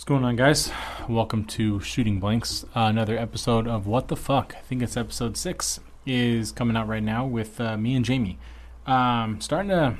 What's 0.00 0.08
going 0.08 0.24
on, 0.24 0.34
guys? 0.34 0.72
Welcome 1.10 1.44
to 1.48 1.78
Shooting 1.80 2.20
Blanks. 2.20 2.64
Uh, 2.74 2.84
another 2.84 3.18
episode 3.18 3.68
of 3.68 3.86
What 3.86 4.08
the 4.08 4.16
Fuck. 4.16 4.54
I 4.56 4.62
think 4.62 4.80
it's 4.80 4.96
episode 4.96 5.36
six 5.36 5.78
is 6.06 6.52
coming 6.52 6.74
out 6.74 6.88
right 6.88 7.02
now 7.02 7.26
with 7.26 7.60
uh, 7.60 7.76
me 7.76 7.94
and 7.94 8.02
Jamie. 8.02 8.38
Um, 8.86 9.42
starting 9.42 9.68
to, 9.68 9.98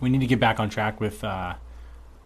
we 0.00 0.08
need 0.08 0.18
to 0.18 0.26
get 0.26 0.40
back 0.40 0.58
on 0.58 0.68
track 0.68 1.00
with 1.00 1.22
uh, 1.22 1.54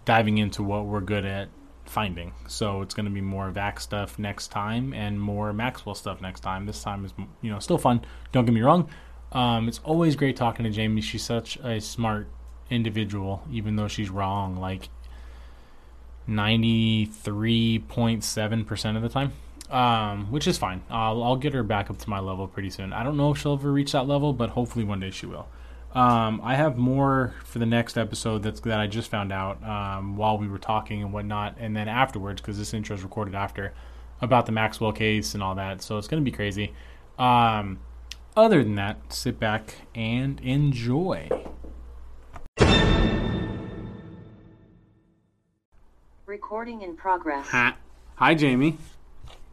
diving 0.07 0.39
into 0.39 0.63
what 0.63 0.87
we're 0.87 1.03
good 1.03 1.27
at 1.27 1.51
finding. 1.85 2.33
So 2.49 2.81
it's 2.81 2.95
going 2.95 3.05
to 3.05 3.13
be 3.13 3.21
more 3.21 3.51
VAC 3.51 3.79
stuff 3.79 4.19
next 4.19 4.49
time 4.49 4.95
and 4.95 5.21
more 5.21 5.53
Maxwell 5.53 5.95
stuff 5.95 6.23
next 6.23 6.41
time. 6.41 6.65
This 6.65 6.83
time 6.83 7.05
is 7.05 7.13
you 7.43 7.51
know 7.51 7.59
still 7.59 7.77
fun. 7.77 8.01
Don't 8.33 8.47
get 8.47 8.55
me 8.55 8.63
wrong. 8.63 8.89
Um, 9.33 9.69
it's 9.69 9.81
always 9.85 10.17
great 10.17 10.37
talking 10.37 10.65
to 10.65 10.71
Jamie. 10.71 11.03
She's 11.03 11.23
such 11.23 11.59
a 11.59 11.83
smart 11.83 12.29
individual, 12.71 13.43
even 13.53 13.77
though 13.77 13.89
she's 13.89 14.09
wrong. 14.09 14.57
Like 14.57 14.89
93.7% 16.31 18.97
of 18.97 19.03
the 19.03 19.09
time, 19.09 19.33
um, 19.71 20.31
which 20.31 20.47
is 20.47 20.57
fine. 20.57 20.83
I'll, 20.89 21.21
I'll 21.23 21.37
get 21.37 21.53
her 21.55 21.63
back 21.63 21.91
up 21.91 21.99
to 21.99 22.11
my 22.11 22.21
level 22.21 22.49
pretty 22.49 22.71
soon. 22.71 22.93
I 22.93 23.03
don't 23.03 23.17
know 23.17 23.33
if 23.33 23.39
she'll 23.39 23.55
ever 23.55 23.73
reach 23.73 23.91
that 23.93 24.07
level, 24.07 24.33
but 24.33 24.51
hopefully 24.51 24.85
one 24.85 25.01
day 25.01 25.11
she 25.11 25.27
will. 25.27 25.49
Um, 25.95 26.41
I 26.45 26.55
have 26.55 26.79
more 26.79 27.35
for 27.45 27.59
the 27.59 27.67
next 27.67 27.99
episode 27.99 28.45
that's 28.45 28.61
that 28.61 28.79
I 28.79 28.87
just 28.87 29.11
found 29.11 29.33
out 29.33 29.61
um, 29.65 30.17
while 30.17 30.39
we 30.39 30.47
were 30.47 30.59
talking 30.59 31.03
and 31.03 31.13
whatnot, 31.13 31.57
and 31.59 31.77
then 31.77 31.89
afterwards 31.89 32.41
because 32.41 32.59
this 32.59 32.73
intro 32.73 32.95
is 32.95 33.03
recorded 33.03 33.35
after 33.35 33.73
about 34.21 34.47
the 34.47 34.53
Maxwell 34.53 34.93
case 34.93 35.35
and 35.35 35.43
all 35.43 35.57
that. 35.57 35.83
So 35.83 35.99
it's 35.99 36.07
gonna 36.07 36.23
be 36.23 36.31
crazy. 36.31 36.75
Um, 37.19 37.81
other 38.37 38.63
than 38.63 38.77
that, 38.77 39.13
sit 39.13 39.41
back 39.41 39.75
and 39.95 40.41
enjoy. 40.41 41.29
Recording 46.31 46.83
in 46.83 46.95
progress. 46.95 47.49
Hi, 47.49 47.75
hi, 48.15 48.37
Jamie. 48.37 48.79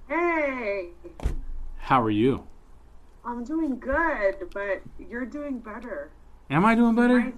Hey, 0.08 0.90
How 1.80 2.04
are 2.04 2.12
you? 2.12 2.46
I'm 3.26 3.44
doing 3.44 3.80
good, 3.80 4.36
but 4.54 4.84
you're 5.00 5.26
doing 5.26 5.58
better. 5.58 6.12
Am 6.52 6.64
I 6.66 6.76
doing 6.76 6.94
better? 6.94 7.20
Nice. 7.20 7.34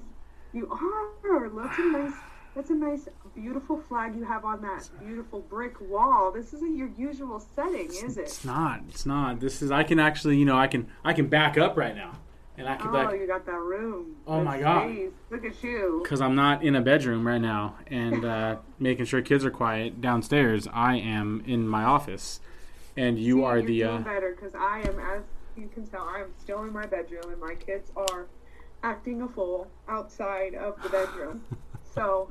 You 0.51 0.69
are. 0.69 1.49
That's 1.55 1.79
a 1.79 1.83
nice. 1.83 2.13
That's 2.53 2.69
a 2.69 2.73
nice, 2.73 3.07
beautiful 3.33 3.81
flag 3.87 4.13
you 4.13 4.25
have 4.25 4.43
on 4.43 4.61
that 4.63 4.89
beautiful 4.99 5.39
brick 5.39 5.79
wall. 5.79 6.33
This 6.33 6.53
isn't 6.53 6.75
your 6.75 6.89
usual 6.97 7.39
setting, 7.39 7.85
is 7.85 8.17
it? 8.17 8.23
It's 8.23 8.43
not. 8.43 8.81
It's 8.89 9.05
not. 9.05 9.39
This 9.39 9.61
is. 9.61 9.71
I 9.71 9.83
can 9.83 9.99
actually, 9.99 10.35
you 10.35 10.43
know, 10.43 10.57
I 10.57 10.67
can. 10.67 10.89
I 11.05 11.13
can 11.13 11.27
back 11.29 11.57
up 11.57 11.77
right 11.77 11.95
now, 11.95 12.17
and 12.59 12.67
I 12.67 12.75
can 12.75 12.89
Oh, 12.89 12.93
back 12.93 13.13
you 13.19 13.25
got 13.25 13.45
that 13.47 13.59
room. 13.59 14.17
Oh 14.27 14.37
That 14.37 14.43
my 14.45 14.59
God. 14.59 14.89
space. 14.89 15.11
Look 15.31 15.45
at 15.45 15.63
you. 15.63 16.01
because 16.03 16.21
I'm 16.21 16.35
not 16.35 16.61
in 16.63 16.75
a 16.75 16.81
bedroom 16.81 17.25
right 17.25 17.41
now 17.41 17.77
and 17.87 18.23
uh, 18.25 18.57
making 18.79 19.05
sure 19.05 19.21
kids 19.21 19.43
are 19.45 19.49
quiet 19.51 20.01
downstairs. 20.01 20.67
I 20.71 20.97
am 20.97 21.41
in 21.47 21.67
my 21.67 21.83
office, 21.83 22.39
and 22.95 23.17
you 23.17 23.37
See, 23.37 23.43
are 23.43 23.57
you're 23.59 23.67
the. 23.67 23.79
doing 23.79 23.95
Uh, 23.95 23.99
better 24.01 24.35
because 24.35 24.53
I 24.55 24.79
am, 24.87 24.99
as 24.99 25.23
you 25.57 25.67
can 25.73 25.87
tell, 25.87 26.03
I 26.03 26.19
am 26.21 26.31
still 26.37 26.61
in 26.63 26.71
my 26.73 26.85
bedroom, 26.85 27.31
and 27.31 27.39
my 27.41 27.55
kids 27.55 27.91
are 27.95 28.27
acting 28.83 29.21
a 29.21 29.27
fool 29.27 29.67
outside 29.87 30.53
of 30.55 30.81
the 30.83 30.89
bedroom. 30.89 31.41
so, 31.95 32.29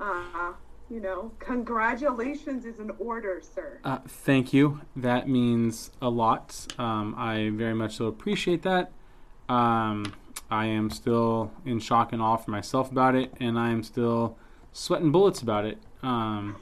uh, 0.00 0.52
you 0.90 1.00
know, 1.00 1.32
congratulations 1.38 2.64
is 2.64 2.78
an 2.78 2.92
order, 2.98 3.40
sir. 3.42 3.80
uh, 3.84 3.98
thank 4.06 4.52
you. 4.52 4.80
That 4.94 5.28
means 5.28 5.90
a 6.00 6.08
lot. 6.10 6.66
Um, 6.78 7.14
I 7.18 7.50
very 7.52 7.74
much 7.74 7.96
so 7.96 8.06
appreciate 8.06 8.62
that. 8.62 8.92
Um, 9.48 10.14
I 10.50 10.66
am 10.66 10.90
still 10.90 11.50
in 11.64 11.80
shock 11.80 12.12
and 12.12 12.20
awe 12.22 12.36
for 12.36 12.50
myself 12.50 12.90
about 12.90 13.14
it, 13.14 13.32
and 13.40 13.58
I 13.58 13.70
am 13.70 13.82
still 13.82 14.36
sweating 14.72 15.10
bullets 15.12 15.42
about 15.42 15.64
it. 15.64 15.78
Um, 16.02 16.56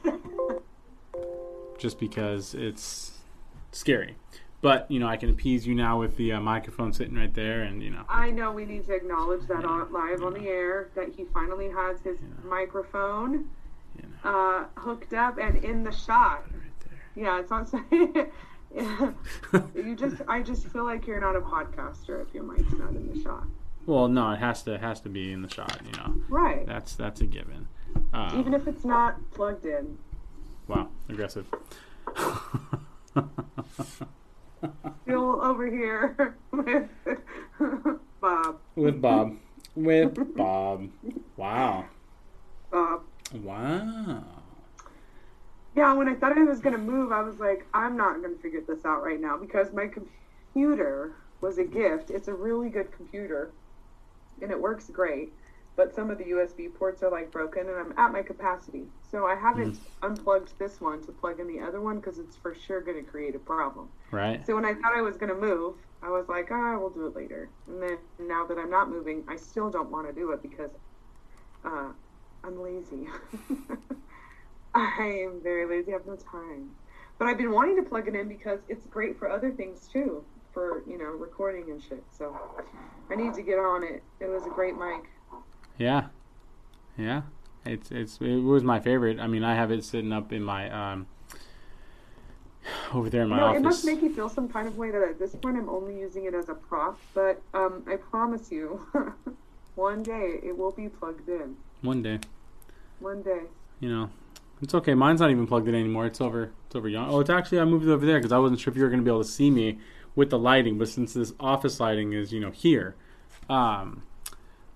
just 1.79 1.99
because 1.99 2.55
it's 2.55 3.13
scary. 3.73 4.17
But 4.63 4.91
you 4.91 4.99
know, 4.99 5.07
I 5.07 5.19
can 5.19 5.29
appease 5.29 5.67
you 5.67 5.75
now 5.75 6.01
with 6.01 6.17
the 6.17 6.33
uh, 6.33 6.41
microphone 6.41 6.93
sitting 6.95 7.15
right 7.17 7.35
there, 7.35 7.63
and 7.63 7.83
you 7.83 7.91
know. 7.91 8.05
I 8.09 8.31
know 8.31 8.53
we 8.53 8.65
need 8.65 8.87
to 8.87 8.95
acknowledge 8.95 9.47
that 9.49 9.65
on, 9.67 9.93
live 9.93 10.23
on 10.23 10.33
the 10.33 10.49
air 10.49 10.89
that 10.95 11.11
he 11.15 11.25
finally 11.35 11.69
has 11.69 12.01
his 12.01 12.17
microphone 12.43 13.51
You 13.99 14.09
uh, 14.25 14.65
hooked 14.77 15.13
up 15.13 15.37
and 15.39 15.63
in 15.63 15.85
the 15.85 15.93
shot. 15.93 16.45
right 16.51 16.81
there. 16.89 17.25
Yeah, 17.25 17.41
it's 17.41 17.51
not 17.51 17.71
you 19.75 19.95
just, 19.97 20.17
I 20.29 20.43
just 20.43 20.67
feel 20.69 20.85
like 20.85 21.07
you're 21.07 21.21
not 21.21 21.37
a 21.37 21.41
podcaster 21.41 22.21
if 22.27 22.35
your 22.35 22.43
mic's 22.43 22.73
not 22.73 22.91
in 22.91 23.13
the 23.15 23.21
shot. 23.23 23.45
Well, 23.87 24.09
no, 24.09 24.33
it 24.33 24.39
has 24.39 24.63
to 24.63 24.75
it 24.75 24.81
has 24.81 25.01
to 25.03 25.09
be 25.09 25.31
in 25.33 25.43
the 25.43 25.49
shot. 25.51 25.79
You 25.85 25.93
know, 25.93 26.15
Right. 26.29 26.67
that's 26.67 26.95
that's 26.97 27.21
a 27.21 27.27
given. 27.27 27.69
Um, 28.13 28.41
Even 28.41 28.55
if 28.55 28.67
it's 28.67 28.85
not 28.85 29.17
plugged 29.33 29.67
in. 29.67 29.99
wow, 30.67 30.89
aggressive. 31.09 31.47
Still 35.03 35.41
over 35.45 35.67
here 35.67 36.37
with 36.51 36.89
Bob. 38.21 38.59
With 38.75 39.01
Bob, 39.03 39.37
with 39.77 40.37
Bob. 40.37 40.89
Wow, 41.37 41.85
Bob. 42.71 43.03
wow. 43.35 44.25
Yeah, 45.75 45.93
when 45.95 46.09
I 46.09 46.15
thought 46.15 46.39
I 46.39 46.45
was 46.45 46.61
gonna 46.61 46.79
move, 46.79 47.13
I 47.13 47.23
was 47.23 47.41
like, 47.41 47.67
I'm 47.75 47.97
not 47.97 48.23
gonna 48.23 48.37
figure 48.37 48.61
this 48.67 48.85
out 48.85 49.03
right 49.03 49.21
now 49.21 49.37
because 49.37 49.73
my 49.73 49.89
computer 49.89 51.17
was 51.41 51.59
a 51.59 51.65
gift. 51.65 52.11
It's 52.11 52.29
a 52.29 52.35
really 52.35 52.71
good 52.71 52.93
computer, 52.93 53.55
and 54.41 54.51
it 54.51 54.61
works 54.61 54.89
great. 54.91 55.35
But 55.77 55.93
some 55.93 56.11
of 56.11 56.19
the 56.19 56.25
USB 56.27 56.69
ports 56.69 57.03
are 57.03 57.11
like 57.11 57.33
broken, 57.33 57.69
and 57.69 57.77
I'm 57.77 57.99
at 57.99 58.13
my 58.13 58.23
capacity. 58.23 58.87
So 59.11 59.27
I 59.27 59.35
haven't 59.35 59.79
unplugged 60.03 60.57
this 60.59 60.81
one 60.81 61.03
to 61.03 61.13
plug 61.13 61.41
in 61.41 61.49
the 61.49 61.61
other 61.61 61.81
one 61.81 61.97
because 61.97 62.19
it's 62.21 62.37
for 62.37 62.55
sure 62.55 62.81
gonna 62.81 63.03
create 63.03 63.35
a 63.35 63.41
problem. 63.41 63.89
Right. 64.13 64.47
So 64.47 64.55
when 64.55 64.65
I 64.65 64.75
thought 64.75 64.97
I 64.97 65.03
was 65.03 65.17
gonna 65.17 65.35
move, 65.35 65.77
I 66.03 66.11
was 66.11 66.29
like, 66.29 66.51
ah, 66.53 66.79
we'll 66.79 66.91
do 66.91 67.07
it 67.07 67.17
later. 67.17 67.51
And 67.67 67.83
then 67.83 67.99
now 68.21 68.47
that 68.47 68.59
I'm 68.59 68.71
not 68.71 68.91
moving, 68.91 69.25
I 69.29 69.35
still 69.37 69.71
don't 69.71 69.91
want 69.91 70.07
to 70.07 70.13
do 70.13 70.31
it 70.33 70.43
because 70.43 70.71
uh, 71.65 71.93
I'm 72.45 72.63
lazy. 72.63 73.09
I 74.75 75.25
am 75.27 75.41
very 75.43 75.67
lazy. 75.67 75.93
I 75.93 75.97
have 75.99 76.07
no 76.07 76.17
time. 76.17 76.71
But 77.19 77.29
I've 77.29 77.39
been 77.39 77.53
wanting 77.53 77.77
to 77.77 77.83
plug 77.89 78.09
it 78.09 78.15
in 78.15 78.29
because 78.29 78.59
it's 78.69 78.87
great 78.87 79.19
for 79.19 79.31
other 79.31 79.51
things 79.51 79.89
too, 79.93 80.25
for 80.53 80.83
you 80.89 80.99
know 80.99 81.05
recording 81.11 81.71
and 81.71 81.83
shit. 81.83 82.03
So 82.17 82.37
I 83.11 83.15
need 83.15 83.35
to 83.35 83.43
get 83.43 83.59
on 83.59 83.85
it. 83.85 84.03
It 84.21 84.27
was 84.29 84.45
a 84.47 84.51
great 84.51 84.77
mic. 84.77 85.05
Yeah, 85.79 86.07
yeah. 86.99 87.23
It's 87.65 87.91
it's 87.91 88.19
it 88.21 88.37
was 88.41 88.63
my 88.65 88.81
favorite. 88.81 89.21
I 89.21 89.27
mean, 89.29 89.45
I 89.45 89.55
have 89.55 89.71
it 89.71 89.85
sitting 89.85 90.13
up 90.13 90.33
in 90.33 90.43
my 90.43 90.71
um 90.71 91.07
over 92.93 93.11
there 93.11 93.23
in 93.23 93.29
my 93.29 93.37
know, 93.39 93.47
office. 93.47 93.61
it 93.61 93.63
must 93.65 93.85
make 93.85 94.03
you 94.03 94.13
feel 94.13 94.29
some 94.29 94.49
kind 94.49 94.67
of 94.67 94.77
way 94.77 94.91
that 94.91 95.03
at 95.03 95.19
this 95.19 95.35
point 95.37 95.57
I'm 95.57 95.69
only 95.69 95.99
using 95.99 96.25
it 96.25 96.35
as 96.35 96.49
a 96.49 96.55
prop. 96.55 96.99
But 97.15 97.41
um, 97.53 97.85
I 97.87 97.97
promise 97.97 98.51
you, 98.51 98.85
one 99.77 100.03
day 100.03 100.41
it 100.43 100.57
will 100.57 100.73
be 100.73 100.89
plugged 100.89 101.29
in. 101.29 101.57
One 101.83 102.03
day, 102.03 102.19
One 103.01 103.23
day. 103.23 103.43
you 103.81 103.89
know, 103.91 104.11
it's 104.63 104.75
okay. 104.75 104.95
Mine's 104.95 105.21
not 105.21 105.31
even 105.31 105.47
plugged 105.47 105.69
in 105.69 105.75
anymore. 105.75 106.07
It's 106.07 106.21
over. 106.21 106.51
It's 106.67 106.75
over. 106.77 106.89
Yon- 106.89 107.09
oh, 107.11 107.21
it's 107.21 107.31
actually 107.31 107.61
I 107.61 107.65
moved 107.65 107.87
it 107.87 107.91
over 107.93 108.05
there 108.07 108.19
because 108.19 108.33
I 108.33 108.39
wasn't 108.39 108.61
sure 108.61 108.71
if 108.71 108.77
you 108.77 108.83
were 108.83 108.89
going 108.89 109.01
to 109.01 109.05
be 109.05 109.11
able 109.11 109.23
to 109.23 109.29
see 109.29 109.51
me 109.51 109.79
with 110.17 110.31
the 110.31 110.39
lighting. 110.39 110.79
But 110.79 110.89
since 110.89 111.13
this 111.13 111.33
office 111.41 111.81
lighting 111.81 112.13
is 112.13 112.33
you 112.33 112.41
know 112.41 112.51
here, 112.51 112.95
um, 113.49 114.03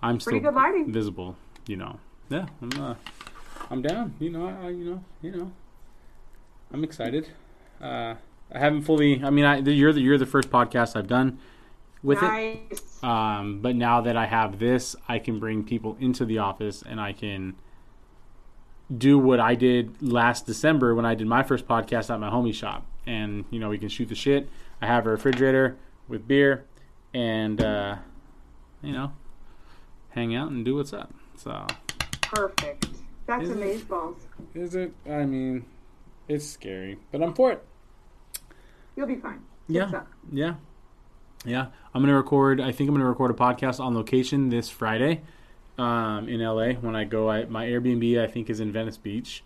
I'm 0.02 0.20
still 0.20 0.32
Pretty 0.32 0.44
good 0.44 0.54
lighting. 0.54 0.92
visible. 0.92 1.36
You 1.66 1.76
know, 1.76 2.00
yeah. 2.30 2.46
I'm 2.62 2.80
uh, 2.82 2.94
I'm 3.70 3.82
down. 3.82 4.14
You 4.18 4.30
know, 4.30 4.46
I, 4.46 4.66
I 4.66 4.68
you 4.70 4.84
know 4.84 5.04
you 5.22 5.30
know, 5.32 5.52
I'm 6.72 6.84
excited. 6.84 7.28
Uh, 7.80 8.14
I 8.52 8.58
haven't 8.58 8.82
fully. 8.82 9.22
I 9.22 9.30
mean, 9.30 9.44
I 9.44 9.58
you're 9.58 9.92
the 9.92 10.00
you're 10.00 10.18
the 10.18 10.26
first 10.26 10.50
podcast 10.50 10.96
I've 10.96 11.06
done 11.08 11.38
with 12.02 12.18
it. 12.18 12.22
nice. 12.22 13.02
Um, 13.02 13.60
but 13.60 13.76
now 13.76 14.00
that 14.00 14.16
I 14.16 14.26
have 14.26 14.58
this, 14.58 14.96
I 15.08 15.18
can 15.18 15.38
bring 15.38 15.64
people 15.64 15.96
into 16.00 16.24
the 16.24 16.38
office 16.38 16.82
and 16.82 17.00
I 17.00 17.12
can 17.12 17.54
do 18.96 19.18
what 19.18 19.40
I 19.40 19.54
did 19.54 20.00
last 20.02 20.46
December 20.46 20.94
when 20.94 21.04
I 21.04 21.14
did 21.14 21.26
my 21.26 21.42
first 21.42 21.66
podcast 21.66 22.12
at 22.12 22.20
my 22.20 22.30
homie 22.30 22.54
shop. 22.54 22.86
And, 23.06 23.44
you 23.50 23.58
know, 23.58 23.68
we 23.68 23.78
can 23.78 23.88
shoot 23.88 24.08
the 24.08 24.14
shit. 24.14 24.48
I 24.80 24.86
have 24.86 25.06
a 25.06 25.10
refrigerator 25.10 25.76
with 26.08 26.26
beer 26.26 26.64
and, 27.14 27.60
uh, 27.62 27.96
you 28.82 28.92
know, 28.92 29.12
hang 30.10 30.34
out 30.34 30.50
and 30.50 30.64
do 30.64 30.76
what's 30.76 30.92
up. 30.92 31.12
So, 31.36 31.66
Perfect. 32.22 32.88
That's 33.26 33.44
Is 33.44 33.50
it? 33.50 33.58
amazeballs. 33.58 34.16
is 34.54 34.74
it? 34.74 34.92
I 35.08 35.24
mean, 35.24 35.64
it's 36.28 36.46
scary, 36.46 36.98
but 37.12 37.22
I'm 37.22 37.34
for 37.34 37.52
it. 37.52 37.64
You'll 38.96 39.06
be 39.06 39.16
fine. 39.16 39.42
Yeah. 39.68 39.84
Up? 39.84 40.08
Yeah. 40.32 40.54
Yeah. 41.44 41.66
I'm 41.94 42.00
going 42.02 42.08
to 42.08 42.14
record, 42.14 42.60
I 42.60 42.72
think 42.72 42.88
I'm 42.88 42.94
going 42.94 43.00
to 43.00 43.08
record 43.08 43.30
a 43.30 43.34
podcast 43.34 43.80
on 43.80 43.94
location 43.94 44.48
this 44.48 44.70
Friday 44.70 45.22
um, 45.78 46.28
in 46.28 46.40
LA 46.40 46.72
when 46.72 46.96
I 46.96 47.04
go. 47.04 47.30
I, 47.30 47.44
my 47.46 47.66
Airbnb, 47.66 48.20
I 48.20 48.26
think, 48.26 48.50
is 48.50 48.60
in 48.60 48.72
Venice 48.72 48.96
Beach. 48.96 49.42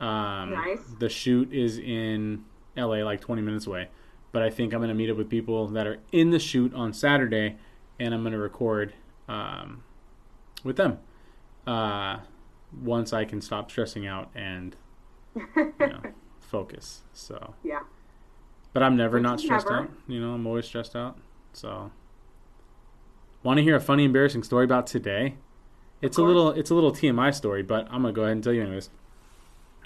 Um, 0.00 0.50
Nice. 0.50 0.80
The 0.98 1.08
shoot 1.08 1.52
is 1.52 1.78
in 1.78 2.44
LA, 2.76 2.98
like 3.04 3.20
20 3.20 3.42
minutes 3.42 3.66
away. 3.66 3.88
But 4.32 4.42
I 4.42 4.50
think 4.50 4.72
I'm 4.72 4.80
going 4.80 4.88
to 4.88 4.94
meet 4.94 5.10
up 5.10 5.16
with 5.16 5.28
people 5.28 5.68
that 5.68 5.86
are 5.86 5.98
in 6.10 6.30
the 6.30 6.38
shoot 6.38 6.72
on 6.74 6.92
Saturday 6.92 7.56
and 8.00 8.14
I'm 8.14 8.22
going 8.22 8.32
to 8.32 8.38
record 8.38 8.94
um, 9.28 9.82
with 10.64 10.76
them. 10.76 10.98
Uh, 11.66 12.18
once 12.82 13.12
I 13.12 13.24
can 13.24 13.40
stop 13.40 13.70
stressing 13.70 14.06
out 14.06 14.30
and 14.34 14.74
you 15.36 15.72
know, 15.78 16.00
focus. 16.40 17.02
So, 17.12 17.54
yeah. 17.62 17.80
but 18.72 18.82
I'm 18.82 18.96
never 18.96 19.18
Which 19.18 19.22
not 19.22 19.40
stressed 19.40 19.66
never. 19.66 19.82
out. 19.82 19.90
You 20.08 20.20
know, 20.20 20.32
I'm 20.32 20.46
always 20.46 20.64
stressed 20.66 20.96
out. 20.96 21.18
So, 21.52 21.92
want 23.42 23.58
to 23.58 23.62
hear 23.62 23.76
a 23.76 23.80
funny, 23.80 24.04
embarrassing 24.04 24.42
story 24.42 24.64
about 24.64 24.86
today? 24.86 25.34
It's 26.02 26.18
a 26.18 26.22
little, 26.22 26.50
it's 26.50 26.70
a 26.70 26.74
little 26.74 26.92
TMI 26.92 27.32
story, 27.34 27.62
but 27.62 27.86
I'm 27.86 28.02
gonna 28.02 28.12
go 28.12 28.22
ahead 28.22 28.32
and 28.32 28.44
tell 28.44 28.52
you 28.52 28.62
anyways. 28.62 28.90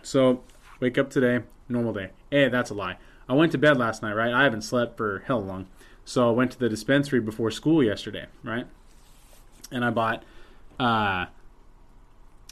So, 0.03 0.43
wake 0.81 0.99
up 0.99 1.11
today, 1.11 1.45
normal 1.69 1.93
day. 1.93 2.11
Eh, 2.33 2.49
that's 2.49 2.71
a 2.71 2.75
lie. 2.75 2.97
I 3.29 3.35
went 3.35 3.53
to 3.53 3.59
bed 3.59 3.77
last 3.77 4.03
night, 4.03 4.15
right? 4.15 4.33
I 4.33 4.45
haven't 4.45 4.63
slept 4.63 4.97
for 4.97 5.23
hell 5.27 5.43
long. 5.43 5.67
So 6.05 6.29
I 6.29 6.31
went 6.31 6.53
to 6.53 6.59
the 6.59 6.69
dispensary 6.69 7.19
before 7.21 7.51
school 7.51 7.83
yesterday, 7.83 8.27
right? 8.45 8.67
And 9.73 9.85
I 9.85 9.91
bought 9.91 10.23
uh, 10.79 11.27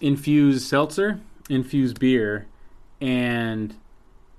infused 0.00 0.66
seltzer, 0.66 1.20
infused 1.48 2.00
beer, 2.00 2.46
and 3.00 3.74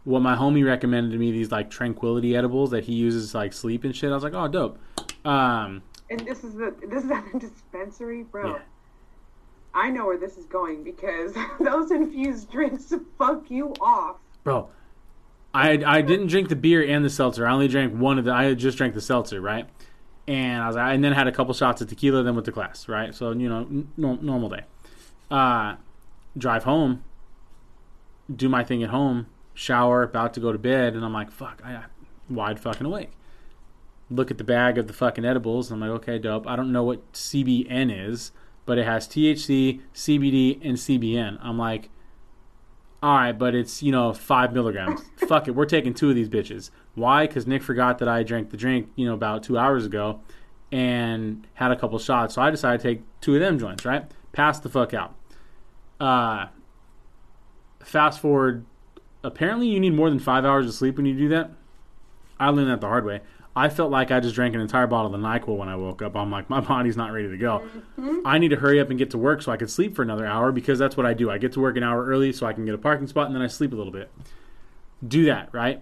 what 0.04 0.22
my 0.22 0.36
homie 0.36 0.66
recommended 0.66 1.14
to 1.14 1.18
me 1.18 1.32
these 1.32 1.52
like 1.52 1.70
tranquility 1.70 2.36
edibles 2.36 2.72
that 2.72 2.84
he 2.84 2.94
uses 2.94 3.34
like 3.34 3.54
sleep 3.54 3.86
and 3.86 3.96
shit. 3.96 4.12
I 4.12 4.16
was 4.16 4.24
like, 4.24 4.34
oh, 4.34 4.50
dope. 4.50 4.78
Um, 5.26 5.82
And 6.10 6.20
this 6.20 6.44
is 6.44 6.54
the 6.56 6.76
this 6.88 7.06
is 7.06 7.12
at 7.12 7.32
the 7.32 7.40
dispensary, 7.40 8.24
bro. 8.24 8.56
Yeah. 8.56 8.60
I 9.76 9.90
know 9.92 10.06
where 10.06 10.18
this 10.18 10.38
is 10.38 10.46
going 10.46 10.84
because 10.84 11.36
those 11.60 11.92
infused 11.92 12.50
drinks 12.50 12.94
fuck 13.18 13.52
you 13.52 13.74
off. 13.82 14.18
bro, 14.44 14.70
I 15.54 15.84
I 15.86 16.02
didn't 16.02 16.28
drink 16.28 16.50
the 16.50 16.56
beer 16.56 16.84
and 16.84 17.04
the 17.04 17.10
seltzer. 17.10 17.46
I 17.46 17.52
only 17.52 17.68
drank 17.68 17.94
one 17.94 18.18
of 18.18 18.26
the. 18.26 18.32
I 18.34 18.54
just 18.54 18.78
drank 18.78 18.94
the 18.94 19.02
seltzer, 19.02 19.42
right? 19.42 19.68
And 20.28 20.64
I 20.64 20.68
was 20.68 20.76
and 20.76 21.04
then 21.04 21.12
had 21.12 21.28
a 21.28 21.32
couple 21.32 21.54
shots 21.54 21.82
of 21.82 21.90
tequila, 21.90 22.24
then 22.24 22.36
with 22.36 22.46
the 22.46 22.52
class, 22.52 22.88
right? 22.88 23.14
So 23.14 23.32
you 23.32 23.50
know, 23.50 23.60
n- 23.60 23.90
normal 23.96 24.50
day. 24.50 24.64
Uh, 25.30 25.76
drive 26.38 26.64
home, 26.64 27.04
do 28.34 28.48
my 28.50 28.64
thing 28.64 28.84
at 28.84 28.90
home, 28.90 29.28
shower, 29.54 30.04
about 30.04 30.34
to 30.36 30.40
go 30.40 30.52
to 30.52 30.58
bed, 30.58 30.94
and 30.96 31.04
I'm 31.04 31.14
like, 31.14 31.32
fuck, 31.32 31.62
I 31.64 31.84
wide 32.30 32.60
fucking 32.60 32.86
awake. 32.86 33.12
Look 34.10 34.32
at 34.32 34.38
the 34.38 34.44
bag 34.44 34.78
of 34.78 34.88
the 34.88 34.94
fucking 34.94 35.26
edibles. 35.26 35.72
And 35.72 35.84
I'm 35.84 35.90
like, 35.90 36.02
okay, 36.02 36.20
dope. 36.20 36.48
I 36.48 36.56
don't 36.56 36.72
know 36.72 36.84
what 36.84 37.12
CBN 37.14 38.08
is, 38.08 38.32
but 38.66 38.78
it 38.78 38.86
has 38.86 39.08
THC, 39.08 39.82
CBD, 39.94 40.60
and 40.64 40.78
CBN. 40.78 41.38
I'm 41.42 41.58
like, 41.58 41.90
all 43.04 43.16
right, 43.16 43.38
but 43.38 43.54
it's 43.54 43.84
you 43.84 43.92
know 43.92 44.14
five 44.14 44.54
milligrams. 44.54 45.02
Fuck 45.28 45.48
it, 45.48 45.52
we're 45.52 45.66
taking 45.66 45.94
two 45.94 46.10
of 46.10 46.16
these 46.16 46.30
bitches. 46.30 46.72
Why? 46.96 47.28
Because 47.28 47.46
Nick 47.46 47.62
forgot 47.62 48.00
that 48.00 48.08
I 48.08 48.24
drank 48.24 48.50
the 48.50 48.58
drink 48.58 48.90
you 48.96 49.06
know 49.06 49.14
about 49.14 49.44
two 49.44 49.58
hours 49.58 49.86
ago, 49.86 50.22
and 50.72 51.46
had 51.54 51.72
a 51.72 51.76
couple 51.76 52.00
shots. 52.00 52.36
So 52.36 52.42
I 52.42 52.50
decided 52.50 52.82
to 52.82 52.88
take 52.88 53.04
two 53.22 53.36
of 53.36 53.42
them 53.42 53.60
joints. 53.60 53.86
Right, 53.86 54.06
pass 54.32 54.60
the 54.60 54.70
fuck 54.70 54.94
out. 54.94 55.16
Uh, 56.00 56.48
fast 57.80 58.20
forward. 58.20 58.66
Apparently, 59.24 59.68
you 59.68 59.80
need 59.80 59.94
more 59.94 60.10
than 60.10 60.20
five 60.20 60.46
hours 60.46 60.68
of 60.68 60.74
sleep 60.74 60.98
when 60.98 61.06
you 61.06 61.16
do 61.16 61.30
that. 61.30 61.52
I 62.40 62.50
learned 62.50 62.70
that 62.70 62.82
the 62.82 62.88
hard 62.88 63.06
way. 63.06 63.22
I 63.56 63.70
felt 63.70 63.90
like 63.90 64.12
I 64.12 64.20
just 64.20 64.36
drank 64.36 64.54
an 64.54 64.60
entire 64.60 64.86
bottle 64.86 65.16
of 65.16 65.22
Nyquil 65.22 65.56
when 65.58 65.70
I 65.70 65.78
woke 65.78 66.02
up. 66.02 66.16
I'm 66.16 66.30
like, 66.30 66.50
my 66.50 66.60
body's 66.60 66.98
not 66.98 67.14
ready 67.14 67.30
to 67.30 67.38
go. 67.38 67.64
I 68.26 68.38
need 68.38 68.50
to 68.50 68.58
hurry 68.58 68.82
up 68.82 68.90
and 68.90 69.00
get 69.00 69.12
to 69.12 69.18
work 69.18 69.42
so 69.42 69.52
I 69.52 69.58
can 69.58 69.70
sleep 69.70 69.96
for 69.96 70.02
another 70.02 70.26
hour 70.26 70.52
because 70.52 70.78
that's 70.78 70.98
what 70.98 71.06
I 71.06 71.14
do. 71.14 71.32
I 71.32 71.38
get 71.38 71.54
to 71.54 71.62
work 71.62 71.78
an 71.78 71.84
hour 71.84 72.06
early 72.06 72.34
so 72.34 72.46
I 72.46 72.54
can 72.54 72.66
get 72.66 72.76
a 72.76 72.78
parking 72.78 73.08
spot 73.08 73.28
and 73.28 73.36
then 73.36 73.42
I 73.42 73.48
sleep 73.48 73.72
a 73.72 73.76
little 73.76 73.94
bit. 73.94 74.12
Do 75.08 75.26
that, 75.26 75.50
right? 75.54 75.82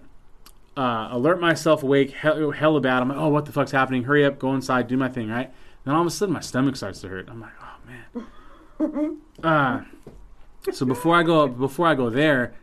Uh, 0.78 1.10
alert 1.12 1.40
myself 1.40 1.82
awake, 1.84 2.12
hell, 2.12 2.52
hella 2.52 2.80
bad. 2.80 3.02
I'm 3.02 3.10
like, 3.10 3.18
oh, 3.18 3.30
what 3.30 3.46
the 3.46 3.52
fuck's 3.52 3.72
happening? 3.72 4.04
Hurry 4.04 4.24
up, 4.26 4.38
go 4.38 4.54
inside, 4.54 4.88
do 4.88 4.98
my 4.98 5.10
thing, 5.10 5.30
right? 5.30 5.52
Then 5.84 5.96
all 5.96 6.02
of 6.02 6.08
a 6.08 6.12
sudden 6.12 6.34
my 6.34 6.40
stomach 6.42 6.76
starts 6.76 7.02
to 7.02 7.10
hurt. 7.10 7.28
I'm 7.30 7.42
like, 7.42 7.54
oh 7.60 7.78
man. 7.88 9.18
Uh, 9.42 9.82
so 10.72 10.86
before 10.86 11.16
I 11.16 11.24
go, 11.24 11.48
before 11.48 11.88
I 11.88 11.96
go 11.96 12.10
there, 12.10 12.54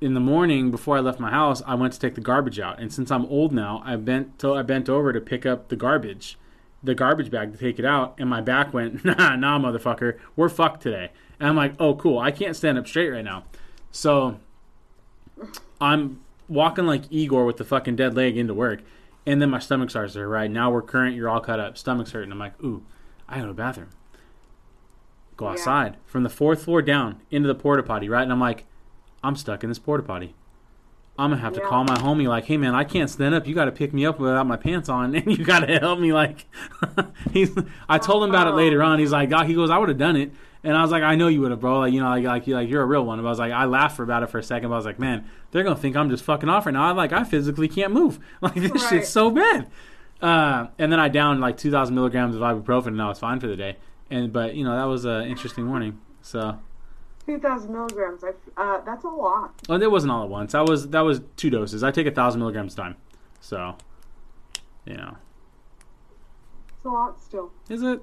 in 0.00 0.14
the 0.14 0.20
morning 0.20 0.70
before 0.70 0.96
I 0.96 1.00
left 1.00 1.18
my 1.18 1.30
house, 1.30 1.62
I 1.66 1.74
went 1.74 1.92
to 1.92 1.98
take 1.98 2.14
the 2.14 2.20
garbage 2.20 2.60
out. 2.60 2.78
And 2.78 2.92
since 2.92 3.10
I'm 3.10 3.26
old 3.26 3.52
now, 3.52 3.82
I 3.84 3.96
bent 3.96 4.38
to, 4.40 4.54
I 4.54 4.62
bent 4.62 4.88
over 4.88 5.12
to 5.12 5.20
pick 5.20 5.44
up 5.44 5.68
the 5.68 5.76
garbage, 5.76 6.38
the 6.82 6.94
garbage 6.94 7.30
bag 7.30 7.52
to 7.52 7.58
take 7.58 7.78
it 7.78 7.84
out, 7.84 8.14
and 8.18 8.28
my 8.30 8.40
back 8.40 8.72
went, 8.72 9.04
nah, 9.04 9.34
nah, 9.36 9.58
motherfucker, 9.58 10.18
we're 10.36 10.48
fucked 10.48 10.82
today. 10.82 11.10
And 11.40 11.48
I'm 11.48 11.56
like, 11.56 11.74
oh, 11.80 11.94
cool, 11.94 12.18
I 12.18 12.30
can't 12.30 12.54
stand 12.56 12.78
up 12.78 12.86
straight 12.86 13.10
right 13.10 13.24
now. 13.24 13.44
So 13.90 14.38
I'm 15.80 16.20
walking 16.48 16.86
like 16.86 17.02
Igor 17.10 17.44
with 17.44 17.56
the 17.56 17.64
fucking 17.64 17.96
dead 17.96 18.14
leg 18.14 18.36
into 18.36 18.54
work, 18.54 18.80
and 19.26 19.42
then 19.42 19.50
my 19.50 19.58
stomach 19.58 19.90
starts 19.90 20.12
to 20.14 20.20
hurt. 20.20 20.28
Right 20.28 20.50
now 20.50 20.70
we're 20.70 20.82
current, 20.82 21.16
you're 21.16 21.28
all 21.28 21.40
cut 21.40 21.60
up, 21.60 21.76
stomach's 21.76 22.12
hurting. 22.12 22.32
I'm 22.32 22.38
like, 22.38 22.60
ooh, 22.62 22.84
I 23.28 23.36
go 23.36 23.42
to 23.42 23.48
the 23.48 23.54
bathroom. 23.54 23.90
Go 25.36 25.46
Yeah. 25.46 25.52
outside 25.52 25.96
from 26.06 26.22
the 26.22 26.28
fourth 26.28 26.64
floor 26.64 26.82
down 26.82 27.20
into 27.30 27.46
the 27.46 27.54
porta 27.54 27.82
potty, 27.82 28.08
right? 28.08 28.22
And 28.22 28.32
I'm 28.32 28.40
like, 28.40 28.64
I'm 29.22 29.36
stuck 29.36 29.62
in 29.62 29.68
this 29.70 29.78
porta 29.78 30.02
potty. 30.02 30.34
I'm 31.18 31.30
gonna 31.30 31.42
have 31.42 31.54
to 31.54 31.60
call 31.60 31.82
my 31.82 31.96
homie 31.96 32.28
like, 32.28 32.44
hey 32.44 32.56
man, 32.56 32.76
I 32.76 32.84
can't 32.84 33.10
stand 33.10 33.34
up. 33.34 33.46
You 33.48 33.54
got 33.54 33.64
to 33.64 33.72
pick 33.72 33.92
me 33.92 34.06
up 34.06 34.20
without 34.20 34.46
my 34.46 34.56
pants 34.56 34.88
on, 34.88 35.14
and 35.16 35.26
you 35.36 35.44
got 35.44 35.60
to 35.60 35.78
help 35.78 35.98
me. 35.98 36.12
Like, 36.12 36.46
he's. 37.32 37.50
I 37.88 37.98
told 37.98 38.22
him 38.22 38.30
about 38.30 38.46
it 38.46 38.52
later 38.54 38.82
on. 38.82 39.00
He's 39.00 39.10
like, 39.10 39.28
God, 39.28 39.46
he 39.46 39.54
goes, 39.54 39.68
I 39.68 39.78
would 39.78 39.88
have 39.88 39.98
done 39.98 40.14
it, 40.14 40.30
and 40.62 40.76
I 40.76 40.82
was 40.82 40.92
like, 40.92 41.02
I 41.02 41.16
know 41.16 41.26
you 41.26 41.40
would 41.40 41.50
have, 41.50 41.58
bro. 41.58 41.80
Like, 41.80 41.92
you 41.92 42.00
know, 42.00 42.08
like, 42.08 42.22
like, 42.24 42.46
like 42.46 42.68
you're 42.68 42.82
a 42.82 42.86
real 42.86 43.04
one. 43.04 43.18
But 43.20 43.26
I 43.26 43.30
was 43.30 43.38
like, 43.40 43.50
I 43.52 43.64
laughed 43.64 43.96
for 43.96 44.04
about 44.04 44.22
it 44.22 44.30
for 44.30 44.38
a 44.38 44.42
second. 44.44 44.68
But 44.68 44.74
I 44.74 44.78
was 44.78 44.86
like, 44.86 45.00
man, 45.00 45.28
they're 45.50 45.64
gonna 45.64 45.74
think 45.74 45.96
I'm 45.96 46.08
just 46.08 46.22
fucking 46.22 46.48
off 46.48 46.66
right 46.66 46.72
now. 46.72 46.86
I 46.88 46.92
like, 46.92 47.12
I 47.12 47.24
physically 47.24 47.66
can't 47.66 47.92
move. 47.92 48.20
Like, 48.40 48.54
this 48.54 48.70
Right. 48.70 48.88
shit's 48.88 49.08
so 49.08 49.30
bad. 49.32 49.68
Uh, 50.22 50.68
and 50.78 50.92
then 50.92 51.00
I 51.00 51.08
downed 51.08 51.40
like 51.40 51.56
2,000 51.56 51.94
milligrams 51.96 52.36
of 52.36 52.42
ibuprofen, 52.42 52.88
and 52.88 53.02
I 53.02 53.08
was 53.08 53.18
fine 53.18 53.40
for 53.40 53.48
the 53.48 53.56
day. 53.56 53.76
And 54.08 54.32
but 54.32 54.54
you 54.54 54.62
know 54.62 54.76
that 54.76 54.84
was 54.84 55.04
an 55.04 55.24
interesting 55.26 55.64
morning. 55.64 56.00
So. 56.22 56.60
Two 57.28 57.38
thousand 57.38 57.74
milligrams. 57.74 58.24
I, 58.24 58.30
uh, 58.56 58.80
that's 58.86 59.04
a 59.04 59.08
lot. 59.08 59.52
Well, 59.68 59.82
it 59.82 59.90
wasn't 59.90 60.12
all 60.12 60.22
at 60.24 60.30
once. 60.30 60.52
That 60.52 60.66
was 60.66 60.88
that 60.88 61.02
was 61.02 61.20
two 61.36 61.50
doses. 61.50 61.84
I 61.84 61.90
take 61.90 62.06
a 62.06 62.10
thousand 62.10 62.40
milligrams 62.40 62.72
a 62.72 62.76
time. 62.78 62.96
So, 63.40 63.76
you 64.86 64.96
know, 64.96 65.14
It's 66.74 66.86
a 66.86 66.88
lot 66.88 67.20
still. 67.22 67.52
is 67.68 67.82
it? 67.82 68.00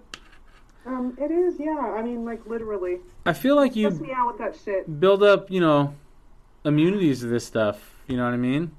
Um, 0.85 1.17
it 1.19 1.31
is. 1.31 1.55
Yeah. 1.59 1.71
I 1.97 2.03
mean, 2.03 2.23
like 2.23 2.45
literally. 2.45 2.99
I 3.25 3.33
feel 3.33 3.55
like 3.55 3.75
you 3.75 3.89
me 3.89 4.11
out 4.13 4.27
with 4.27 4.37
that 4.37 4.55
shit. 4.63 4.99
build 4.99 5.23
up, 5.23 5.49
you 5.49 5.59
know, 5.59 5.95
immunities 6.63 7.21
to 7.21 7.25
this 7.25 7.47
stuff. 7.47 7.95
You 8.05 8.17
know 8.17 8.25
what 8.25 8.33
I 8.35 8.37
mean? 8.37 8.75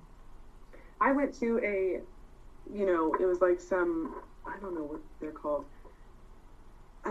I 1.00 1.10
went 1.10 1.34
to 1.40 1.58
a, 1.64 2.00
you 2.72 2.86
know, 2.86 3.12
it 3.18 3.26
was 3.26 3.40
like 3.40 3.60
some, 3.60 4.14
I 4.46 4.56
don't 4.60 4.76
know 4.76 4.84
what 4.84 5.00
they're 5.20 5.32
called. 5.32 5.64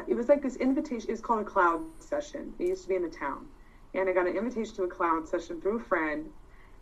It 0.08 0.16
was 0.16 0.30
like 0.30 0.42
this 0.42 0.56
invitation. 0.58 1.10
It 1.10 1.14
was 1.14 1.22
called 1.22 1.42
a 1.42 1.46
cloud 1.46 1.82
session. 2.00 2.54
It 2.60 2.68
used 2.68 2.84
to 2.84 2.90
be 2.90 2.96
in 2.96 3.04
the 3.04 3.10
town, 3.10 3.46
and 3.94 4.10
I 4.10 4.14
got 4.14 4.28
an 4.28 4.36
invitation 4.36 4.76
to 4.76 4.84
a 4.84 4.88
cloud 4.88 5.28
session 5.28 5.62
through 5.62 5.78
a 5.78 5.84
friend. 5.84 6.30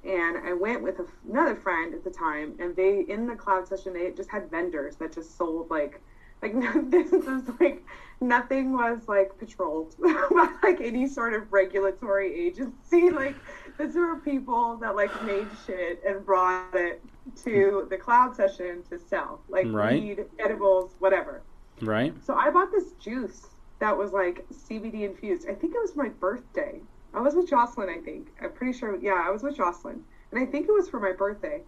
And 0.03 0.37
I 0.45 0.51
went 0.51 0.83
with 0.83 0.99
a, 0.99 1.05
another 1.29 1.55
friend 1.55 1.93
at 1.93 2.03
the 2.03 2.09
time, 2.09 2.55
and 2.59 2.75
they 2.75 3.01
in 3.07 3.25
the 3.25 3.35
cloud 3.35 3.67
session 3.67 3.93
they 3.93 4.11
just 4.11 4.29
had 4.29 4.51
vendors 4.51 4.97
that 4.97 5.13
just 5.13 5.37
sold 5.37 5.69
like, 5.69 6.01
like 6.41 6.53
this 6.91 7.11
was 7.11 7.43
like 7.59 7.83
nothing 8.19 8.73
was 8.73 9.07
like 9.07 9.37
patrolled 9.37 9.95
by 10.01 10.53
like 10.61 10.81
any 10.81 11.07
sort 11.07 11.33
of 11.33 11.51
regulatory 11.53 12.33
agency. 12.47 13.09
Like 13.11 13.35
these 13.79 13.95
were 13.95 14.17
people 14.17 14.77
that 14.77 14.95
like 14.95 15.23
made 15.23 15.47
shit 15.65 16.01
and 16.05 16.25
brought 16.25 16.75
it 16.75 17.01
to 17.45 17.87
the 17.89 17.97
cloud 17.97 18.35
session 18.35 18.83
to 18.89 18.99
sell, 18.99 19.41
like 19.47 19.67
Right. 19.67 20.01
weed, 20.01 20.25
edibles, 20.39 20.95
whatever. 20.99 21.43
Right? 21.85 22.13
So 22.23 22.35
I 22.35 22.49
bought 22.49 22.71
this 22.71 22.91
juice 22.93 23.47
that 23.79 23.97
was 23.97 24.11
like 24.11 24.45
CBD 24.49 25.01
infused. 25.03 25.47
I 25.49 25.53
think 25.53 25.75
it 25.75 25.81
was 25.81 25.95
my 25.95 26.09
birthday. 26.09 26.79
I 27.13 27.21
was 27.21 27.35
with 27.35 27.49
Jocelyn, 27.49 27.89
I 27.89 27.99
think. 27.99 28.29
I'm 28.41 28.51
pretty 28.51 28.77
sure. 28.77 28.97
Yeah, 28.99 29.23
I 29.25 29.29
was 29.29 29.43
with 29.43 29.57
Jocelyn. 29.57 30.03
And 30.31 30.41
I 30.41 30.45
think 30.45 30.67
it 30.67 30.71
was 30.71 30.89
for 30.89 30.99
my 30.99 31.11
birthday. 31.11 31.61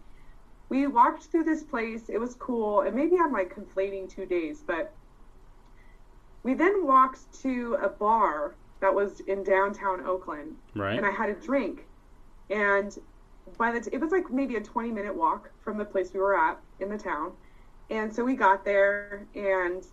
We 0.70 0.88
walked 0.88 1.26
through 1.26 1.44
this 1.44 1.64
place. 1.64 2.10
It 2.10 2.18
was 2.18 2.34
cool. 2.36 2.82
And 2.82 2.96
maybe 2.96 3.16
I'm 3.20 3.32
like 3.32 3.54
conflating 3.54 4.10
two 4.10 4.26
days, 4.26 4.64
but 4.66 4.92
we 6.44 6.54
then 6.54 6.86
walked 6.88 7.42
to 7.44 7.78
a 7.82 7.90
bar 7.90 8.56
that 8.80 8.94
was 8.94 9.20
in 9.22 9.44
downtown 9.44 10.06
Oakland 10.06 10.56
Right? 10.76 10.98
and 10.98 11.06
I 11.06 11.12
had 11.12 11.30
a 11.30 11.34
drink. 11.34 11.86
And 12.50 12.96
by 13.58 13.72
the 13.72 13.82
t- 13.82 13.90
it 13.94 14.00
was 14.00 14.12
like 14.12 14.32
maybe 14.32 14.56
a 14.56 14.62
20 14.62 14.92
minute 14.92 15.16
walk 15.16 15.50
from 15.64 15.78
the 15.78 15.86
place 15.86 16.14
we 16.14 16.20
were 16.20 16.38
at 16.38 16.60
in 16.80 16.90
the 16.90 16.98
town. 16.98 17.32
And 17.90 18.14
so 18.14 18.24
we 18.24 18.36
got 18.36 18.66
there 18.66 19.28
and 19.36 19.86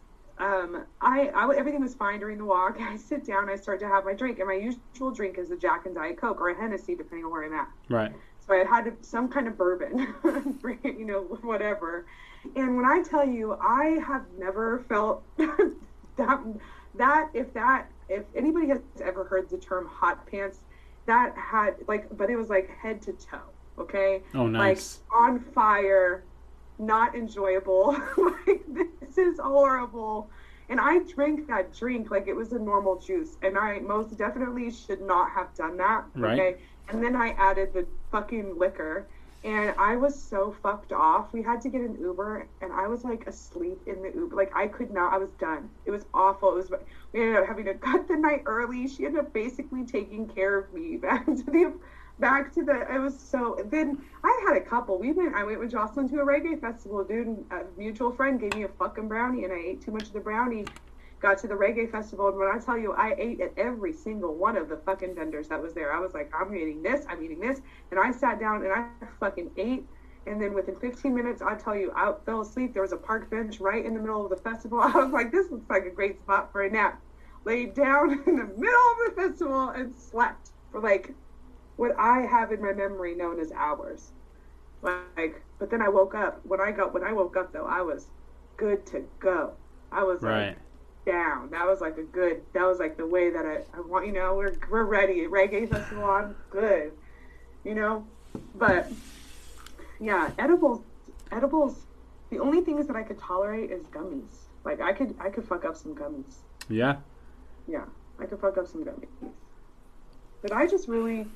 um, 0.42 0.84
I, 1.00 1.28
I 1.28 1.54
everything 1.56 1.80
was 1.80 1.94
fine 1.94 2.18
during 2.20 2.38
the 2.38 2.44
walk. 2.44 2.76
I 2.80 2.96
sit 2.96 3.24
down, 3.24 3.48
I 3.48 3.56
start 3.56 3.80
to 3.80 3.88
have 3.88 4.04
my 4.04 4.12
drink, 4.14 4.38
and 4.38 4.48
my 4.48 4.54
usual 4.54 5.10
drink 5.10 5.38
is 5.38 5.50
a 5.50 5.56
Jack 5.56 5.86
and 5.86 5.94
Diet 5.94 6.16
Coke 6.16 6.40
or 6.40 6.48
a 6.50 6.54
Hennessy, 6.60 6.94
depending 6.96 7.24
on 7.24 7.30
where 7.30 7.44
I'm 7.44 7.52
at. 7.52 7.68
right. 7.88 8.12
So 8.44 8.54
I 8.54 8.64
had 8.64 8.92
some 9.02 9.28
kind 9.28 9.46
of 9.46 9.56
bourbon, 9.56 10.12
you 10.84 11.04
know, 11.04 11.20
whatever. 11.42 12.06
And 12.56 12.76
when 12.76 12.84
I 12.84 13.00
tell 13.02 13.24
you, 13.24 13.56
I 13.62 14.00
have 14.04 14.24
never 14.36 14.80
felt 14.88 15.22
that 15.36 16.40
that 16.96 17.30
if 17.34 17.52
that 17.54 17.86
if 18.08 18.24
anybody 18.34 18.66
has 18.66 18.80
ever 19.00 19.22
heard 19.24 19.48
the 19.48 19.58
term 19.58 19.86
hot 19.86 20.26
pants, 20.26 20.58
that 21.06 21.36
had 21.36 21.76
like, 21.86 22.08
but 22.16 22.30
it 22.30 22.36
was 22.36 22.48
like 22.48 22.68
head 22.68 23.00
to 23.02 23.12
toe. 23.12 23.38
Okay, 23.78 24.22
Oh, 24.34 24.48
nice. 24.48 24.98
like 25.12 25.20
on 25.20 25.38
fire, 25.54 26.24
not 26.80 27.14
enjoyable. 27.14 27.96
like 28.18 28.60
this 29.14 29.34
is 29.34 29.40
horrible. 29.40 30.30
And 30.68 30.80
I 30.80 31.00
drank 31.00 31.48
that 31.48 31.74
drink 31.74 32.10
like 32.10 32.28
it 32.28 32.34
was 32.34 32.52
a 32.52 32.58
normal 32.58 32.98
juice. 32.98 33.36
And 33.42 33.58
I 33.58 33.78
most 33.80 34.16
definitely 34.16 34.70
should 34.70 35.02
not 35.02 35.30
have 35.30 35.54
done 35.54 35.76
that. 35.78 36.04
Right. 36.14 36.38
Okay. 36.38 36.60
And 36.88 37.02
then 37.02 37.14
I 37.16 37.30
added 37.30 37.72
the 37.72 37.86
fucking 38.10 38.58
liquor. 38.58 39.06
And 39.44 39.74
I 39.76 39.96
was 39.96 40.14
so 40.14 40.54
fucked 40.62 40.92
off. 40.92 41.32
We 41.32 41.42
had 41.42 41.60
to 41.62 41.68
get 41.68 41.80
an 41.80 41.98
Uber, 42.00 42.46
and 42.60 42.72
I 42.72 42.86
was 42.86 43.02
like 43.02 43.26
asleep 43.26 43.80
in 43.86 44.00
the 44.00 44.12
Uber. 44.14 44.36
Like 44.36 44.54
I 44.54 44.68
could 44.68 44.92
not. 44.92 45.12
I 45.12 45.18
was 45.18 45.30
done. 45.40 45.68
It 45.84 45.90
was 45.90 46.04
awful. 46.14 46.52
It 46.52 46.54
was. 46.54 46.72
We 47.12 47.22
ended 47.22 47.36
up 47.38 47.48
having 47.48 47.64
to 47.64 47.74
cut 47.74 48.06
the 48.06 48.16
night 48.16 48.44
early. 48.46 48.86
She 48.86 49.04
ended 49.04 49.20
up 49.20 49.32
basically 49.32 49.84
taking 49.84 50.28
care 50.28 50.56
of 50.56 50.72
me 50.72 50.96
back 51.08 51.26
to 51.26 51.42
the, 51.42 51.72
back 52.18 52.52
to 52.54 52.62
the. 52.62 52.86
It 52.92 52.98
was 52.98 53.18
so. 53.18 53.56
Then 53.70 54.02
I 54.24 54.44
had 54.46 54.56
a 54.56 54.60
couple. 54.60 54.98
We 54.98 55.12
went. 55.12 55.34
I 55.34 55.44
went 55.44 55.60
with 55.60 55.70
Jocelyn 55.70 56.08
to 56.10 56.20
a 56.20 56.24
reggae 56.26 56.60
festival, 56.60 57.04
dude. 57.04 57.44
A 57.50 57.64
mutual 57.76 58.12
friend 58.12 58.40
gave 58.40 58.54
me 58.54 58.64
a 58.64 58.68
fucking 58.68 59.08
brownie, 59.08 59.44
and 59.44 59.52
I 59.52 59.58
ate 59.58 59.82
too 59.82 59.92
much 59.92 60.04
of 60.04 60.12
the 60.12 60.20
brownie. 60.20 60.66
Got 61.20 61.38
to 61.38 61.46
the 61.46 61.54
reggae 61.54 61.90
festival, 61.90 62.28
and 62.28 62.36
when 62.36 62.48
I 62.48 62.58
tell 62.58 62.76
you, 62.76 62.94
I 62.94 63.14
ate 63.16 63.40
at 63.40 63.52
every 63.56 63.92
single 63.92 64.34
one 64.34 64.56
of 64.56 64.68
the 64.68 64.76
fucking 64.78 65.14
vendors 65.14 65.48
that 65.48 65.62
was 65.62 65.72
there. 65.72 65.92
I 65.92 66.00
was 66.00 66.14
like, 66.14 66.32
I'm 66.34 66.54
eating 66.54 66.82
this. 66.82 67.06
I'm 67.08 67.22
eating 67.22 67.38
this, 67.38 67.60
and 67.90 68.00
I 68.00 68.10
sat 68.10 68.40
down 68.40 68.64
and 68.64 68.72
I 68.72 68.88
fucking 69.20 69.50
ate. 69.56 69.86
And 70.26 70.40
then 70.40 70.54
within 70.54 70.76
15 70.76 71.14
minutes, 71.14 71.42
I 71.42 71.56
tell 71.56 71.76
you, 71.76 71.92
I 71.96 72.12
fell 72.24 72.42
asleep. 72.42 72.72
There 72.72 72.82
was 72.82 72.92
a 72.92 72.96
park 72.96 73.28
bench 73.30 73.60
right 73.60 73.84
in 73.84 73.94
the 73.94 74.00
middle 74.00 74.24
of 74.24 74.30
the 74.30 74.36
festival. 74.36 74.80
I 74.82 74.90
was 74.90 75.12
like, 75.12 75.32
this 75.32 75.50
looks 75.50 75.68
like 75.68 75.84
a 75.84 75.90
great 75.90 76.20
spot 76.20 76.52
for 76.52 76.62
a 76.62 76.70
nap. 76.70 77.00
Laid 77.44 77.74
down 77.74 78.12
in 78.26 78.36
the 78.36 78.44
middle 78.44 78.92
of 78.92 78.98
the 79.06 79.12
festival 79.16 79.70
and 79.70 79.96
slept 79.96 80.50
for 80.70 80.80
like 80.80 81.12
what 81.76 81.98
I 81.98 82.20
have 82.20 82.52
in 82.52 82.60
my 82.60 82.72
memory 82.72 83.14
known 83.14 83.40
as 83.40 83.52
hours. 83.52 84.10
Like, 84.82 85.42
but 85.58 85.70
then 85.70 85.80
I 85.82 85.88
woke 85.88 86.14
up. 86.14 86.40
When 86.44 86.60
I 86.60 86.72
got 86.72 86.92
when 86.92 87.04
I 87.04 87.12
woke 87.12 87.36
up 87.36 87.52
though, 87.52 87.66
I 87.66 87.82
was 87.82 88.06
good 88.56 88.84
to 88.86 89.04
go. 89.20 89.52
I 89.90 90.02
was 90.02 90.22
Right. 90.22 90.48
like 90.48 90.56
down. 91.06 91.50
That 91.50 91.66
was 91.66 91.80
like 91.80 91.98
a 91.98 92.02
good. 92.02 92.42
That 92.52 92.64
was 92.66 92.78
like 92.78 92.96
the 92.96 93.06
way 93.06 93.30
that 93.30 93.44
I, 93.46 93.60
I 93.76 93.80
want. 93.80 94.06
You 94.06 94.12
know, 94.12 94.34
we're 94.34 94.54
we're 94.70 94.84
ready. 94.84 95.26
Reggae 95.26 95.68
festival. 95.70 96.04
I'm 96.04 96.34
good. 96.50 96.92
You 97.64 97.74
know, 97.74 98.04
but 98.56 98.90
yeah, 100.00 100.30
edibles. 100.38 100.82
Edibles. 101.30 101.76
The 102.30 102.38
only 102.40 102.60
things 102.62 102.86
that 102.88 102.96
I 102.96 103.02
could 103.02 103.18
tolerate 103.20 103.70
is 103.70 103.84
gummies. 103.86 104.34
Like 104.64 104.80
I 104.80 104.92
could 104.92 105.14
I 105.20 105.30
could 105.30 105.44
fuck 105.46 105.64
up 105.64 105.76
some 105.76 105.94
gummies. 105.94 106.36
Yeah. 106.68 106.96
Yeah, 107.68 107.84
I 108.18 108.26
could 108.26 108.40
fuck 108.40 108.58
up 108.58 108.66
some 108.66 108.84
gummies. 108.84 109.08
But 110.40 110.52
I 110.52 110.66
just 110.66 110.88
really 110.88 111.28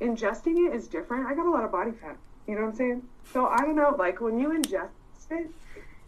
ingesting 0.00 0.66
it 0.68 0.74
is 0.74 0.88
different. 0.88 1.26
I 1.26 1.34
got 1.34 1.46
a 1.46 1.50
lot 1.50 1.64
of 1.64 1.72
body 1.72 1.92
fat. 1.92 2.16
You 2.46 2.54
know 2.54 2.62
what 2.62 2.68
I'm 2.68 2.76
saying? 2.76 3.02
So 3.32 3.46
I 3.46 3.58
don't 3.58 3.76
know. 3.76 3.94
Like 3.98 4.20
when 4.20 4.38
you 4.38 4.50
ingest 4.50 4.88
it, 5.30 5.50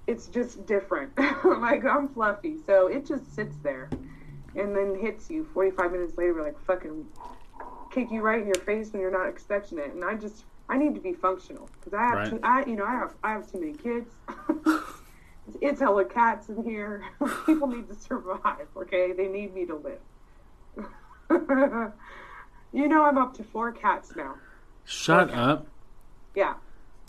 it's 0.06 0.26
just 0.26 0.66
different. 0.66 1.12
like 1.44 1.84
I'm 1.84 2.08
fluffy, 2.08 2.56
so 2.66 2.86
it 2.86 3.06
just 3.06 3.34
sits 3.34 3.56
there, 3.62 3.90
and 4.56 4.74
then 4.74 4.98
hits 5.00 5.28
you 5.30 5.46
45 5.52 5.92
minutes 5.92 6.16
later, 6.16 6.42
like 6.42 6.58
fucking 6.64 7.06
kick 7.90 8.10
you 8.10 8.20
right 8.22 8.40
in 8.40 8.46
your 8.46 8.62
face 8.64 8.92
when 8.92 9.02
you're 9.02 9.10
not 9.10 9.28
expecting 9.28 9.78
it. 9.78 9.92
And 9.92 10.04
I 10.04 10.14
just 10.14 10.44
I 10.68 10.76
need 10.78 10.94
to 10.94 11.00
be 11.00 11.12
functional 11.14 11.68
because 11.78 11.94
I 11.94 12.02
have 12.02 12.14
Right. 12.18 12.30
too, 12.30 12.40
I 12.42 12.64
you 12.66 12.76
know 12.76 12.84
I 12.84 12.92
have 12.92 13.14
I 13.24 13.32
have 13.32 13.50
too 13.50 13.58
many 13.60 13.72
kids. 13.72 14.14
it's 15.60 15.80
hella 15.80 16.04
cats 16.04 16.48
in 16.50 16.62
here. 16.62 17.04
People 17.46 17.68
need 17.68 17.88
to 17.88 17.94
survive. 17.94 18.68
Okay, 18.76 19.12
they 19.12 19.26
need 19.26 19.54
me 19.54 19.66
to 19.66 19.74
live. 19.74 20.00
You 22.72 22.88
know 22.88 23.04
I'm 23.04 23.18
up 23.18 23.34
to 23.34 23.44
four 23.44 23.72
cats 23.72 24.14
now. 24.16 24.34
Shut 24.84 25.30
up. 25.30 25.66
Yeah. 26.34 26.54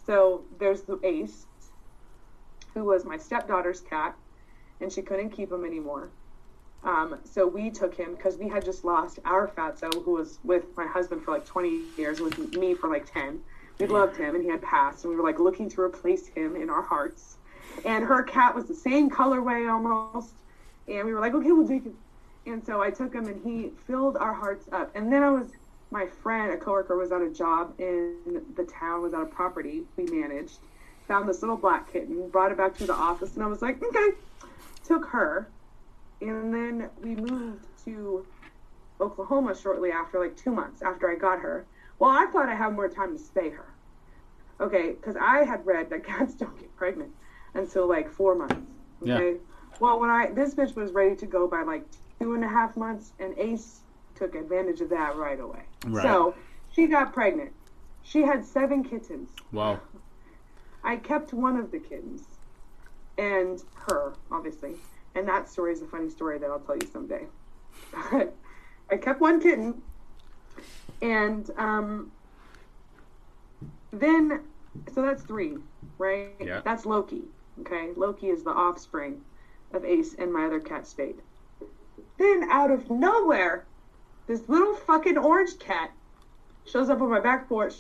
So 0.06 0.44
there's 0.58 0.82
the 0.82 1.00
Ace, 1.04 1.46
who 2.74 2.84
was 2.84 3.06
my 3.06 3.18
stepdaughter's 3.18 3.82
cat, 3.82 4.16
and 4.82 4.92
she 4.92 5.01
couldn't 5.01 5.30
keep 5.30 5.51
him 5.51 5.66
anymore. 5.66 6.10
Um, 6.84 7.20
so 7.25 7.46
we 7.46 7.70
took 7.70 7.94
him 7.94 8.16
because 8.16 8.38
we 8.38 8.48
had 8.48 8.63
just 8.63 8.86
lost 8.86 9.20
our 9.25 9.48
Fatso, 9.48 9.94
who 10.04 10.12
was 10.12 10.39
with 10.44 10.66
my 10.78 10.88
husband 10.88 11.24
for 11.24 11.32
like 11.32 11.46
20 11.46 11.82
years, 11.98 12.20
with 12.22 12.38
me 12.56 12.74
for 12.74 12.89
like 12.89 13.12
10. 13.12 13.39
We 13.80 13.88
loved 13.88 14.18
him, 14.18 14.36
and 14.36 14.44
he 14.44 14.50
had 14.50 14.62
passed, 14.62 15.04
and 15.04 15.12
we 15.12 15.18
were 15.18 15.24
like 15.24 15.39
looking 15.39 15.70
to 15.70 15.82
replace 15.82 16.28
him 16.28 16.56
in 16.56 16.70
our 16.70 16.82
hearts. 16.82 17.38
And 17.86 18.04
her 18.06 18.24
cat 18.24 18.56
was 18.56 18.66
the 18.66 18.75
same 18.75 19.10
colorway 19.10 19.72
almost, 19.72 20.34
and 20.88 21.06
we 21.06 21.13
were 21.13 21.20
like, 21.20 21.34
okay, 21.34 21.51
we'll 21.51 21.68
take 21.68 21.84
him. 21.84 21.98
And 22.50 22.65
so 22.65 22.82
I 22.82 22.89
took 22.89 23.13
him, 23.13 23.27
and 23.27 23.41
he 23.44 23.72
filled 23.86 24.18
our 24.18 24.34
hearts 24.34 24.68
up. 24.72 24.91
And 24.96 25.12
then 25.12 25.24
I 25.24 25.29
was 25.29 25.51
my 25.91 26.06
friend, 26.06 26.51
a 26.51 26.58
coworker, 26.58 26.98
was 26.98 27.12
at 27.12 27.22
a 27.22 27.29
job 27.29 27.74
in 27.79 28.15
the 28.56 28.63
town, 28.63 29.01
was 29.01 29.13
at 29.13 29.22
a 29.22 29.25
property 29.25 29.84
we 29.98 30.06
managed, 30.06 30.60
found 31.08 31.27
this 31.27 31.41
little 31.41 31.58
black 31.58 31.91
kitten, 31.91 32.29
brought 32.29 32.51
it 32.51 32.58
back 32.58 32.77
to 32.77 32.86
the 32.86 32.94
office, 32.94 33.36
and 33.36 33.44
I 33.44 33.48
was 33.48 33.62
like, 33.62 33.82
okay, 33.82 34.10
took 34.86 35.06
her, 35.08 35.48
and 36.22 36.53
then 36.53 36.89
we 37.01 37.15
moved 37.15 37.65
to 37.86 38.25
Oklahoma 39.01 39.56
shortly 39.56 39.91
after, 39.91 40.20
like 40.20 40.38
two 40.38 40.51
months 40.51 40.82
after 40.82 41.10
I 41.10 41.15
got 41.15 41.39
her. 41.39 41.65
Well, 41.98 42.12
I 42.12 42.27
thought 42.32 42.50
I 42.50 42.56
had 42.56 42.74
more 42.74 42.89
time 42.89 43.18
to 43.18 43.24
spay 43.24 43.51
her. 43.53 43.74
Okay, 44.62 44.91
because 44.91 45.15
I 45.15 45.46
had 45.46 45.65
read 45.65 45.89
that 45.89 46.03
cats 46.06 46.34
don't 46.34 46.58
get 46.60 46.75
pregnant 46.75 47.12
until 47.53 47.88
like 47.88 48.12
four 48.12 48.36
months. 48.36 48.56
Yeah. 49.01 49.15
Okay. 49.15 49.39
Well, 49.79 50.00
when 50.00 50.10
I 50.10 50.27
this 50.32 50.53
bitch 50.53 50.75
was 50.75 50.91
ready 50.91 51.15
to 51.15 51.25
go 51.25 51.48
by 51.48 51.63
like 51.63 51.86
two 52.20 52.34
and 52.34 52.44
a 52.44 52.48
half 52.48 52.76
months, 52.76 53.14
and 53.20 53.38
Ace 53.38 53.82
took 54.16 54.36
advantage 54.36 54.82
of 54.82 54.90
that 54.90 55.16
right 55.16 55.40
away. 55.40 55.62
Right. 55.86 56.04
So 56.04 56.36
she 56.74 56.88
got 56.88 57.14
pregnant. 57.14 57.54
She 58.04 58.22
had 58.22 58.46
seven 58.46 58.84
kittens. 58.84 59.30
Wow. 59.52 59.80
I 60.84 60.98
kept 60.98 61.34
one 61.34 61.58
of 61.58 61.72
the 61.72 61.80
kittens, 61.80 62.24
and 63.18 63.62
her, 63.88 64.14
obviously. 64.32 64.76
And 65.16 65.28
that 65.28 65.50
story 65.50 65.74
is 65.74 65.82
a 65.82 65.86
funny 65.86 66.10
story 66.10 66.38
that 66.40 66.50
I'll 66.50 66.60
tell 66.60 66.76
you 66.76 66.88
someday. 66.92 67.26
But 68.12 68.36
I 68.92 68.98
kept 68.98 69.22
one 69.22 69.42
kitten, 69.42 69.82
and 71.02 71.50
um, 71.58 72.12
then, 73.92 74.42
so 74.94 75.02
that's 75.02 75.24
three, 75.24 75.58
right? 75.98 76.30
Yeah. 76.40 76.62
That's 76.64 76.86
Loki. 76.86 77.24
Okay, 77.62 77.90
Loki 77.96 78.28
is 78.28 78.44
the 78.44 78.52
offspring 78.52 79.22
of 79.74 79.84
Ace 79.84 80.16
and 80.18 80.32
my 80.32 80.46
other 80.46 80.60
cat 80.60 80.88
Spade. 80.88 81.22
Then, 82.18 82.50
out 82.51 82.72
of 82.72 82.89
nowhere, 82.89 83.65
this 84.27 84.48
little 84.48 84.75
fucking 84.75 85.18
orange 85.18 85.58
cat 85.60 85.91
shows 86.65 86.89
up 86.89 87.01
on 87.01 87.10
my 87.10 87.20
back 87.20 87.48
porch 87.50 87.75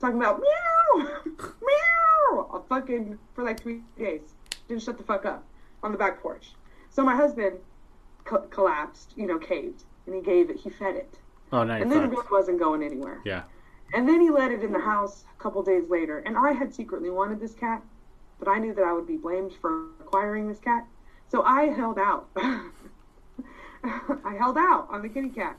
talking 0.00 0.16
about 0.18 0.40
meow, 0.40 1.08
meow, 1.24 2.50
a 2.52 2.60
fucking 2.68 3.18
for 3.34 3.44
like 3.44 3.60
three 3.60 3.80
days. 3.98 4.20
Didn't 4.68 4.82
shut 4.82 4.98
the 4.98 5.04
fuck 5.04 5.24
up 5.24 5.44
on 5.82 5.92
the 5.92 5.98
back 5.98 6.20
porch. 6.20 6.52
So 6.90 7.02
my 7.02 7.16
husband 7.16 7.58
co- 8.24 8.46
collapsed, 8.50 9.14
you 9.16 9.26
know, 9.26 9.38
caved, 9.38 9.84
and 10.06 10.14
he 10.14 10.20
gave 10.20 10.50
it, 10.50 10.56
he 10.56 10.70
fed 10.70 10.96
it, 10.96 11.18
Oh, 11.52 11.62
you're 11.62 11.76
and 11.76 11.90
then 11.90 12.04
it 12.04 12.08
really 12.08 12.26
wasn't 12.30 12.58
going 12.58 12.82
anywhere. 12.82 13.20
Yeah. 13.24 13.42
And 13.92 14.08
then 14.08 14.20
he 14.20 14.30
let 14.30 14.50
it 14.50 14.62
in 14.62 14.72
the 14.72 14.80
house 14.80 15.24
a 15.38 15.42
couple 15.42 15.62
days 15.62 15.88
later, 15.88 16.18
and 16.18 16.36
I 16.36 16.52
had 16.52 16.74
secretly 16.74 17.10
wanted 17.10 17.40
this 17.40 17.54
cat, 17.54 17.82
but 18.38 18.48
I 18.48 18.58
knew 18.58 18.74
that 18.74 18.84
I 18.84 18.92
would 18.92 19.06
be 19.06 19.16
blamed 19.16 19.52
for 19.60 19.90
acquiring 20.00 20.48
this 20.48 20.58
cat, 20.58 20.86
so 21.28 21.42
I 21.42 21.64
held 21.64 21.98
out. 21.98 22.28
I 24.24 24.34
held 24.38 24.56
out 24.56 24.88
on 24.90 25.02
the 25.02 25.08
kitty 25.08 25.28
cat. 25.28 25.56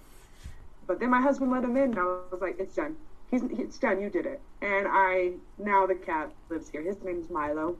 But 0.87 0.99
then 0.99 1.09
my 1.09 1.21
husband 1.21 1.51
let 1.51 1.63
him 1.63 1.75
in, 1.77 1.91
and 1.91 1.99
I 1.99 2.03
was 2.31 2.41
like, 2.41 2.59
"It's 2.59 2.75
done. 2.75 2.95
He's 3.31 3.41
it's 3.43 3.77
done. 3.79 4.01
You 4.01 4.09
did 4.09 4.25
it." 4.25 4.39
And 4.61 4.87
I 4.89 5.33
now 5.57 5.85
the 5.87 5.95
cat 5.95 6.31
lives 6.49 6.69
here. 6.69 6.81
His 6.81 7.01
name's 7.03 7.29
Milo, 7.29 7.75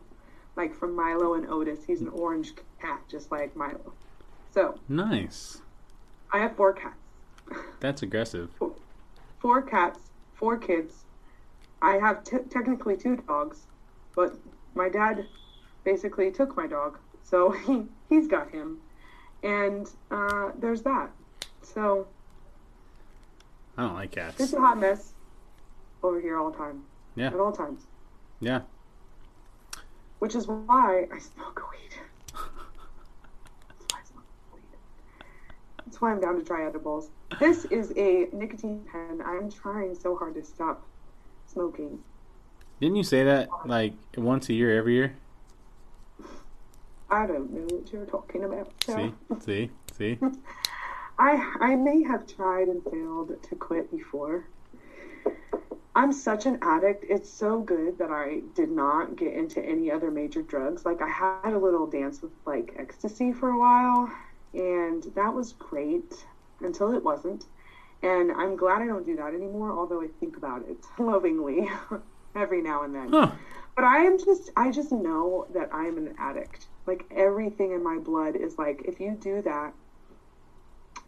like 0.56 0.74
from 0.76 0.96
Milo 0.96 1.34
and 1.36 1.48
Otis. 1.48 1.84
He's 1.86 2.02
an 2.02 2.10
orange 2.10 2.54
cat, 2.82 3.02
just 3.10 3.32
like 3.32 3.56
Milo. 3.56 3.94
So 4.52 4.80
Nice. 4.90 5.62
I 6.32 6.40
have 6.40 6.56
four 6.56 6.74
cats. 6.74 6.96
That's 7.80 8.02
aggressive. 8.02 8.50
four 9.40 9.62
cats, 9.62 10.00
four 10.34 10.58
kids. 10.58 11.06
I 11.82 11.98
have 11.98 12.24
t- 12.24 12.38
technically 12.50 12.98
two 12.98 13.18
dogs, 13.18 13.68
but 14.16 14.34
my 14.74 14.90
dad 14.90 15.26
basically 15.84 16.32
took 16.32 16.58
my 16.58 16.66
dog, 16.66 16.98
so 17.24 17.52
he 17.68 17.86
he's 18.10 18.28
got 18.28 18.50
him, 18.50 18.80
and 19.46 19.90
uh, 20.12 20.52
there's 20.60 20.82
that. 20.82 21.10
So 21.62 22.08
I 23.78 23.84
don't 23.84 23.94
like 23.94 24.12
cats. 24.12 24.40
it's 24.42 24.54
a 24.54 24.60
hot 24.60 24.80
mess 24.80 25.14
over 26.04 26.20
here 26.20 26.38
all 26.38 26.52
the 26.52 26.58
time. 26.58 26.84
Yeah. 27.16 27.28
At 27.28 27.36
all 27.36 27.52
times, 27.54 27.84
Yeah. 28.42 28.62
which 30.20 30.36
is 30.36 30.48
why 30.48 31.08
I 31.14 31.20
smoke 31.20 31.62
weed. 31.72 31.96
That's 32.34 33.86
why 33.94 34.00
I 34.00 34.04
smoke 34.12 34.26
weed. 34.54 34.62
That's 35.86 36.02
why 36.02 36.12
I'm 36.12 36.20
down 36.20 36.38
to 36.38 36.44
try 36.44 36.66
edibles. 36.68 37.10
This 37.40 37.66
is 37.66 37.94
a 37.96 38.28
nicotine 38.34 38.86
pen. 38.92 39.22
I'm 39.26 39.50
trying 39.50 39.96
so 39.96 40.18
hard 40.18 40.36
to 40.36 40.44
stop 40.44 40.86
smoking. 41.48 42.00
Didn't 42.82 42.98
you 42.98 43.04
say 43.04 43.24
that 43.24 43.48
like 43.66 43.94
once 44.18 44.50
a 44.50 44.54
year, 44.54 44.78
every 44.78 44.96
year? 44.96 45.16
I 47.10 47.28
don't 47.28 47.52
know 47.52 47.76
what 47.76 47.92
you're 47.92 48.06
talking 48.06 48.44
about. 48.44 48.72
So. 48.86 48.96
See, 48.96 49.40
see, 49.40 49.72
see. 49.98 50.20
I 51.20 51.54
I 51.60 51.76
may 51.76 52.04
have 52.04 52.28
tried 52.28 52.68
and 52.68 52.84
failed 52.84 53.32
to 53.42 53.56
quit 53.56 53.92
before. 53.92 54.46
I'm 55.96 56.12
such 56.12 56.46
an 56.46 56.60
addict. 56.62 57.06
It's 57.08 57.30
so 57.32 57.62
good 57.62 57.98
that 58.00 58.12
I 58.12 58.42
did 58.54 58.70
not 58.70 59.16
get 59.16 59.34
into 59.34 59.64
any 59.64 59.90
other 59.90 60.12
major 60.12 60.42
drugs. 60.42 60.86
Like 60.86 61.02
I 61.02 61.08
had 61.08 61.54
a 61.54 61.58
little 61.58 61.88
dance 61.88 62.22
with 62.22 62.34
like 62.46 62.76
ecstasy 62.78 63.32
for 63.32 63.50
a 63.50 63.58
while, 63.58 64.12
and 64.54 65.04
that 65.16 65.34
was 65.34 65.54
great 65.54 66.26
until 66.60 66.94
it 66.94 67.04
wasn't. 67.04 67.46
And 68.04 68.32
I'm 68.34 68.58
glad 68.58 68.82
I 68.82 68.88
don't 68.88 69.06
do 69.06 69.16
that 69.16 69.34
anymore, 69.34 69.72
although 69.72 70.02
I 70.02 70.08
think 70.20 70.36
about 70.36 70.64
it 70.68 70.78
lovingly 71.00 71.70
every 72.36 72.62
now 72.62 72.84
and 72.84 72.94
then. 72.94 73.10
Huh. 73.12 73.32
But 73.76 73.86
I 73.86 74.00
am 74.00 74.18
just 74.18 74.52
I 74.58 74.72
just 74.72 74.92
know 74.92 75.48
that 75.54 75.70
I 75.74 75.86
am 75.86 75.98
an 75.98 76.14
addict. 76.20 76.68
Like 76.86 77.06
everything 77.16 77.72
in 77.72 77.84
my 77.84 77.98
blood 77.98 78.36
is 78.36 78.58
like 78.58 78.84
if 78.86 79.00
you 79.00 79.18
do 79.20 79.42
that, 79.42 79.74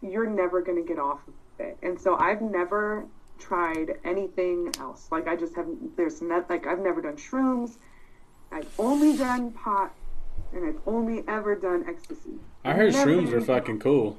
you're 0.02 0.28
never 0.28 0.60
going 0.62 0.80
to 0.80 0.86
get 0.86 0.98
off 0.98 1.20
of 1.26 1.34
it. 1.58 1.78
And 1.82 2.00
so 2.00 2.16
I've 2.16 2.42
never 2.42 3.06
tried 3.38 3.98
anything 4.04 4.72
else. 4.78 5.08
Like 5.10 5.28
I 5.28 5.36
just 5.36 5.54
haven't. 5.54 5.96
There's 5.96 6.20
not 6.20 6.50
like 6.50 6.66
I've 6.66 6.80
never 6.80 7.00
done 7.00 7.16
shrooms. 7.16 7.76
I've 8.50 8.68
only 8.78 9.16
done 9.16 9.52
pot, 9.52 9.92
and 10.52 10.64
I've 10.66 10.80
only 10.86 11.22
ever 11.28 11.54
done 11.54 11.84
ecstasy. 11.88 12.38
I 12.64 12.72
heard 12.72 12.92
shrooms 12.92 13.32
are 13.32 13.40
fucking 13.40 13.80
cool. 13.80 14.18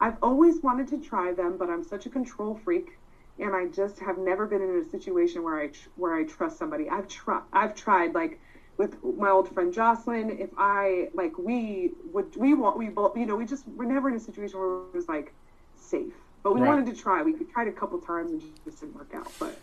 I've 0.00 0.16
always 0.20 0.62
wanted 0.62 0.88
to 0.88 0.98
try 0.98 1.32
them, 1.32 1.56
but 1.56 1.70
I'm 1.70 1.84
such 1.84 2.06
a 2.06 2.10
control 2.10 2.60
freak, 2.64 2.98
and 3.38 3.54
I 3.54 3.66
just 3.66 4.00
have 4.00 4.18
never 4.18 4.46
been 4.46 4.60
in 4.60 4.84
a 4.84 4.90
situation 4.90 5.44
where 5.44 5.60
I 5.60 5.70
where 5.96 6.14
I 6.14 6.24
trust 6.24 6.58
somebody. 6.58 6.90
I've 6.90 7.08
tried. 7.08 7.42
I've 7.52 7.74
tried 7.74 8.14
like 8.14 8.40
with 8.78 8.96
my 9.04 9.30
old 9.30 9.48
friend 9.52 9.72
Jocelyn. 9.72 10.30
If 10.30 10.50
I 10.58 11.08
like, 11.14 11.36
we 11.38 11.92
would 12.12 12.34
we 12.36 12.54
want 12.54 12.78
we 12.78 12.88
both 12.88 13.16
you 13.16 13.26
know 13.26 13.36
we 13.36 13.46
just 13.46 13.64
we're 13.68 13.84
never 13.86 14.08
in 14.08 14.16
a 14.16 14.20
situation 14.20 14.58
where 14.58 14.68
it 14.88 14.94
was 14.94 15.08
like 15.08 15.34
safe, 15.76 16.14
but 16.42 16.54
we 16.54 16.60
Right. 16.60 16.68
wanted 16.68 16.86
to 16.86 16.94
try. 17.00 17.22
We 17.22 17.34
tried 17.52 17.68
a 17.68 17.72
couple 17.72 18.00
times 18.00 18.32
and 18.32 18.40
just, 18.64 18.80
didn't 18.80 18.94
work 18.94 19.12
out. 19.14 19.32
But 19.38 19.60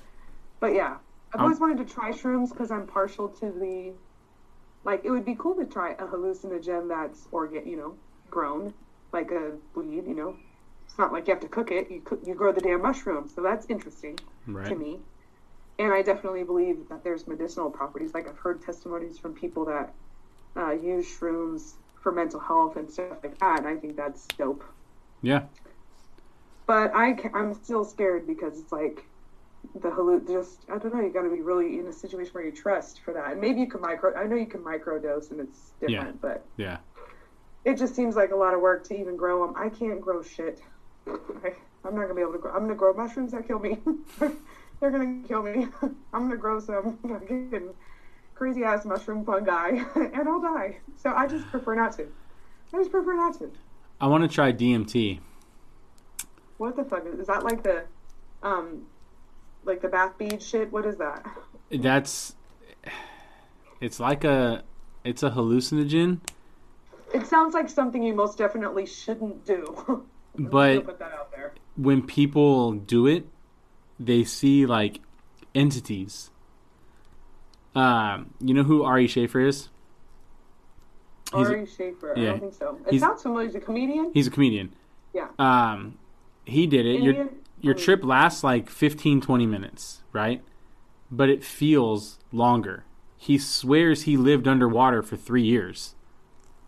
but 0.60 0.74
yeah, 0.74 0.98
I've 1.34 1.42
Um, 1.42 1.46
always 1.46 1.60
wanted 1.60 1.78
to 1.80 1.86
try 1.94 2.12
shrooms 2.12 2.50
because 2.50 2.72
I'm 2.72 2.88
partial 2.88 3.30
to 3.30 3.52
the 3.52 3.96
like. 4.84 5.02
It 5.06 5.12
would 5.12 5.26
be 5.26 5.36
cool 5.36 5.56
to 5.56 5.66
try 5.66 5.92
a 5.94 6.06
hallucinogen 6.08 6.88
that's 6.90 7.28
organ 7.32 7.68
you 7.68 7.78
know 7.78 7.98
grown 8.30 8.74
like 9.14 9.32
a 9.32 9.58
weed, 9.76 10.06
you 10.08 10.16
know. 10.16 10.36
It's 10.86 10.98
not 10.98 11.12
like 11.14 11.28
you 11.28 11.34
have 11.34 11.42
to 11.42 11.50
cook 11.50 11.72
it. 11.72 11.90
You 11.92 12.02
cook, 12.02 12.22
you 12.26 12.36
grow 12.36 12.52
the 12.52 12.62
damn 12.62 12.82
mushroom. 12.82 13.28
So 13.28 13.42
that's 13.42 13.66
interesting 13.70 14.18
to 14.70 14.76
me. 14.76 15.00
And 15.80 15.94
I 15.94 16.02
definitely 16.02 16.44
believe 16.44 16.90
that 16.90 17.06
there's 17.06 17.26
medicinal 17.26 17.70
properties. 17.72 18.14
Like 18.14 18.28
I've 18.28 18.38
heard 18.38 18.62
testimonies 18.62 19.18
from 19.18 19.34
people 19.34 19.64
that 19.66 19.94
uh, 20.58 20.72
use 20.72 21.08
shrooms 21.08 21.72
for 22.04 22.12
mental 22.12 22.40
health 22.40 22.76
and 22.76 22.92
stuff 22.92 23.18
like 23.24 23.38
that. 23.40 23.60
And 23.60 23.68
I 23.68 23.78
think 23.78 23.96
that's 23.96 24.28
dope. 24.38 24.64
Yeah. 25.22 25.44
But 26.68 26.92
I 26.94 27.18
I'm 27.34 27.54
still 27.54 27.86
scared 27.86 28.28
because 28.28 28.60
it's 28.60 28.72
like 28.74 29.06
the 29.82 29.90
halluc. 29.90 30.28
Just 30.28 30.60
I 30.70 30.78
don't 30.78 30.94
know. 30.94 31.02
You 31.02 31.12
got 31.12 31.24
to 31.24 31.30
be 31.30 31.42
really 31.42 31.80
in 31.80 31.88
a 31.88 31.94
situation 31.94 32.34
where 32.34 32.44
you 32.46 32.52
trust 32.52 33.00
for 33.00 33.14
that. 33.14 33.32
And 33.32 33.42
maybe 33.42 33.62
you 33.62 33.68
can 33.68 33.80
micro. 33.80 34.14
I 34.16 34.28
know 34.28 34.36
you 34.36 34.46
can 34.46 34.62
microdose 34.62 35.32
and 35.32 35.40
it's 35.40 35.72
different, 35.80 36.22
but 36.22 36.46
Yeah. 36.58 36.78
it 37.64 37.78
just 37.78 37.96
seems 37.96 38.18
like 38.18 38.32
a 38.32 38.36
lot 38.36 38.54
of 38.54 38.60
work 38.60 38.84
to 38.90 39.00
even 39.00 39.16
grow 39.16 39.46
them. 39.48 39.56
I 39.58 39.70
can't 39.70 40.02
grow 40.02 40.22
shit. 40.22 40.62
I, 41.08 41.12
I'm 41.86 41.96
not 41.96 42.02
gonna 42.02 42.16
be 42.16 42.22
able 42.22 42.34
to 42.34 42.38
grow. 42.40 42.52
I'm 42.52 42.64
gonna 42.64 42.76
grow 42.76 42.94
mushrooms 42.94 43.32
that 43.32 43.48
kill 43.48 43.60
me. 43.60 43.78
They're 44.80 44.92
gonna 44.92 45.22
kill 45.28 45.44
me. 45.44 45.68
I'm 46.14 46.24
gonna 46.24 46.38
grow 46.38 46.60
some 46.60 46.98
fucking 47.08 47.70
crazy 48.36 48.64
ass 48.64 48.86
mushroom 48.86 49.26
fungi, 49.26 49.84
and 49.96 50.28
I'll 50.30 50.42
die. 50.42 50.78
So 50.96 51.12
I 51.14 51.28
just 51.28 51.46
prefer 51.48 51.76
not 51.76 51.92
to. 51.98 52.08
I 52.74 52.78
just 52.78 52.92
prefer 52.92 53.14
not 53.16 53.38
to. 53.40 53.52
I 54.00 54.08
want 54.08 54.24
to 54.24 54.34
try 54.34 54.52
DMT. 54.54 55.20
What 56.58 56.76
the 56.76 56.84
fuck 56.84 57.06
is, 57.06 57.20
is 57.20 57.28
that? 57.28 57.44
Like 57.44 57.64
the, 57.64 57.84
um, 58.44 58.86
like 59.66 59.82
the 59.82 59.88
bath 59.88 60.18
bead 60.18 60.42
shit? 60.42 60.72
What 60.72 60.86
is 60.86 60.98
that? 60.98 61.26
That's. 61.72 62.36
It's 63.82 64.00
like 64.00 64.24
a. 64.24 64.64
It's 65.06 65.24
a 65.24 65.30
hallucinogen, 65.32 66.20
It 67.14 67.26
sounds 67.26 67.54
like 67.54 67.70
something 67.70 68.04
you 68.04 68.14
most 68.14 68.38
definitely 68.38 68.86
shouldn't 68.86 69.46
do. 69.46 70.06
But- 70.38 70.86
put 70.86 71.00
that 71.00 71.12
out 71.12 71.32
there. 71.32 71.54
when 71.76 72.02
people 72.06 72.72
do 72.74 73.08
it, 73.08 73.28
they 74.00 74.24
see 74.24 74.66
like 74.66 75.02
entities. 75.54 76.30
Um, 77.76 78.34
you 78.40 78.54
know 78.54 78.64
who 78.64 78.84
Ari 78.84 79.08
Shaffir 79.08 79.48
is? 79.48 79.70
He's 81.36 81.48
Ari 81.48 81.66
Shaffir. 81.66 82.18
I 82.18 82.20
yeah. 82.20 82.30
don't 82.32 82.40
think 82.40 82.54
so. 82.54 82.78
It 82.88 82.92
He's- 82.92 83.02
sounds 83.02 83.22
familiar. 83.22 83.46
He's 83.48 83.56
a 83.56 83.60
comedian. 83.60 84.12
He's 84.14 84.28
a 84.28 84.32
comedian. 84.32 84.74
Yeah. 85.14 85.28
Um, 85.38 85.98
he 86.46 86.66
did 86.68 86.86
it. 86.86 87.02
Your 87.02 87.14
Indian? 87.14 87.30
your 87.62 87.76
Um, 87.76 87.80
trip 87.80 88.04
lasts 88.04 88.44
like 88.44 88.70
15, 88.70 89.22
20 89.22 89.46
minutes, 89.46 90.02
right? 90.14 90.44
But 91.12 91.30
it 91.30 91.44
feels 91.44 92.20
longer. 92.32 92.84
He 93.18 93.38
swears 93.38 94.04
he 94.04 94.16
lived 94.18 94.48
underwater 94.48 95.04
for 95.04 95.18
three 95.18 95.44
years 95.44 95.94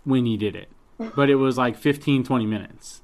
when 0.03 0.25
he 0.25 0.35
did 0.37 0.55
it, 0.55 0.69
but 1.15 1.29
it 1.29 1.35
was 1.35 1.57
like 1.57 1.77
15, 1.77 2.23
20 2.23 2.45
minutes. 2.45 3.01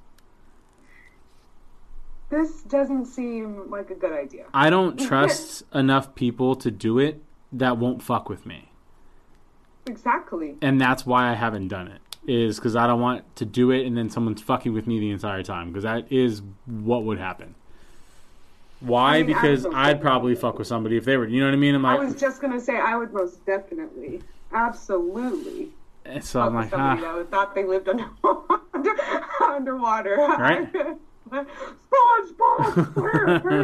This 2.29 2.61
doesn't 2.63 3.05
seem 3.05 3.69
like 3.69 3.89
a 3.89 3.95
good 3.95 4.11
idea. 4.11 4.45
I 4.53 4.69
don't 4.69 4.99
trust 4.99 5.63
enough 5.73 6.13
people 6.15 6.55
to 6.57 6.69
do 6.69 6.99
it 6.99 7.23
that 7.53 7.77
won't 7.77 8.01
fuck 8.01 8.29
with 8.29 8.45
me. 8.45 8.69
Exactly. 9.85 10.57
and 10.61 10.81
that's 10.81 11.05
why 11.05 11.31
I 11.31 11.35
haven't 11.35 11.69
done 11.69 11.87
it. 11.87 12.01
Is 12.29 12.57
because 12.57 12.75
I 12.75 12.87
don't 12.87 12.99
want 12.99 13.23
to 13.37 13.45
do 13.45 13.71
it 13.71 13.85
and 13.85 13.97
then 13.97 14.09
someone's 14.09 14.41
fucking 14.41 14.73
with 14.73 14.85
me 14.85 14.99
the 14.99 15.11
entire 15.11 15.43
time. 15.43 15.71
Because 15.71 15.83
that 15.83 16.11
is 16.11 16.41
what 16.65 17.03
would 17.05 17.19
happen. 17.19 17.55
Why? 18.81 19.15
I 19.15 19.23
mean, 19.23 19.27
because 19.27 19.65
I'd 19.65 20.01
probably 20.01 20.35
fuck 20.35 20.59
with 20.59 20.67
somebody 20.67 20.97
if 20.97 21.05
they 21.05 21.15
were. 21.15 21.25
You 21.25 21.39
know 21.39 21.47
what 21.47 21.53
I 21.53 21.57
mean? 21.57 21.73
I'm 21.73 21.83
like, 21.83 21.99
I 21.99 22.03
was 22.03 22.15
just 22.15 22.41
gonna 22.41 22.59
say 22.59 22.77
I 22.77 22.95
would 22.97 23.13
most 23.13 23.43
definitely, 23.45 24.21
absolutely. 24.51 25.69
and 26.05 26.23
so 26.23 26.41
I'm 26.41 26.53
like, 26.53 26.69
somebody 26.69 27.01
ah, 27.03 27.17
that 27.17 27.31
thought 27.31 27.55
they 27.55 27.63
lived 27.63 27.89
under, 27.89 28.07
under 28.73 28.95
underwater. 29.41 30.17
Right? 30.17 30.69
SpongeBob, 31.29 32.97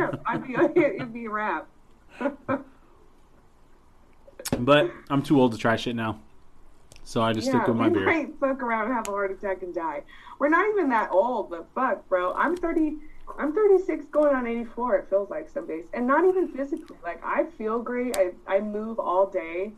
up. 0.01 0.21
I'd 0.25 0.43
be 0.45 0.55
it'd 0.55 1.13
be 1.13 1.25
a 1.25 1.29
rap. 1.29 1.67
but 4.59 4.91
I'm 5.09 5.23
too 5.23 5.39
old 5.39 5.53
to 5.53 5.57
try 5.57 5.75
shit 5.75 5.95
now, 5.95 6.19
so 7.03 7.21
I 7.21 7.33
just 7.33 7.47
stick 7.47 7.67
with 7.67 7.77
my 7.77 7.89
beer. 7.89 8.05
might 8.05 8.39
fuck 8.39 8.61
around 8.61 8.85
and 8.85 8.93
have 8.93 9.07
a 9.07 9.11
heart 9.11 9.31
attack 9.31 9.63
and 9.63 9.73
die. 9.73 10.03
We're 10.39 10.49
not 10.49 10.67
even 10.69 10.89
that 10.89 11.11
old, 11.11 11.49
but 11.49 11.67
fuck, 11.73 12.07
bro. 12.09 12.33
I'm 12.33 12.55
30. 12.55 12.97
I'm 13.39 13.53
36, 13.53 14.05
going 14.07 14.35
on 14.35 14.45
84. 14.45 14.97
It 14.97 15.09
feels 15.09 15.29
like 15.29 15.49
some 15.49 15.65
days, 15.65 15.85
and 15.93 16.05
not 16.05 16.25
even 16.25 16.49
physically. 16.49 16.97
Like 17.03 17.23
I 17.23 17.45
feel 17.57 17.79
great. 17.79 18.17
I 18.17 18.31
I 18.47 18.59
move 18.59 18.99
all 18.99 19.27
day. 19.27 19.71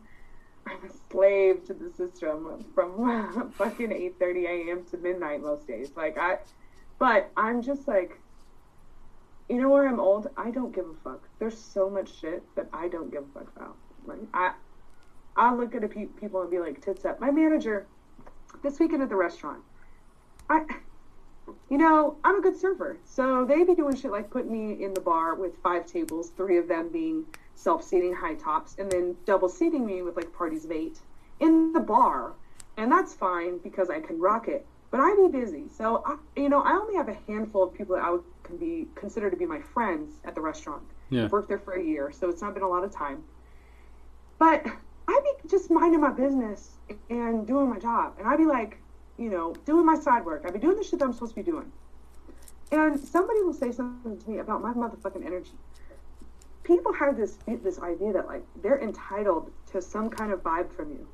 I'm 0.66 0.78
a 0.84 0.92
slave 1.10 1.64
to 1.66 1.74
the 1.74 1.90
system 1.90 2.64
from 2.74 3.52
fucking 3.56 3.90
8:30 3.90 4.44
a.m. 4.46 4.84
to 4.90 4.96
midnight 4.96 5.40
most 5.40 5.66
days. 5.66 5.92
Like 5.96 6.18
I, 6.18 6.38
but 6.98 7.30
I'm 7.36 7.62
just 7.62 7.86
like, 7.86 8.18
you 9.48 9.60
know 9.60 9.70
where 9.70 9.88
I'm 9.88 10.00
old. 10.00 10.28
I 10.36 10.50
don't 10.50 10.74
give 10.74 10.86
a 10.86 10.94
fuck. 11.04 11.28
There's 11.38 11.58
so 11.58 11.88
much 11.88 12.18
shit 12.20 12.42
that 12.56 12.66
I 12.72 12.88
don't 12.88 13.10
give 13.10 13.22
a 13.22 13.38
fuck 13.38 13.52
about. 13.56 13.76
Like 14.06 14.18
I, 14.34 14.52
I'll 15.36 15.56
look 15.56 15.74
at 15.74 15.84
a 15.84 15.88
pe- 15.88 16.06
people 16.06 16.40
and 16.42 16.50
be 16.50 16.58
like, 16.58 16.80
tits 16.80 17.04
up. 17.04 17.20
My 17.20 17.30
manager, 17.30 17.86
this 18.62 18.78
weekend 18.80 19.02
at 19.02 19.08
the 19.08 19.16
restaurant, 19.16 19.60
I, 20.48 20.64
you 21.70 21.78
know, 21.78 22.16
I'm 22.24 22.38
a 22.38 22.40
good 22.40 22.56
server. 22.58 22.98
So 23.04 23.44
they 23.44 23.62
be 23.62 23.74
doing 23.74 23.94
shit 23.96 24.10
like 24.10 24.30
putting 24.30 24.52
me 24.52 24.82
in 24.82 24.94
the 24.94 25.00
bar 25.00 25.34
with 25.34 25.56
five 25.62 25.86
tables, 25.86 26.30
three 26.36 26.58
of 26.58 26.66
them 26.66 26.88
being 26.90 27.24
self-seating 27.54 28.14
high 28.14 28.34
tops, 28.34 28.76
and 28.78 28.90
then 28.90 29.16
double 29.24 29.48
seating 29.48 29.86
me 29.86 30.02
with 30.02 30.16
like 30.16 30.32
parties 30.32 30.64
of 30.64 30.72
eight 30.72 30.98
in 31.40 31.72
the 31.72 31.80
bar. 31.80 32.32
And 32.76 32.90
that's 32.90 33.14
fine 33.14 33.58
because 33.58 33.90
I 33.90 34.00
can 34.00 34.18
rock 34.18 34.48
it. 34.48 34.66
But 34.90 35.00
I'd 35.00 35.16
be 35.16 35.38
busy. 35.38 35.64
So, 35.68 36.02
I, 36.06 36.16
you 36.40 36.48
know, 36.48 36.62
I 36.62 36.72
only 36.72 36.94
have 36.94 37.08
a 37.08 37.16
handful 37.26 37.64
of 37.64 37.74
people 37.74 37.96
that 37.96 38.04
I 38.04 38.10
would 38.10 38.22
can 38.44 38.56
be 38.56 38.86
consider 38.94 39.28
to 39.30 39.36
be 39.36 39.44
my 39.44 39.60
friends 39.60 40.14
at 40.24 40.34
the 40.34 40.40
restaurant. 40.40 40.82
Yeah. 41.10 41.24
I've 41.24 41.32
worked 41.32 41.48
there 41.48 41.58
for 41.58 41.74
a 41.74 41.82
year, 41.82 42.12
so 42.12 42.30
it's 42.30 42.40
not 42.40 42.54
been 42.54 42.62
a 42.62 42.68
lot 42.68 42.84
of 42.84 42.94
time. 42.94 43.24
But 44.38 44.64
I'd 45.08 45.20
be 45.42 45.48
just 45.48 45.70
minding 45.70 46.00
my 46.00 46.12
business 46.12 46.76
and 47.10 47.46
doing 47.46 47.68
my 47.68 47.78
job. 47.78 48.14
And 48.18 48.26
I'd 48.26 48.38
be 48.38 48.44
like, 48.44 48.78
you 49.18 49.30
know, 49.30 49.54
doing 49.64 49.86
my 49.86 49.98
side 49.98 50.24
work. 50.24 50.44
I'd 50.46 50.52
be 50.52 50.58
doing 50.58 50.76
the 50.76 50.84
shit 50.84 50.98
that 50.98 51.04
I'm 51.04 51.12
supposed 51.12 51.34
to 51.34 51.42
be 51.42 51.50
doing. 51.50 51.70
And 52.72 52.98
somebody 52.98 53.42
will 53.42 53.52
say 53.52 53.72
something 53.72 54.18
to 54.18 54.30
me 54.30 54.38
about 54.38 54.62
my 54.62 54.72
motherfucking 54.72 55.24
energy. 55.24 55.52
People 56.64 56.92
have 56.92 57.16
this 57.16 57.38
this 57.62 57.78
idea 57.78 58.12
that 58.12 58.26
like 58.26 58.42
they're 58.60 58.80
entitled 58.80 59.52
to 59.70 59.80
some 59.80 60.10
kind 60.10 60.32
of 60.32 60.42
vibe 60.42 60.72
from 60.72 60.90
you. 60.90 61.06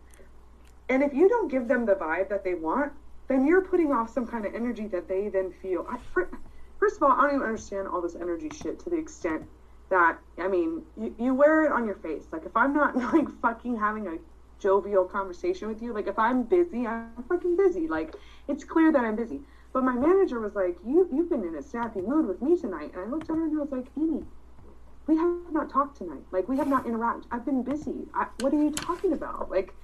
And 0.88 1.02
if 1.02 1.12
you 1.12 1.28
don't 1.28 1.48
give 1.48 1.68
them 1.68 1.84
the 1.84 1.94
vibe 1.94 2.30
that 2.30 2.42
they 2.42 2.54
want, 2.54 2.92
then 3.32 3.46
you're 3.46 3.62
putting 3.62 3.92
off 3.92 4.10
some 4.10 4.26
kind 4.26 4.44
of 4.46 4.54
energy 4.54 4.86
that 4.88 5.08
they 5.08 5.28
then 5.28 5.50
feel. 5.50 5.86
I, 5.90 5.98
fir- 6.12 6.30
first 6.78 6.96
of 6.96 7.02
all, 7.02 7.12
I 7.12 7.22
don't 7.22 7.36
even 7.36 7.42
understand 7.42 7.88
all 7.88 8.00
this 8.00 8.14
energy 8.14 8.50
shit 8.50 8.78
to 8.80 8.90
the 8.90 8.96
extent 8.96 9.42
that 9.90 10.18
I 10.38 10.48
mean, 10.48 10.82
you, 10.96 11.14
you 11.18 11.34
wear 11.34 11.64
it 11.64 11.72
on 11.72 11.86
your 11.86 11.96
face. 11.96 12.24
Like 12.32 12.44
if 12.46 12.56
I'm 12.56 12.74
not 12.74 12.96
like 13.14 13.28
fucking 13.40 13.78
having 13.78 14.06
a 14.06 14.18
jovial 14.58 15.04
conversation 15.04 15.68
with 15.68 15.82
you, 15.82 15.92
like 15.92 16.06
if 16.06 16.18
I'm 16.18 16.44
busy, 16.44 16.86
I'm 16.86 17.24
fucking 17.28 17.56
busy. 17.56 17.88
Like 17.88 18.14
it's 18.48 18.64
clear 18.64 18.92
that 18.92 19.04
I'm 19.04 19.16
busy. 19.16 19.40
But 19.72 19.84
my 19.84 19.94
manager 19.94 20.38
was 20.38 20.54
like, 20.54 20.76
"You 20.84 21.08
you've 21.12 21.30
been 21.30 21.44
in 21.44 21.54
a 21.56 21.62
snappy 21.62 22.02
mood 22.02 22.26
with 22.26 22.42
me 22.42 22.58
tonight," 22.58 22.92
and 22.94 23.02
I 23.02 23.06
looked 23.06 23.30
at 23.30 23.36
her 23.36 23.44
and 23.44 23.56
I 23.56 23.60
was 23.62 23.72
like, 23.72 23.86
"Amy, 23.96 24.22
we 25.06 25.16
have 25.16 25.52
not 25.52 25.70
talked 25.70 25.98
tonight. 25.98 26.22
Like, 26.30 26.48
we 26.48 26.56
have 26.58 26.68
not 26.68 26.84
interacted. 26.84 27.24
I've 27.30 27.44
been 27.44 27.62
busy. 27.62 28.06
I, 28.14 28.26
what 28.38 28.52
are 28.52 28.62
you 28.62 28.70
talking 28.70 29.12
about? 29.12 29.50
Like, 29.50 29.74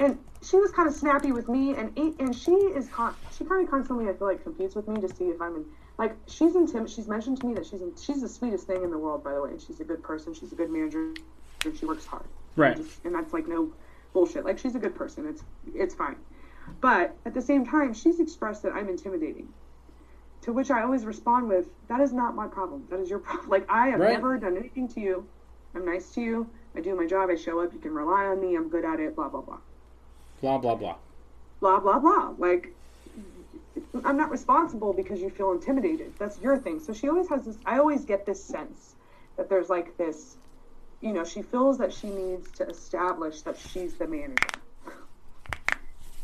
and 0.00 0.18
she 0.42 0.56
was 0.58 0.70
kind 0.72 0.88
of 0.88 0.94
snappy 0.94 1.32
with 1.32 1.48
me, 1.48 1.74
and 1.74 1.96
and 1.96 2.34
she 2.34 2.52
is 2.52 2.88
con- 2.88 3.14
she 3.36 3.44
kind 3.44 3.64
of 3.64 3.70
constantly 3.70 4.08
I 4.08 4.12
feel 4.14 4.26
like 4.28 4.42
competes 4.42 4.74
with 4.74 4.88
me 4.88 5.00
to 5.00 5.08
see 5.08 5.24
if 5.24 5.40
I'm 5.40 5.56
in. 5.56 5.64
Like 5.98 6.16
she's 6.26 6.56
intimate. 6.56 6.90
She's 6.90 7.08
mentioned 7.08 7.38
to 7.40 7.46
me 7.46 7.54
that 7.54 7.64
she's 7.66 7.80
in, 7.80 7.94
she's 7.96 8.20
the 8.20 8.28
sweetest 8.28 8.66
thing 8.66 8.82
in 8.82 8.90
the 8.90 8.98
world, 8.98 9.22
by 9.22 9.32
the 9.34 9.42
way. 9.42 9.50
And 9.50 9.60
she's 9.60 9.80
a 9.80 9.84
good 9.84 10.02
person. 10.02 10.34
She's 10.34 10.52
a 10.52 10.56
good 10.56 10.70
manager, 10.70 11.12
and 11.64 11.76
she 11.76 11.86
works 11.86 12.04
hard. 12.04 12.26
Right. 12.56 12.76
And, 12.76 12.84
just, 12.84 13.04
and 13.04 13.14
that's 13.14 13.32
like 13.32 13.46
no 13.46 13.72
bullshit. 14.12 14.44
Like 14.44 14.58
she's 14.58 14.74
a 14.74 14.78
good 14.78 14.94
person. 14.94 15.26
It's 15.26 15.42
it's 15.74 15.94
fine. 15.94 16.16
But 16.80 17.16
at 17.26 17.34
the 17.34 17.42
same 17.42 17.64
time, 17.64 17.94
she's 17.94 18.20
expressed 18.20 18.62
that 18.64 18.72
I'm 18.72 18.88
intimidating. 18.88 19.48
To 20.42 20.52
which 20.52 20.70
I 20.70 20.82
always 20.82 21.04
respond 21.06 21.48
with, 21.48 21.68
"That 21.88 22.00
is 22.00 22.12
not 22.12 22.34
my 22.34 22.48
problem. 22.48 22.84
That 22.90 23.00
is 23.00 23.08
your 23.08 23.20
problem. 23.20 23.48
Like 23.54 23.66
I 23.70 23.88
have 23.88 24.00
Right. 24.00 24.12
never 24.12 24.36
done 24.36 24.56
anything 24.56 24.88
to 24.88 25.00
you. 25.00 25.26
I'm 25.74 25.84
nice 25.86 26.10
to 26.12 26.20
you. 26.20 26.50
I 26.76 26.80
do 26.80 26.94
my 26.94 27.06
job. 27.06 27.30
I 27.30 27.36
show 27.36 27.60
up. 27.60 27.72
You 27.72 27.78
can 27.78 27.92
rely 27.94 28.26
on 28.26 28.40
me. 28.40 28.56
I'm 28.56 28.68
good 28.68 28.84
at 28.84 28.98
it. 29.00 29.14
Blah 29.16 29.28
blah 29.28 29.40
blah." 29.40 29.60
Blah 30.40 30.58
blah 30.58 30.74
blah. 30.74 30.96
blah 31.60 31.80
blah 31.80 31.98
blah. 31.98 32.34
Like 32.38 32.68
I'm 34.04 34.16
not 34.16 34.30
responsible 34.30 34.92
because 34.92 35.20
you 35.20 35.30
feel 35.30 35.52
intimidated. 35.52 36.12
That's 36.18 36.38
your 36.40 36.58
thing. 36.58 36.80
So 36.80 36.92
she 36.92 37.08
always 37.08 37.28
has 37.28 37.44
this 37.44 37.58
I 37.64 37.78
always 37.78 38.04
get 38.04 38.26
this 38.26 38.42
sense 38.44 38.94
that 39.36 39.48
there's 39.48 39.68
like 39.68 39.96
this 39.96 40.36
you 41.00 41.12
know, 41.12 41.24
she 41.24 41.42
feels 41.42 41.76
that 41.78 41.92
she 41.92 42.08
needs 42.08 42.50
to 42.52 42.66
establish 42.66 43.42
that 43.42 43.58
she's 43.58 43.94
the 43.94 44.06
manager, 44.06 44.36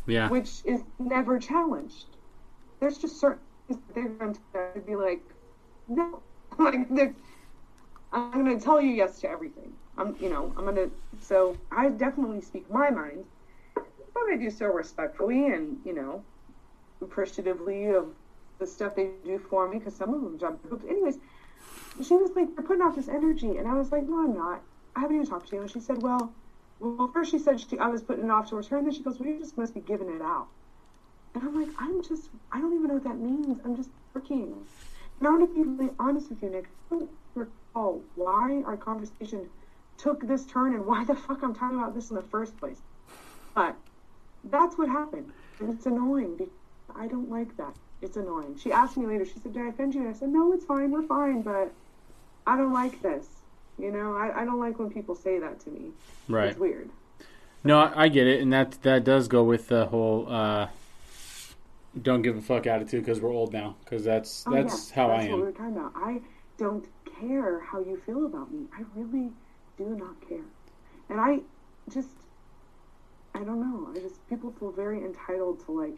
Yeah. 0.07 0.27
which 0.29 0.61
is 0.65 0.81
never 0.97 1.37
challenged. 1.37 2.07
There's 2.79 2.97
just 2.97 3.19
certain 3.19 3.39
things 3.67 3.77
that 3.87 3.93
they're 3.93 4.07
going 4.09 4.33
to 4.33 4.79
be 4.81 4.95
like, 4.95 5.21
no, 5.87 6.23
like 6.57 7.13
I'm 8.11 8.43
going 8.43 8.57
to 8.57 8.63
tell 8.63 8.81
you 8.81 8.89
yes 8.89 9.19
to 9.19 9.29
everything. 9.29 9.71
I'm, 9.97 10.15
you 10.19 10.29
know, 10.29 10.51
I'm 10.57 10.63
going 10.63 10.75
to. 10.77 10.91
So 11.21 11.55
I 11.71 11.89
definitely 11.89 12.41
speak 12.41 12.67
my 12.71 12.89
mind, 12.89 13.23
but 14.13 14.23
I 14.31 14.37
do 14.37 14.49
so 14.49 14.67
respectfully 14.67 15.47
and 15.47 15.77
you 15.85 15.93
know, 15.93 16.23
appreciatively 17.01 17.87
of 17.87 18.07
the 18.59 18.67
stuff 18.67 18.95
they 18.95 19.11
do 19.25 19.39
for 19.49 19.67
me 19.67 19.79
because 19.79 19.95
some 19.95 20.13
of 20.13 20.21
them 20.21 20.37
jump 20.39 20.61
hoops. 20.69 20.85
Anyways, 20.87 21.17
she 22.01 22.15
was 22.15 22.31
like, 22.35 22.47
"You're 22.55 22.63
putting 22.63 22.81
off 22.81 22.95
this 22.95 23.09
energy," 23.09 23.57
and 23.57 23.67
I 23.67 23.73
was 23.73 23.91
like, 23.91 24.07
"No, 24.07 24.19
I'm 24.19 24.33
not. 24.33 24.61
I 24.95 25.01
haven't 25.01 25.15
even 25.15 25.27
talked 25.27 25.49
to 25.49 25.55
you." 25.55 25.61
And 25.61 25.71
she 25.71 25.79
said, 25.79 26.01
"Well, 26.01 26.31
well, 26.79 27.09
first 27.13 27.31
she 27.31 27.39
said 27.39 27.59
she, 27.59 27.77
I 27.79 27.87
was 27.87 28.01
putting 28.01 28.25
it 28.25 28.31
off 28.31 28.49
towards 28.49 28.67
her, 28.69 28.77
and 28.77 28.85
then 28.85 28.93
she 28.93 29.03
goes, 29.03 29.19
"Well, 29.19 29.29
you 29.29 29.39
just 29.39 29.57
must 29.57 29.73
be 29.73 29.81
giving 29.81 30.09
it 30.09 30.21
out." 30.21 30.47
And 31.33 31.43
I'm 31.43 31.59
like, 31.59 31.69
"I'm 31.79 32.03
just, 32.03 32.29
I 32.51 32.59
don't 32.59 32.73
even 32.73 32.87
know 32.87 32.95
what 32.95 33.03
that 33.03 33.17
means. 33.17 33.59
I'm 33.65 33.75
just 33.75 33.89
working." 34.13 34.65
And 35.19 35.27
I 35.27 35.31
want 35.31 35.49
to 35.49 35.55
be 35.55 35.69
really 35.69 35.93
honest 35.99 36.29
with 36.29 36.41
you, 36.41 36.49
Nick. 36.49 36.65
I 36.91 36.95
don't 36.95 37.09
recall 37.35 38.01
why 38.15 38.63
our 38.65 38.77
conversation 38.77 39.49
took 39.97 40.25
this 40.27 40.45
turn 40.45 40.73
and 40.73 40.85
why 40.85 41.03
the 41.03 41.15
fuck 41.15 41.43
I'm 41.43 41.53
talking 41.53 41.77
about 41.77 41.93
this 41.93 42.09
in 42.09 42.15
the 42.15 42.23
first 42.23 42.57
place. 42.57 42.81
But 43.53 43.75
that's 44.45 44.77
what 44.77 44.89
happened. 44.89 45.31
And 45.59 45.73
it's 45.73 45.85
annoying 45.85 46.35
because 46.37 46.53
I 46.95 47.07
don't 47.07 47.29
like 47.29 47.55
that. 47.57 47.75
It's 48.01 48.17
annoying. 48.17 48.57
She 48.57 48.71
asked 48.71 48.97
me 48.97 49.05
later, 49.05 49.25
she 49.25 49.39
said, 49.39 49.53
Did 49.53 49.61
I 49.63 49.67
offend 49.69 49.93
you? 49.93 50.01
And 50.01 50.09
I 50.09 50.13
said, 50.13 50.29
No, 50.29 50.53
it's 50.53 50.65
fine, 50.65 50.91
we're 50.91 51.03
fine, 51.03 51.41
but 51.43 51.71
I 52.47 52.57
don't 52.57 52.73
like 52.73 53.01
this. 53.01 53.27
You 53.77 53.91
know, 53.91 54.15
I, 54.15 54.41
I 54.41 54.45
don't 54.45 54.59
like 54.59 54.79
when 54.79 54.89
people 54.89 55.15
say 55.15 55.39
that 55.39 55.59
to 55.61 55.69
me. 55.69 55.91
Right. 56.27 56.49
It's 56.49 56.59
weird. 56.59 56.89
No, 57.63 57.79
I, 57.79 58.03
I 58.03 58.07
get 58.09 58.25
it, 58.27 58.41
and 58.41 58.51
that 58.53 58.81
that 58.81 59.03
does 59.03 59.27
go 59.27 59.43
with 59.43 59.67
the 59.67 59.85
whole 59.85 60.27
uh, 60.29 60.67
don't 62.01 62.21
give 62.21 62.37
a 62.37 62.41
fuck 62.41 62.65
attitude 62.67 63.03
because 63.05 63.21
we're 63.21 63.31
old 63.31 63.53
now. 63.53 63.75
Because 63.83 64.03
that's 64.03 64.45
Oh, 64.47 64.51
that's 64.53 64.89
yeah, 64.89 64.95
how 64.95 65.07
that's 65.09 65.25
I 65.25 65.29
what 65.29 65.33
we 65.33 65.33
am. 65.33 65.39
were 65.41 65.51
talking 65.51 65.77
about. 65.77 65.91
I 65.95 66.21
don't 66.57 66.85
care 67.19 67.59
how 67.59 67.79
you 67.79 68.01
feel 68.05 68.25
about 68.25 68.51
me. 68.51 68.65
I 68.77 68.83
really 68.95 69.29
do 69.77 69.85
not 69.95 70.27
care. 70.27 70.45
And 71.09 71.19
I 71.19 71.39
just, 71.91 72.09
I 73.41 73.43
don't 73.43 73.59
know. 73.59 73.89
I 73.91 73.99
just, 73.99 74.27
people 74.29 74.53
feel 74.59 74.71
very 74.71 75.03
entitled 75.03 75.65
to 75.65 75.71
like 75.71 75.97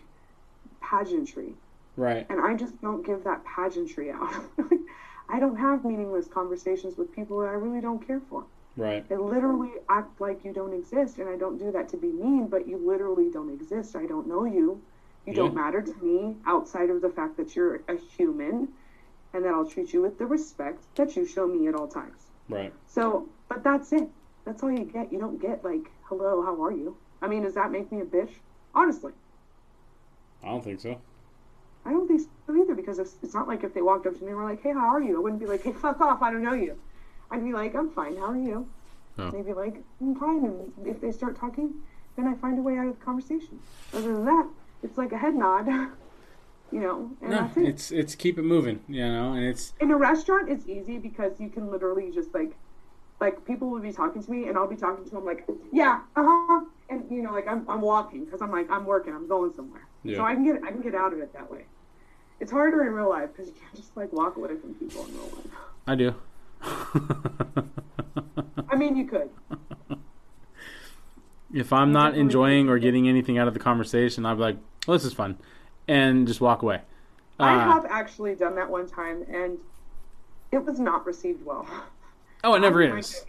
pageantry. 0.80 1.54
Right. 1.96 2.26
and 2.30 2.40
I 2.42 2.56
just 2.56 2.82
don't 2.82 3.06
give 3.06 3.24
that 3.26 3.44
pageantry 3.46 4.10
out. 4.10 4.34
I 5.30 5.40
don't 5.40 5.58
have 5.58 5.86
meaningless 5.86 6.28
conversations 6.28 6.98
with 6.98 7.14
people 7.14 7.40
that 7.40 7.48
I 7.48 7.54
really 7.54 7.82
don't 7.82 8.06
care 8.06 8.22
for. 8.30 8.46
Right. 8.76 9.08
They 9.08 9.18
literally 9.18 9.74
act 9.90 10.20
like 10.20 10.44
you 10.44 10.54
don't 10.54 10.74
exist, 10.74 11.20
and 11.20 11.30
I 11.30 11.38
don't 11.38 11.60
do 11.60 11.72
that 11.72 11.90
to 11.90 11.98
be 11.98 12.08
mean, 12.08 12.48
but 12.48 12.68
you 12.68 12.78
literally 12.78 13.30
don't 13.30 13.54
exist. 13.54 13.96
I 13.96 14.08
don't 14.08 14.28
know 14.28 14.46
you. 14.46 14.82
You 15.28 15.34
don't 15.34 15.54
matter 15.54 15.82
to 15.82 15.94
me 16.04 16.36
outside 16.48 16.90
of 16.90 17.02
the 17.02 17.10
fact 17.10 17.38
that 17.38 17.56
you're 17.56 17.76
a 17.88 17.96
human, 18.18 18.70
and 19.34 19.46
that 19.46 19.54
I'll 19.54 19.66
treat 19.66 19.94
you 19.94 20.02
with 20.02 20.18
the 20.18 20.26
respect 20.26 20.84
that 20.96 21.16
you 21.16 21.26
show 21.26 21.48
me 21.48 21.68
at 21.68 21.76
all 21.76 21.88
times. 21.88 22.24
Right. 22.50 22.74
So, 22.88 23.30
but 23.48 23.64
that's 23.64 23.94
it. 23.94 24.10
That's 24.46 24.64
all 24.64 24.72
you 24.72 24.86
get. 24.86 25.14
You 25.14 25.20
don't 25.20 25.40
get 25.40 25.64
like, 25.64 25.92
hello, 26.06 26.42
how 26.42 26.62
are 26.64 26.72
you? 26.72 26.98
I 27.24 27.28
mean, 27.28 27.44
does 27.44 27.56
that 27.56 27.72
make 27.72 27.92
me 27.92 28.02
a 28.02 28.06
bitch? 28.06 28.32
Honestly. 28.76 29.14
I 30.44 30.48
don't 30.48 30.64
think 30.64 30.80
so. 30.82 31.00
I 31.86 31.92
don't 31.92 32.08
think 32.08 32.22
so 32.48 32.62
either 32.62 32.76
because 32.76 33.00
it's, 33.00 33.16
it's 33.24 33.34
not 33.34 33.48
like 33.48 33.64
if 33.64 33.74
they 33.74 33.82
walked 33.82 34.06
up 34.08 34.18
to 34.18 34.22
me 34.24 34.30
and 34.30 34.38
were 34.38 34.44
like, 34.44 34.62
hey, 34.62 34.74
how 34.74 34.88
are 34.94 35.02
you? 35.02 35.18
I 35.18 35.20
wouldn't 35.20 35.42
be 35.42 35.48
like, 35.48 35.64
hey, 35.64 35.72
fuck 35.82 36.00
off, 36.02 36.22
I 36.22 36.32
don't 36.32 36.44
know 36.44 36.54
you. 36.54 36.78
I'd 37.32 37.44
be 37.44 37.54
like, 37.54 37.76
I'm 37.76 37.90
fine, 37.90 38.18
how 38.18 38.26
are 38.32 38.38
you? 38.38 38.68
Oh. 39.18 39.32
They'd 39.32 39.46
be 39.46 39.54
like, 39.54 39.76
I'm 40.02 40.16
fine. 40.16 40.44
And 40.46 40.88
if 40.88 41.02
they 41.02 41.12
start 41.12 41.38
talking, 41.40 41.74
then 42.16 42.28
I 42.28 42.36
find 42.36 42.60
a 42.60 42.62
way 42.62 42.78
out 42.78 42.88
of 42.88 43.00
the 43.00 43.06
conversation. 43.06 43.60
Other 43.94 44.14
than 44.14 44.26
that, 44.26 44.48
it's 44.84 44.98
like 44.98 45.12
a 45.14 45.18
head 45.18 45.36
nod, 45.36 45.68
you 46.72 46.80
know, 46.80 47.12
and 47.22 47.32
No, 47.32 47.38
that's 47.42 47.58
it. 47.58 47.64
it's 47.66 47.92
it's 47.92 48.16
keep 48.16 48.38
it 48.38 48.44
moving, 48.44 48.82
you 48.88 49.06
know, 49.08 49.34
and 49.34 49.46
it's 49.46 49.74
In 49.80 49.92
a 49.92 49.98
restaurant, 49.98 50.50
it's 50.50 50.68
easy 50.68 50.98
because 50.98 51.40
you 51.40 51.50
can 51.50 51.72
literally 51.72 52.12
just 52.12 52.34
like, 52.34 52.54
like 53.22 53.46
people 53.46 53.70
will 53.70 53.80
be 53.80 53.92
talking 53.94 54.22
to 54.24 54.32
me 54.32 54.48
and 54.48 54.58
I'll 54.58 54.68
be 54.68 54.76
talking 54.76 55.06
to 55.06 55.12
them 55.12 55.26
like, 55.26 55.48
yeah, 55.72 56.02
uh 56.16 56.24
huh, 56.26 56.66
and 56.94 57.12
you 57.12 57.22
know, 57.22 57.32
like 57.32 57.48
I'm, 57.48 57.68
I'm 57.70 57.82
walking 57.82 58.26
because 58.26 58.42
I'm 58.42 58.52
like 58.52 58.70
I'm 58.72 58.86
working, 58.86 59.14
I'm 59.14 59.28
going 59.28 59.54
somewhere, 59.54 59.86
Yeah. 60.04 60.18
so 60.18 60.24
I 60.26 60.34
can 60.36 60.44
get 60.46 60.64
I 60.64 60.72
can 60.72 60.82
get 60.82 60.96
out 60.96 61.14
of 61.14 61.20
it 61.20 61.34
that 61.34 61.52
way. 61.52 61.66
It's 62.40 62.52
harder 62.52 62.86
in 62.86 62.94
real 62.94 63.10
life 63.10 63.30
because 63.32 63.48
you 63.48 63.54
can't 63.60 63.76
just 63.76 63.96
like 63.96 64.12
walk 64.14 64.36
away 64.38 64.56
from 64.58 64.74
people 64.76 65.06
in 65.06 65.14
real 65.14 65.24
life. 65.24 65.48
I 65.88 65.96
do. 65.96 66.16
I 68.70 68.76
mean, 68.76 68.96
you 68.96 69.06
could. 69.06 69.30
if 71.54 71.72
I'm 71.74 71.92
not 71.92 72.16
enjoying 72.16 72.70
or 72.70 72.80
getting 72.80 73.08
anything 73.08 73.38
out 73.38 73.48
of 73.48 73.54
the 73.54 73.60
conversation, 73.60 74.26
I'm 74.26 74.40
like, 74.40 74.58
well, 74.88 74.98
this 74.98 75.06
is 75.06 75.14
fun, 75.14 75.38
and 75.88 76.28
just 76.28 76.42
walk 76.42 76.62
away. 76.62 76.82
I 77.40 77.54
Uh, 77.56 77.60
have 77.74 77.86
actually 77.86 78.36
done 78.36 78.56
that 78.56 78.70
one 78.70 78.88
time 78.88 79.24
and 79.30 79.58
it 80.52 80.64
was 80.64 80.80
not 80.80 81.06
received 81.06 81.44
well. 81.46 81.68
oh, 82.44 82.54
it 82.54 82.60
never 82.68 82.84
I 82.84 83.00
is. 83.00 83.24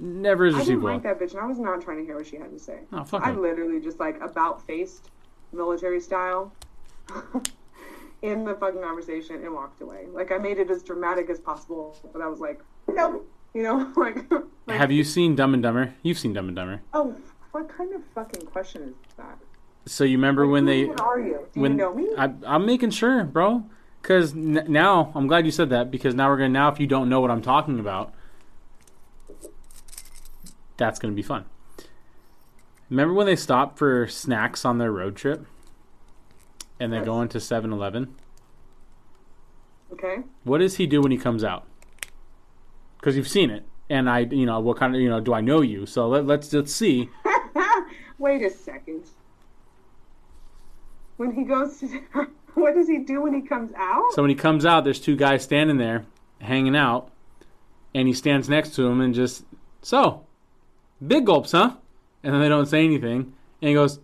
Like. 0.00 0.10
Never 0.10 0.46
is 0.46 0.54
I 0.54 0.64
didn't 0.64 0.82
like 0.82 1.02
that 1.02 1.18
bitch, 1.20 1.32
and 1.32 1.40
I 1.40 1.46
was 1.46 1.58
not 1.58 1.80
trying 1.80 1.98
to 1.98 2.04
hear 2.04 2.16
what 2.16 2.26
she 2.26 2.36
had 2.36 2.50
to 2.50 2.58
say. 2.58 2.80
Oh, 2.92 3.04
fuck 3.04 3.22
I 3.22 3.32
literally 3.32 3.80
just 3.80 4.00
like 4.00 4.20
about 4.20 4.66
faced, 4.66 5.10
military 5.52 6.00
style, 6.00 6.52
in 8.22 8.44
the 8.44 8.54
fucking 8.54 8.82
conversation 8.82 9.36
and 9.36 9.52
walked 9.54 9.80
away. 9.80 10.06
Like 10.12 10.32
I 10.32 10.38
made 10.38 10.58
it 10.58 10.70
as 10.70 10.82
dramatic 10.82 11.30
as 11.30 11.38
possible, 11.40 11.96
but 12.12 12.22
I 12.22 12.26
was 12.26 12.40
like, 12.40 12.60
nope, 12.88 13.28
you 13.54 13.62
know, 13.62 13.92
like, 13.96 14.30
like 14.66 14.78
Have 14.78 14.92
you 14.92 15.04
seen 15.04 15.34
Dumb 15.36 15.54
and 15.54 15.62
Dumber? 15.62 15.94
You've 16.02 16.18
seen 16.18 16.32
Dumb 16.32 16.48
and 16.48 16.56
Dumber. 16.56 16.82
oh, 16.94 17.14
what 17.52 17.68
kind 17.68 17.92
of 17.94 18.02
fucking 18.14 18.46
question 18.46 18.82
is 18.82 19.14
that? 19.16 19.38
So 19.86 20.04
you 20.04 20.18
remember 20.18 20.46
when 20.46 20.66
Who 20.66 20.72
they 20.72 21.02
are 21.02 21.18
you? 21.18 21.46
Do 21.52 21.60
when 21.60 21.72
you 21.72 21.78
know 21.78 21.94
me? 21.94 22.08
I, 22.16 22.32
I'm 22.46 22.66
making 22.66 22.90
sure, 22.90 23.24
bro. 23.24 23.64
Because 24.02 24.32
n- 24.32 24.64
now 24.68 25.10
I'm 25.14 25.26
glad 25.26 25.44
you 25.46 25.52
said 25.52 25.70
that 25.70 25.90
because 25.90 26.14
now 26.14 26.28
we're 26.28 26.36
gonna 26.36 26.48
now 26.50 26.68
if 26.70 26.78
you 26.80 26.86
don't 26.86 27.08
know 27.08 27.20
what 27.20 27.30
I'm 27.30 27.42
talking 27.42 27.78
about, 27.80 28.14
that's 30.80 30.98
gonna 30.98 31.14
be 31.14 31.22
fun. 31.22 31.44
Remember 32.88 33.14
when 33.14 33.26
they 33.26 33.36
stopped 33.36 33.78
for 33.78 34.08
snacks 34.08 34.64
on 34.64 34.78
their 34.78 34.90
road 34.90 35.14
trip, 35.14 35.46
and 36.80 36.92
they 36.92 37.00
go 37.00 37.22
into 37.22 37.38
7-Eleven? 37.38 38.16
okay. 39.92 40.22
What 40.44 40.58
does 40.58 40.76
he 40.76 40.86
do 40.86 41.00
when 41.00 41.12
he 41.12 41.18
comes 41.18 41.44
out? 41.44 41.66
Because 42.98 43.16
you've 43.16 43.28
seen 43.28 43.50
it, 43.50 43.64
and 43.88 44.10
I, 44.10 44.20
you 44.20 44.46
know, 44.46 44.60
what 44.60 44.76
kind 44.76 44.94
of, 44.94 45.00
you 45.00 45.08
know, 45.08 45.20
do 45.20 45.32
I 45.32 45.40
know 45.40 45.60
you? 45.60 45.86
So 45.86 46.08
let, 46.08 46.26
let's 46.26 46.52
let's 46.52 46.74
see. 46.74 47.08
Wait 48.18 48.42
a 48.42 48.50
second. 48.50 49.04
When 51.16 51.32
he 51.32 51.44
goes 51.44 51.78
to, 51.80 51.86
what 52.54 52.74
does 52.74 52.88
he 52.88 52.98
do 52.98 53.22
when 53.22 53.34
he 53.34 53.42
comes 53.42 53.72
out? 53.76 54.12
So 54.14 54.22
when 54.22 54.30
he 54.30 54.34
comes 54.34 54.64
out, 54.66 54.84
there's 54.84 55.00
two 55.00 55.16
guys 55.16 55.42
standing 55.42 55.76
there, 55.76 56.06
hanging 56.40 56.76
out, 56.76 57.10
and 57.94 58.08
he 58.08 58.14
stands 58.14 58.48
next 58.48 58.74
to 58.74 58.86
him 58.86 59.00
and 59.00 59.14
just, 59.14 59.44
so, 59.82 60.26
big 61.06 61.26
gulps, 61.26 61.52
huh? 61.52 61.76
And 62.22 62.34
then 62.34 62.40
they 62.40 62.48
don't 62.48 62.66
say 62.66 62.84
anything, 62.84 63.32
and 63.62 63.68
he 63.68 63.74
goes, 63.74 63.98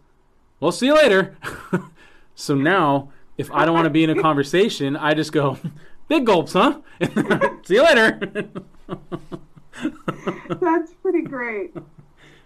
"Well, 0.61 0.73
see 0.73 0.87
you 0.87 0.95
later." 0.95 1.37
so 2.35 2.55
now, 2.55 3.11
if 3.37 3.51
I 3.53 3.65
don't 3.65 3.75
want 3.75 3.85
to 3.87 3.91
be 3.91 4.05
in 4.05 4.11
a 4.11 4.21
conversation, 4.21 4.97
I 4.97 5.15
just 5.15 5.33
go, 5.33 5.59
"Big 6.09 6.25
gulps, 6.27 6.55
huh?" 6.55 6.81
see 7.65 7.75
you 7.75 7.83
later. 7.85 8.19
That's 10.61 10.93
pretty 11.03 11.23
great. 11.23 11.75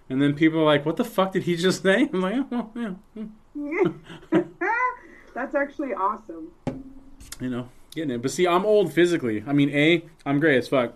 and 0.09 0.21
then 0.21 0.35
people 0.35 0.61
are 0.61 0.65
like, 0.65 0.85
"What 0.85 0.97
the 0.97 1.05
fuck 1.05 1.33
did 1.33 1.45
he 1.45 1.57
just 1.57 1.83
say?" 1.83 2.09
I'm 2.13 2.21
like, 2.21 2.45
"Oh, 2.51 2.71
yeah, 3.55 4.43
That's 5.35 5.55
actually 5.55 5.95
awesome. 5.95 6.49
you 7.41 7.49
know, 7.51 7.69
getting 7.95 8.11
it." 8.11 8.23
But 8.23 8.33
see, 8.33 8.47
I'm 8.49 8.67
old 8.67 8.93
physically. 8.93 9.45
I 9.47 9.53
mean, 9.53 9.71
a, 9.71 10.05
I'm 10.27 10.41
gray 10.41 10.57
as 10.59 10.67
fuck. 10.67 10.95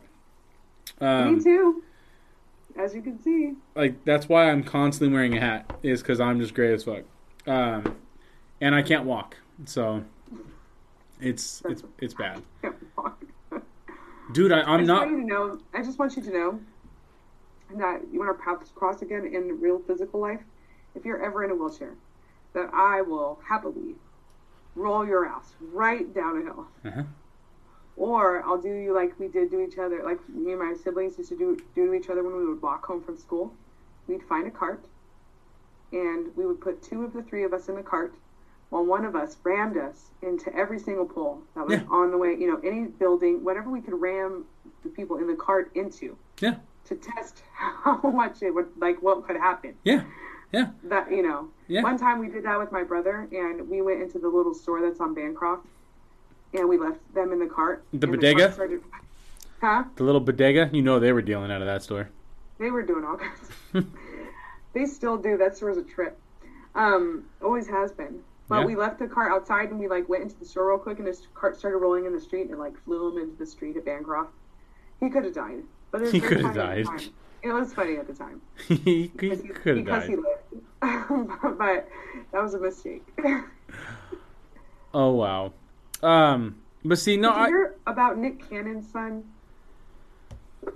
Um, 1.00 1.36
Me 1.36 1.44
too. 1.44 1.82
As 2.76 2.94
you 2.94 3.02
can 3.02 3.20
see. 3.22 3.54
like 3.74 4.04
that's 4.04 4.28
why 4.28 4.50
I'm 4.50 4.64
constantly 4.64 5.14
wearing 5.14 5.36
a 5.36 5.40
hat 5.40 5.78
is 5.82 6.02
because 6.02 6.20
I'm 6.20 6.40
just 6.40 6.54
gray 6.54 6.72
as 6.74 6.84
fuck, 6.84 7.02
um, 7.46 7.96
and 8.60 8.74
I 8.74 8.82
can't 8.82 9.04
walk, 9.04 9.36
so 9.64 10.04
it's 11.20 11.62
it's 11.66 11.82
it's 12.00 12.14
bad, 12.14 12.42
dude. 14.32 14.52
I, 14.52 14.60
I 14.60 14.72
I'm 14.74 14.80
just 14.80 14.88
not. 14.88 15.06
want 15.06 15.12
you 15.12 15.20
to 15.20 15.26
know. 15.26 15.58
I 15.72 15.82
just 15.82 15.98
want 15.98 16.16
you 16.16 16.22
to 16.22 16.30
know 16.30 16.60
that 17.76 18.00
you 18.12 18.18
want 18.18 18.28
our 18.28 18.34
paths 18.34 18.68
to 18.68 18.74
cross 18.74 19.02
again 19.02 19.24
in 19.32 19.60
real 19.60 19.78
physical 19.86 20.20
life. 20.20 20.40
If 20.94 21.04
you're 21.04 21.24
ever 21.24 21.44
in 21.44 21.50
a 21.50 21.54
wheelchair, 21.54 21.94
that 22.54 22.70
I 22.72 23.02
will 23.02 23.38
happily 23.46 23.94
roll 24.74 25.06
your 25.06 25.26
ass 25.26 25.54
right 25.72 26.12
down 26.12 26.40
a 26.40 26.44
hill, 26.44 26.66
Uh-huh. 26.84 27.02
Or 27.96 28.42
I'll 28.44 28.60
do 28.60 28.68
you 28.72 28.92
like 28.94 29.18
we 29.18 29.28
did 29.28 29.50
to 29.52 29.60
each 29.60 29.78
other, 29.78 30.02
like 30.02 30.18
me 30.28 30.52
and 30.52 30.60
my 30.60 30.74
siblings 30.74 31.16
used 31.18 31.30
to 31.30 31.36
do 31.36 31.56
do 31.74 31.86
to 31.86 31.94
each 31.94 32.08
other 32.08 32.22
when 32.22 32.36
we 32.36 32.46
would 32.46 32.62
walk 32.62 32.84
home 32.86 33.02
from 33.02 33.16
school. 33.16 33.52
We'd 34.08 34.22
find 34.24 34.46
a 34.46 34.50
cart, 34.50 34.84
and 35.92 36.34
we 36.36 36.46
would 36.46 36.60
put 36.60 36.82
two 36.82 37.04
of 37.04 37.12
the 37.12 37.22
three 37.22 37.44
of 37.44 37.52
us 37.54 37.68
in 37.68 37.76
the 37.76 37.82
cart, 37.82 38.14
while 38.70 38.84
one 38.84 39.04
of 39.04 39.14
us 39.16 39.36
rammed 39.44 39.76
us 39.76 40.10
into 40.22 40.54
every 40.54 40.78
single 40.78 41.06
pole 41.06 41.42
that 41.54 41.66
was 41.66 41.76
Yeah. 41.80 41.86
on 41.88 42.10
the 42.10 42.18
way. 42.18 42.34
You 42.34 42.48
know, 42.52 42.60
any 42.64 42.84
building, 42.86 43.44
whatever 43.44 43.70
we 43.70 43.80
could 43.80 43.98
ram 44.00 44.44
the 44.82 44.88
people 44.90 45.16
in 45.18 45.26
the 45.26 45.36
cart 45.36 45.70
into 45.74 46.16
Yeah, 46.40 46.56
to 46.86 46.96
test 46.96 47.42
how 47.54 47.98
much 48.10 48.42
it 48.42 48.50
would 48.52 48.68
like 48.78 49.00
what 49.02 49.24
could 49.26 49.36
happen. 49.36 49.74
yeah, 49.84 50.02
yeah. 50.52 50.70
That 50.82 51.10
you 51.10 51.22
know, 51.22 51.48
Yeah. 51.68 51.82
one 51.82 51.96
time 51.96 52.18
we 52.18 52.28
did 52.28 52.44
that 52.44 52.58
with 52.58 52.72
my 52.72 52.82
brother, 52.82 53.28
and 53.32 53.68
we 53.70 53.80
went 53.82 54.02
into 54.02 54.18
the 54.18 54.28
little 54.28 54.52
store 54.54 54.80
that's 54.82 55.00
on 55.00 55.14
Bancroft, 55.14 55.66
and 56.54 56.68
we 56.68 56.78
left 56.78 56.98
them 57.14 57.32
in 57.32 57.38
the 57.38 57.46
cart. 57.46 57.84
The 57.92 57.96
and 57.96 58.02
cart 58.02 58.12
bodega? 58.20 58.52
started- 58.52 58.82
huh? 59.60 59.84
The 59.96 60.04
little 60.04 60.20
bodega, 60.20 60.70
you 60.72 60.82
know, 60.82 60.98
they 61.00 61.12
were 61.12 61.22
dealing 61.22 61.50
out 61.50 61.60
of 61.60 61.66
that 61.66 61.82
store. 61.82 62.08
They 62.58 62.70
were 62.70 62.82
doing 62.82 63.04
all 63.04 63.16
kinds. 63.16 63.50
they 64.72 64.86
still 64.86 65.16
do. 65.16 65.36
That 65.36 65.56
store's 65.56 65.76
a 65.76 65.82
trip. 65.82 66.18
Um, 66.74 67.24
always 67.42 67.66
has 67.68 67.92
been. 67.92 68.20
But 68.48 68.60
Yeah. 68.60 68.66
we 68.66 68.76
left 68.76 68.98
the 68.98 69.06
cart 69.06 69.32
outside 69.32 69.70
and 69.70 69.78
we 69.80 69.88
like 69.88 70.08
went 70.08 70.22
into 70.22 70.38
the 70.38 70.44
store 70.44 70.68
real 70.68 70.78
quick 70.78 70.98
and 70.98 71.06
this 71.06 71.26
cart 71.34 71.56
started 71.58 71.78
rolling 71.78 72.04
in 72.06 72.12
the 72.12 72.20
street 72.20 72.42
and 72.42 72.50
it 72.52 72.58
like 72.58 72.76
flew 72.84 73.10
him 73.12 73.18
into 73.22 73.36
the 73.36 73.46
street 73.46 73.76
at 73.76 73.84
Bancroft. 73.84 74.30
He 75.00 75.08
could 75.10 75.24
have 75.24 75.34
died. 75.34 75.62
But 75.90 76.02
it 76.02 76.04
was 76.04 76.12
He 76.12 76.20
could 76.20 76.40
have 76.42 76.54
died. 76.54 76.86
It 77.42 77.52
was 77.52 77.72
funny 77.74 77.96
at 77.96 78.06
the 78.06 78.12
time. 78.14 78.40
he 78.68 78.74
he 78.76 79.06
Because 79.08 79.40
he- 79.42 79.48
could 79.48 79.76
have 79.78 79.86
died. 79.86 80.06
because 80.06 80.08
he 80.08 80.16
lived. 80.16 81.28
but 81.58 81.88
that 82.32 82.42
was 82.42 82.54
a 82.54 82.58
mistake. 82.58 83.02
Oh 84.92 85.10
wow. 85.10 85.52
Um, 86.04 86.56
but 86.84 86.98
see, 86.98 87.16
no, 87.16 87.30
you 87.30 87.34
I 87.34 87.46
hear 87.48 87.74
about 87.86 88.18
Nick 88.18 88.48
Cannon's 88.48 88.90
son? 88.92 89.24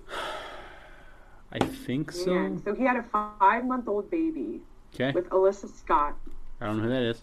I 1.52 1.58
think 1.60 2.12
so. 2.12 2.58
So 2.64 2.74
he 2.74 2.84
had 2.84 2.96
a 2.96 3.02
five 3.02 3.64
month 3.64 3.88
old 3.88 4.10
baby 4.10 4.60
Okay, 4.94 5.12
with 5.12 5.28
Alyssa 5.30 5.70
Scott. 5.74 6.14
I 6.60 6.66
don't 6.66 6.76
know 6.78 6.84
who 6.84 6.88
that 6.90 7.02
is. 7.02 7.22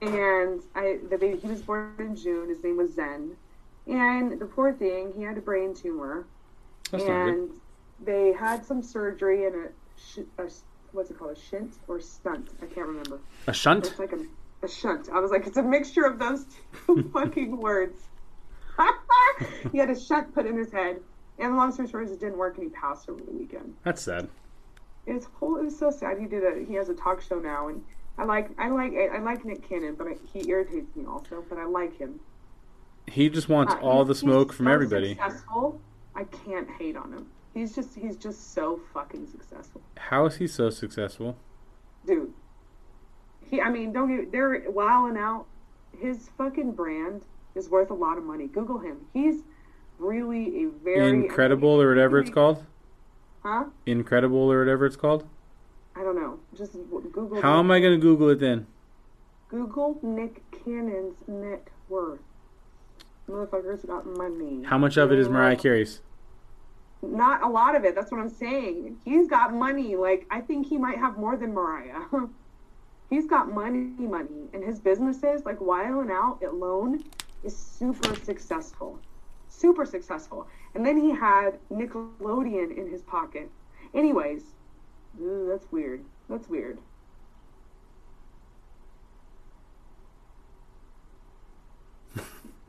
and 0.00 0.62
I 0.74 0.98
the 1.10 1.18
baby 1.18 1.38
he 1.38 1.48
was 1.48 1.62
born 1.62 1.94
in 1.98 2.14
June. 2.16 2.48
His 2.48 2.62
name 2.62 2.76
was 2.76 2.94
Zen, 2.94 3.36
and 3.86 4.38
the 4.38 4.46
poor 4.46 4.72
thing 4.72 5.12
he 5.16 5.22
had 5.22 5.38
a 5.38 5.40
brain 5.40 5.74
tumor, 5.74 6.26
That's 6.90 7.04
not 7.04 7.24
good. 7.24 7.34
and 7.34 7.50
they 8.04 8.32
had 8.32 8.64
some 8.64 8.82
surgery 8.82 9.46
and 9.46 9.54
a, 9.56 10.42
a 10.42 10.48
what's 10.92 11.10
it 11.10 11.18
called 11.18 11.36
a 11.36 11.40
shunt 11.40 11.74
or 11.88 12.00
stunt 12.00 12.50
I 12.62 12.66
can't 12.66 12.86
remember. 12.86 13.18
A 13.48 13.52
shunt? 13.52 13.86
It's 13.88 13.98
like 13.98 14.12
a 14.12 14.18
shunt. 14.66 15.08
I 15.12 15.20
was 15.20 15.30
like 15.30 15.46
it's 15.46 15.56
a 15.58 15.62
mixture 15.62 16.04
of 16.04 16.18
those 16.18 16.46
two 16.86 17.08
fucking 17.12 17.56
words. 17.56 18.00
he 19.72 19.78
had 19.78 19.90
a 19.90 19.98
shunt 19.98 20.34
put 20.34 20.46
in 20.46 20.56
his 20.56 20.72
head, 20.72 21.00
and 21.38 21.52
the 21.52 21.56
long 21.56 21.70
story 21.72 21.88
short 21.88 22.04
is 22.06 22.10
it 22.12 22.20
didn't 22.20 22.38
work, 22.38 22.56
and 22.56 22.64
he 22.64 22.70
passed 22.70 23.08
over 23.08 23.22
the 23.22 23.30
weekend. 23.32 23.74
That's 23.84 24.02
sad. 24.02 24.28
It's 25.06 25.26
whole. 25.38 25.56
It 25.58 25.64
was 25.64 25.78
so 25.78 25.90
sad. 25.90 26.18
He 26.18 26.26
did 26.26 26.42
a. 26.44 26.64
He 26.66 26.74
has 26.74 26.88
a 26.88 26.94
talk 26.94 27.20
show 27.20 27.38
now, 27.38 27.68
and 27.68 27.84
I 28.18 28.24
like. 28.24 28.50
I 28.58 28.68
like. 28.68 28.92
I 28.94 29.18
like 29.20 29.44
Nick 29.44 29.68
Cannon, 29.68 29.94
but 29.94 30.06
I, 30.08 30.16
he 30.32 30.48
irritates 30.50 30.94
me 30.96 31.04
also. 31.06 31.44
But 31.48 31.58
I 31.58 31.64
like 31.66 31.96
him. 31.98 32.20
He 33.06 33.28
just 33.30 33.48
wants 33.48 33.72
Uh, 33.74 33.78
all 33.78 34.04
the 34.04 34.14
smoke 34.14 34.52
from 34.52 34.66
so 34.66 34.72
everybody. 34.72 35.14
Successful. 35.14 35.80
I 36.14 36.24
can't 36.24 36.68
hate 36.78 36.96
on 36.96 37.12
him. 37.12 37.26
He's 37.54 37.74
just. 37.74 37.94
He's 37.94 38.16
just 38.16 38.52
so 38.54 38.80
fucking 38.92 39.26
successful, 39.28 39.80
How 39.96 40.26
is 40.26 40.36
he 40.36 40.46
so 40.46 40.68
successful? 40.70 41.36
dude. 42.06 42.32
He. 43.50 43.60
I 43.60 43.70
mean, 43.70 43.92
don't 43.92 44.14
get. 44.14 44.32
They're 44.32 44.70
wilding 44.70 45.18
out. 45.18 45.46
His 45.98 46.28
fucking 46.36 46.72
brand 46.72 47.22
is 47.54 47.68
worth 47.68 47.90
a 47.90 47.94
lot 47.94 48.18
of 48.18 48.24
money. 48.24 48.46
Google 48.46 48.78
him. 48.78 48.98
He's 49.12 49.42
really 49.98 50.64
a 50.64 50.68
very 50.68 51.28
Ncredible 51.28 51.82
or 51.82 51.88
whatever 51.88 52.18
it's 52.20 52.30
called. 52.30 52.64
Huh? 53.42 53.64
Ncredible 53.86 54.34
or 54.34 54.60
whatever 54.60 54.86
it's 54.86 54.96
called. 54.96 55.26
I 55.96 56.02
don't 56.02 56.16
know. 56.16 56.38
Just 56.56 56.72
Google. 56.72 57.40
How 57.42 57.58
am 57.58 57.70
I 57.70 57.80
going 57.80 57.92
to 57.92 58.00
Google 58.00 58.28
it 58.28 58.38
then? 58.38 58.66
Google 59.48 59.98
Nick 60.02 60.42
Cannon's 60.64 61.16
net 61.26 61.68
worth. 61.88 62.20
Motherfuckers 63.28 63.86
got 63.86 64.06
money. 64.06 64.62
How 64.64 64.78
much 64.78 64.96
of 64.96 65.10
it 65.12 65.18
is 65.18 65.28
Mariah 65.28 65.56
Carey's? 65.56 66.00
Not 67.02 67.42
a 67.42 67.48
lot 67.48 67.74
of 67.74 67.84
it. 67.84 67.94
That's 67.94 68.10
what 68.10 68.20
I'm 68.20 68.30
saying. 68.30 68.98
He's 69.04 69.28
got 69.28 69.52
money. 69.52 69.96
Like 69.96 70.26
I 70.30 70.40
think 70.40 70.66
he 70.66 70.78
might 70.78 70.98
have 70.98 71.16
more 71.16 71.36
than 71.36 71.52
Mariah. 71.52 72.02
He's 73.10 73.26
got 73.26 73.50
money, 73.52 73.92
money, 73.98 74.48
and 74.52 74.62
his 74.62 74.78
businesses, 74.78 75.44
like 75.46 75.60
Wild 75.60 76.10
Out 76.10 76.42
at 76.42 76.54
Loan 76.54 77.02
is 77.42 77.56
super 77.56 78.14
successful, 78.16 78.98
super 79.48 79.86
successful. 79.86 80.46
And 80.74 80.84
then 80.84 80.98
he 80.98 81.10
had 81.10 81.58
Nickelodeon 81.72 82.76
in 82.76 82.90
his 82.90 83.02
pocket. 83.02 83.50
Anyways, 83.94 84.42
ooh, 85.20 85.46
that's 85.50 85.70
weird. 85.72 86.04
That's 86.28 86.48
weird. 86.48 86.78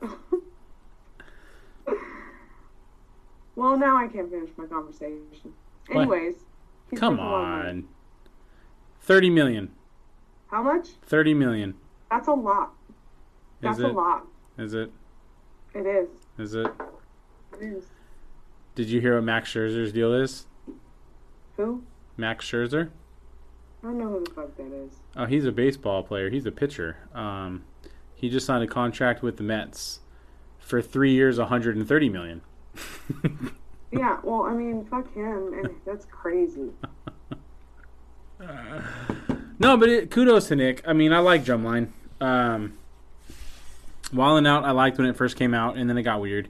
well, 3.56 3.76
now 3.76 3.96
I 3.96 4.08
can't 4.08 4.30
finish 4.30 4.50
my 4.56 4.66
conversation. 4.66 5.52
Anyways, 5.90 6.34
Come 6.96 7.14
making 7.16 7.26
a 7.26 7.30
lot 7.30 7.42
of 7.42 7.48
money. 7.66 7.68
on. 7.68 7.88
30 9.02 9.30
million. 9.30 9.70
How 10.50 10.62
much? 10.62 10.88
30 11.06 11.34
million. 11.34 11.74
That's 12.10 12.28
a 12.28 12.32
lot. 12.32 12.72
That's 13.60 13.78
a 13.78 13.88
lot. 13.88 14.26
Is 14.58 14.74
it? 14.74 14.90
It 15.74 15.86
is. 15.86 16.08
Is 16.38 16.54
it? 16.54 16.66
It 17.60 17.64
is. 17.64 17.84
Did 18.74 18.88
you 18.88 19.00
hear 19.00 19.14
what 19.14 19.24
Max 19.24 19.52
Scherzer's 19.52 19.92
deal 19.92 20.12
is? 20.12 20.46
Who? 21.56 21.82
Max 22.16 22.44
Scherzer? 22.50 22.90
I 23.82 23.86
don't 23.86 23.98
know 23.98 24.08
who 24.08 24.24
the 24.24 24.30
fuck 24.32 24.56
that 24.56 24.72
is. 24.72 24.92
Oh, 25.16 25.26
he's 25.26 25.44
a 25.44 25.52
baseball 25.52 26.02
player. 26.02 26.30
He's 26.30 26.46
a 26.46 26.52
pitcher. 26.52 26.96
Um, 27.14 27.64
he 28.14 28.28
just 28.28 28.46
signed 28.46 28.64
a 28.64 28.66
contract 28.66 29.22
with 29.22 29.36
the 29.36 29.42
Mets 29.42 30.00
for 30.58 30.82
three 30.82 31.12
years, 31.12 31.38
130 31.38 32.08
million. 32.08 32.42
Yeah, 33.92 34.18
well, 34.22 34.42
I 34.42 34.52
mean, 34.54 34.84
fuck 34.84 35.12
him, 35.14 35.52
and 35.52 35.70
that's 35.84 36.04
crazy. 36.04 36.70
No, 39.60 39.76
but 39.76 39.90
it, 39.90 40.10
kudos 40.10 40.48
to 40.48 40.56
Nick. 40.56 40.82
I 40.86 40.94
mean, 40.94 41.12
I 41.12 41.18
like 41.18 41.44
Drumline. 41.44 41.90
Um, 42.20 42.78
Wild 44.12 44.38
'N 44.38 44.46
Out, 44.46 44.64
I 44.64 44.70
liked 44.70 44.98
when 44.98 45.06
it 45.06 45.16
first 45.16 45.36
came 45.36 45.52
out, 45.52 45.76
and 45.76 45.88
then 45.88 45.96
it 45.98 46.02
got 46.02 46.20
weird. 46.20 46.48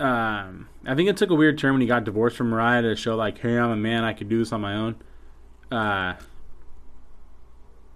Um, 0.00 0.68
I 0.84 0.96
think 0.96 1.08
it 1.08 1.16
took 1.16 1.30
a 1.30 1.36
weird 1.36 1.56
turn 1.56 1.72
when 1.72 1.80
he 1.80 1.86
got 1.86 2.02
divorced 2.02 2.36
from 2.36 2.50
Mariah 2.50 2.82
to 2.82 2.96
show 2.96 3.14
like, 3.14 3.38
hey, 3.38 3.56
I'm 3.56 3.70
a 3.70 3.76
man, 3.76 4.02
I 4.02 4.12
could 4.12 4.28
do 4.28 4.38
this 4.38 4.52
on 4.52 4.60
my 4.60 4.74
own. 4.74 4.96
Uh, 5.70 6.14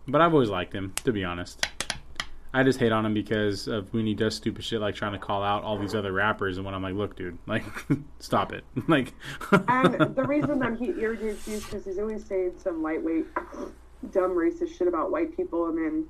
but 0.07 0.21
I've 0.21 0.33
always 0.33 0.49
liked 0.49 0.73
him, 0.73 0.95
to 1.05 1.13
be 1.13 1.25
honest. 1.25 1.67
I 2.55 2.63
just 2.63 2.79
hate 2.79 2.93
on 2.93 3.05
him 3.05 3.15
because 3.15 3.67
of 3.69 3.93
when 3.93 4.07
he 4.07 4.15
does 4.15 4.35
stupid 4.35 4.65
shit 4.65 4.81
like 4.81 4.95
trying 4.95 5.13
to 5.13 5.19
call 5.19 5.43
out 5.43 5.65
all 5.65 5.77
these 5.77 5.95
other 5.95 6.13
rappers, 6.13 6.57
and 6.57 6.65
when 6.65 6.75
I'm 6.75 6.83
like, 6.83 6.95
look, 6.95 7.17
dude, 7.17 7.37
like, 7.47 7.65
stop 8.21 8.53
it, 8.53 8.65
like. 8.89 9.13
And 9.51 10.15
the 10.15 10.25
reason 10.27 10.61
that 10.61 10.79
he 10.79 10.91
irritates 11.01 11.47
you 11.49 11.55
is 11.55 11.65
because 11.65 11.85
he's 11.85 11.99
always 11.99 12.25
saying 12.25 12.53
some 12.59 12.83
lightweight, 12.83 13.27
dumb 14.13 14.33
racist 14.33 14.77
shit 14.77 14.89
about 14.89 15.11
white 15.11 15.37
people, 15.37 15.67
and 15.67 15.79
then, 15.79 16.05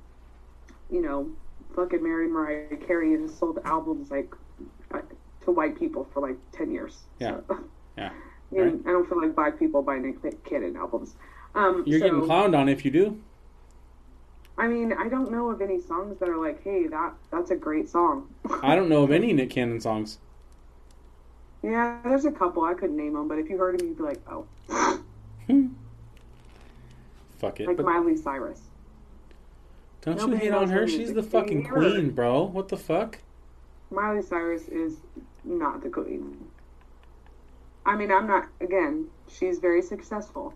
you 0.91 1.01
know, 1.01 1.29
fucking 1.75 2.01
married 2.03 2.31
Mariah 2.31 2.75
Carey 2.77 3.13
and 3.13 3.29
sold 3.29 3.59
albums 3.65 4.11
like 4.11 4.33
uh, 4.91 5.01
to 5.45 5.51
white 5.51 5.77
people 5.77 6.07
for 6.13 6.21
like 6.21 6.37
ten 6.51 6.71
years. 6.71 6.97
Yeah. 7.19 7.37
So, 7.47 7.59
Yeah. 7.97 8.11
and 8.63 8.87
I 8.87 8.91
don't 8.91 9.07
feel 9.07 9.21
like 9.21 9.35
black 9.35 9.59
people 9.59 9.81
buy 9.83 9.97
Nick 9.99 10.43
Cannon 10.43 10.75
albums. 10.75 11.15
Um, 11.53 11.83
You're 11.85 11.99
so, 11.99 12.05
getting 12.05 12.21
clowned 12.21 12.57
on 12.57 12.67
if 12.69 12.83
you 12.83 12.89
do. 12.91 13.21
I 14.57 14.67
mean, 14.67 14.91
I 14.93 15.07
don't 15.07 15.31
know 15.31 15.49
of 15.51 15.61
any 15.61 15.79
songs 15.81 16.19
that 16.19 16.27
are 16.29 16.37
like, 16.37 16.63
"Hey, 16.63 16.87
that 16.87 17.13
that's 17.31 17.51
a 17.51 17.55
great 17.55 17.89
song." 17.89 18.27
I 18.63 18.75
don't 18.75 18.89
know 18.89 19.03
of 19.03 19.11
any 19.11 19.33
Nick 19.33 19.51
Cannon 19.51 19.79
songs. 19.79 20.17
yeah, 21.61 21.99
there's 22.03 22.25
a 22.25 22.31
couple 22.31 22.63
I 22.63 22.73
couldn't 22.73 22.97
name 22.97 23.13
them, 23.13 23.27
but 23.27 23.37
if 23.37 23.49
you 23.49 23.57
heard 23.57 23.79
them, 23.79 23.87
you'd 23.87 23.97
be 23.97 24.03
like, 24.03 24.21
"Oh." 24.29 24.47
Fuck 27.39 27.61
it. 27.61 27.67
like 27.67 27.77
but 27.77 27.85
Miley 27.85 28.17
Cyrus. 28.17 28.61
don't 30.01 30.19
you 30.19 30.35
hate 30.35 30.51
on 30.51 30.69
her? 30.69 30.87
She's 30.87 31.13
the 31.13 31.23
fucking 31.23 31.65
queen, 31.65 32.11
bro. 32.11 32.43
What 32.43 32.67
the 32.67 32.77
fuck? 32.77 33.19
Miley 33.89 34.21
Cyrus 34.21 34.67
is 34.67 34.97
not 35.45 35.81
the 35.81 35.89
queen. 35.89 36.47
I 37.85 37.95
mean, 37.95 38.11
I'm 38.11 38.27
not, 38.27 38.49
again, 38.59 39.07
she's 39.29 39.59
very 39.59 39.81
successful. 39.81 40.53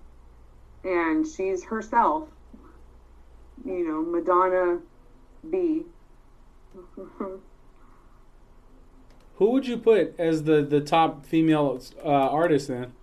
And 0.84 1.26
she's 1.26 1.64
herself, 1.64 2.28
you 3.66 3.88
know, 3.88 4.02
Madonna 4.02 4.80
B. 5.50 5.84
Who 9.36 9.50
would 9.52 9.66
you 9.66 9.78
put 9.78 10.16
as 10.20 10.44
the 10.44 10.62
the 10.62 10.82
top 10.82 11.26
female 11.26 11.82
uh, 12.04 12.10
artist 12.10 12.68
then? 12.68 12.94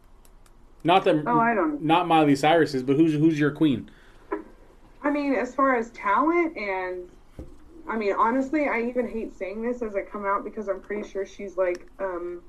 Not 0.82 1.04
that 1.04 1.22
Oh, 1.26 1.38
I 1.38 1.54
don't- 1.54 1.82
not 1.82 2.08
Miley 2.08 2.34
Cyrus 2.36 2.74
is, 2.74 2.82
but 2.82 2.96
who's 2.96 3.12
who's 3.14 3.38
your 3.38 3.50
queen? 3.50 3.90
I 5.02 5.10
mean, 5.10 5.34
as 5.34 5.54
far 5.54 5.76
as 5.76 5.90
talent 5.90 6.56
and 6.56 7.08
I 7.88 7.96
mean, 7.96 8.14
honestly, 8.16 8.68
I 8.68 8.82
even 8.82 9.08
hate 9.08 9.34
saying 9.36 9.62
this 9.62 9.82
as 9.82 9.96
I 9.96 10.02
come 10.02 10.24
out 10.24 10.44
because 10.44 10.68
I'm 10.68 10.80
pretty 10.80 11.08
sure 11.08 11.26
she's 11.26 11.56
like, 11.56 11.86
um, 11.98 12.40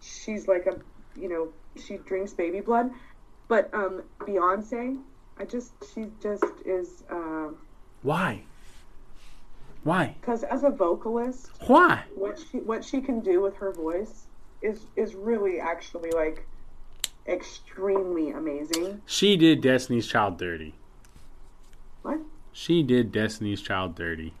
she's 0.00 0.46
like 0.46 0.66
a, 0.66 0.78
you 1.18 1.28
know, 1.28 1.48
she 1.80 1.96
drinks 1.98 2.34
baby 2.34 2.60
blood. 2.60 2.90
But 3.48 3.72
um, 3.72 4.02
Beyonce, 4.18 5.00
I 5.38 5.44
just, 5.44 5.72
she 5.94 6.06
just 6.20 6.44
is, 6.66 7.02
because 7.08 7.56
Why? 8.02 8.42
Why? 9.84 10.16
Because 10.20 10.42
as 10.42 10.64
a 10.64 10.70
vocalist, 10.70 11.50
Why? 11.66 12.04
what 12.14 12.38
she 12.38 12.58
what 12.58 12.84
she 12.84 13.00
can 13.00 13.20
do 13.20 13.40
with 13.40 13.56
her 13.56 13.72
voice 13.72 14.26
is 14.60 14.84
is 14.96 15.14
really 15.14 15.58
actually 15.60 16.10
like 16.10 16.46
extremely 17.26 18.30
amazing. 18.30 19.02
She 19.06 19.36
did 19.36 19.60
Destiny's 19.60 20.06
Child 20.06 20.38
dirty. 20.38 20.74
What? 22.02 22.18
She 22.52 22.82
did 22.82 23.12
Destiny's 23.12 23.60
Child 23.62 23.94
dirty. 23.94 24.34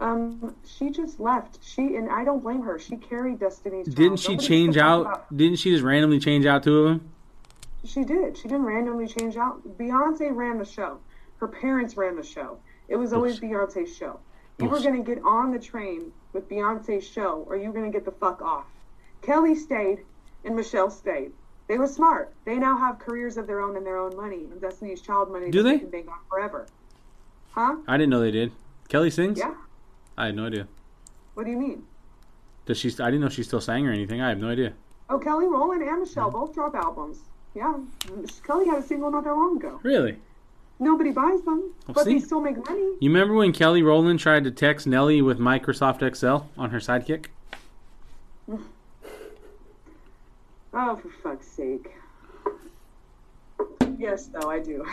Um, 0.00 0.54
she 0.64 0.90
just 0.90 1.18
left. 1.18 1.58
She 1.62 1.96
and 1.96 2.08
I 2.10 2.24
don't 2.24 2.42
blame 2.42 2.62
her. 2.62 2.78
She 2.78 2.96
carried 2.96 3.40
Destiny's. 3.40 3.86
Child. 3.86 3.96
Didn't 3.96 4.20
she 4.20 4.32
Nobody 4.32 4.46
change 4.48 4.76
out? 4.76 5.00
about- 5.02 5.36
Didn't 5.36 5.58
she 5.58 5.70
just 5.72 5.82
randomly 5.82 6.20
change 6.20 6.46
out 6.46 6.62
two 6.62 6.78
of 6.78 6.84
them? 6.90 7.10
She 7.84 8.04
did. 8.04 8.36
She 8.36 8.44
didn't 8.44 8.64
randomly 8.64 9.06
change 9.06 9.36
out. 9.36 9.60
Beyonce 9.78 10.34
ran 10.34 10.58
the 10.58 10.64
show. 10.64 10.98
Her 11.38 11.48
parents 11.48 11.96
ran 11.96 12.16
the 12.16 12.22
show. 12.22 12.58
It 12.88 12.96
was 12.96 13.12
always 13.12 13.38
Beyonce's 13.40 13.94
show. 13.94 14.18
You 14.58 14.68
were 14.68 14.80
going 14.80 14.96
to 15.04 15.14
get 15.14 15.22
on 15.22 15.52
the 15.52 15.58
train 15.60 16.12
with 16.32 16.48
Beyonce's 16.48 17.06
show, 17.06 17.44
or 17.48 17.56
you 17.56 17.68
were 17.68 17.72
going 17.72 17.90
to 17.90 17.96
get 17.96 18.04
the 18.04 18.10
fuck 18.12 18.42
off. 18.42 18.64
Kelly 19.22 19.54
stayed, 19.54 20.00
and 20.48 20.56
Michelle 20.56 20.90
stayed. 20.90 21.30
They 21.68 21.76
were 21.78 21.86
smart. 21.86 22.32
They 22.46 22.56
now 22.56 22.76
have 22.78 22.98
careers 22.98 23.36
of 23.36 23.46
their 23.46 23.60
own 23.60 23.76
and 23.76 23.84
their 23.86 23.98
own 23.98 24.16
money, 24.16 24.46
and 24.50 24.60
Destiny's 24.60 25.02
Child 25.02 25.30
money 25.30 25.50
Do 25.50 25.62
they? 25.62 25.72
they? 25.72 25.78
can 25.80 25.90
bank 25.90 26.08
on 26.08 26.18
forever. 26.28 26.66
Huh? 27.52 27.76
I 27.86 27.98
didn't 27.98 28.10
know 28.10 28.20
they 28.20 28.30
did. 28.30 28.52
Kelly 28.88 29.10
sings. 29.10 29.38
Yeah. 29.38 29.54
I 30.16 30.26
had 30.26 30.36
no 30.36 30.46
idea. 30.46 30.66
What 31.34 31.44
do 31.44 31.50
you 31.50 31.58
mean? 31.58 31.84
Does 32.64 32.78
she? 32.78 32.88
I 32.88 33.06
didn't 33.10 33.20
know 33.20 33.28
she 33.28 33.42
still 33.42 33.60
sang 33.60 33.86
or 33.86 33.92
anything. 33.92 34.20
I 34.22 34.30
have 34.30 34.38
no 34.38 34.48
idea. 34.48 34.72
Oh, 35.10 35.18
Kelly 35.18 35.46
Rowland 35.46 35.82
and 35.82 36.00
Michelle 36.00 36.30
both 36.30 36.54
drop 36.54 36.74
albums. 36.74 37.18
Yeah. 37.54 37.74
Kelly 38.46 38.66
had 38.66 38.78
a 38.78 38.82
single 38.82 39.10
not 39.10 39.24
that 39.24 39.34
long 39.34 39.56
ago. 39.58 39.78
Really? 39.82 40.16
Nobody 40.80 41.10
buys 41.10 41.42
them, 41.42 41.72
Well, 41.86 41.94
but 41.94 42.04
they 42.04 42.18
still 42.20 42.40
make 42.40 42.56
money. 42.68 42.80
You 43.00 43.10
remember 43.10 43.34
when 43.34 43.52
Kelly 43.52 43.82
Rowland 43.82 44.20
tried 44.20 44.44
to 44.44 44.50
text 44.50 44.86
Nelly 44.86 45.20
with 45.20 45.38
Microsoft 45.38 46.02
Excel 46.02 46.48
on 46.56 46.70
her 46.70 46.78
sidekick? 46.78 47.26
Oh, 50.80 50.94
for 50.94 51.08
fuck's 51.24 51.48
sake. 51.48 51.90
Yes, 53.98 54.28
though, 54.28 54.48
I 54.48 54.60
do. 54.60 54.86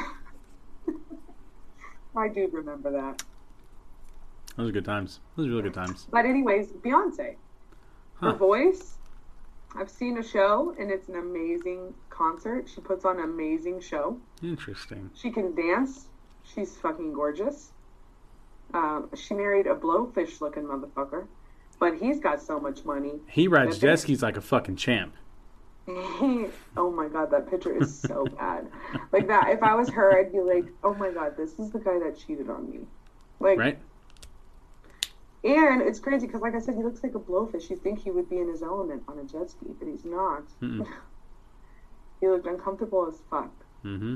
I 2.17 2.27
do 2.27 2.49
remember 2.51 2.89
that. 2.89 3.21
Those 4.57 4.69
are 4.69 4.71
good 4.71 4.85
times. 4.85 5.19
Those 5.35 5.45
are 5.45 5.49
really 5.49 5.61
good 5.61 5.75
times. 5.75 6.07
But, 6.09 6.25
anyways, 6.25 6.69
Beyonce. 6.69 7.35
Her 8.19 8.33
voice, 8.33 8.95
I've 9.75 9.91
seen 9.91 10.17
a 10.17 10.23
show, 10.23 10.73
and 10.79 10.89
it's 10.89 11.07
an 11.07 11.17
amazing 11.17 11.93
concert. 12.09 12.67
She 12.67 12.81
puts 12.81 13.05
on 13.05 13.19
an 13.19 13.25
amazing 13.25 13.79
show. 13.79 14.17
Interesting. 14.41 15.11
She 15.13 15.29
can 15.29 15.53
dance. 15.53 16.07
She's 16.41 16.75
fucking 16.77 17.13
gorgeous. 17.13 17.73
Um, 18.73 19.11
she 19.13 19.35
married 19.35 19.67
a 19.67 19.75
blowfish 19.75 20.41
looking 20.41 20.63
motherfucker, 20.63 21.27
but 21.79 21.95
he's 21.95 22.19
got 22.19 22.41
so 22.41 22.59
much 22.59 22.83
money. 22.85 23.19
He 23.27 23.47
rides 23.47 23.77
jet 23.77 23.99
skis 23.99 24.23
like 24.23 24.35
a 24.35 24.41
fucking 24.41 24.77
champ. 24.77 25.13
oh 25.87 26.91
my 26.95 27.07
god, 27.07 27.31
that 27.31 27.49
picture 27.49 27.75
is 27.75 27.97
so 27.97 28.25
bad. 28.39 28.67
Like 29.11 29.27
that, 29.27 29.49
if 29.49 29.61
I 29.61 29.75
was 29.75 29.89
her, 29.89 30.17
I'd 30.17 30.31
be 30.31 30.39
like, 30.39 30.65
oh 30.83 30.93
my 30.95 31.11
god, 31.11 31.37
this 31.37 31.59
is 31.59 31.71
the 31.71 31.79
guy 31.79 31.99
that 31.99 32.17
cheated 32.17 32.49
on 32.49 32.69
me. 32.69 32.79
Like, 33.39 33.57
Right? 33.57 33.79
and 35.43 35.81
it's 35.83 35.99
crazy 35.99 36.25
because, 36.25 36.41
like 36.41 36.55
I 36.55 36.59
said, 36.59 36.75
he 36.75 36.81
looks 36.81 37.03
like 37.03 37.13
a 37.13 37.19
blowfish. 37.19 37.69
You 37.69 37.75
think 37.75 37.99
he 37.99 38.09
would 38.09 38.27
be 38.29 38.39
in 38.39 38.49
his 38.49 38.63
element 38.63 39.03
on 39.07 39.19
a 39.19 39.23
jet 39.23 39.51
ski, 39.51 39.67
but 39.77 39.87
he's 39.87 40.03
not. 40.03 40.43
He 42.21 42.27
looked 42.27 42.47
uncomfortable 42.47 43.07
as 43.07 43.19
fuck. 43.29 43.51
Mm-hmm. 43.83 44.15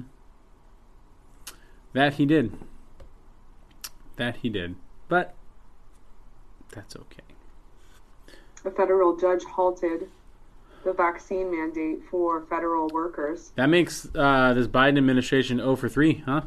That 1.94 2.14
he 2.16 2.26
did. 2.26 2.58
That 4.16 4.38
he 4.38 4.50
did. 4.50 4.76
But 5.08 5.36
that's 6.72 6.96
okay. 6.96 7.24
A 8.66 8.72
federal 8.72 9.16
judge 9.16 9.44
halted 9.44 10.10
the 10.84 10.94
vaccine 10.94 11.52
mandate 11.52 12.02
for 12.10 12.42
federal 12.46 12.88
workers. 12.89 13.52
That 13.56 13.68
makes 13.68 14.08
uh, 14.15 14.54
this 14.54 14.68
Biden 14.68 14.98
administration 14.98 15.58
0 15.58 15.76
for 15.76 15.89
3, 15.89 16.24
huh? 16.26 16.42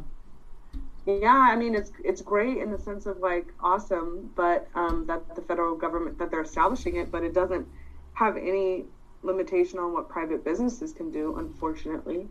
Yeah, 1.05 1.49
I 1.51 1.57
mean 1.57 1.75
it's 1.75 1.91
it's 2.05 2.21
great 2.21 2.59
in 2.59 2.71
the 2.71 2.79
sense 2.79 3.07
of 3.07 3.19
like 3.19 3.53
awesome, 3.61 4.31
but 4.37 4.69
um, 4.77 5.05
that 5.09 5.35
the 5.35 5.43
federal 5.43 5.75
government 5.75 6.17
that 6.19 6.31
they're 6.31 6.43
establishing 6.43 6.97
it, 6.97 7.11
but 7.11 7.25
it 7.25 7.35
doesn't 7.35 7.67
have 8.15 8.37
any 8.37 8.85
limitation 9.23 9.81
on 9.81 9.93
what 9.93 10.09
private 10.09 10.45
businesses 10.45 10.93
can 10.93 11.11
do. 11.11 11.37
Unfortunately, 11.39 12.29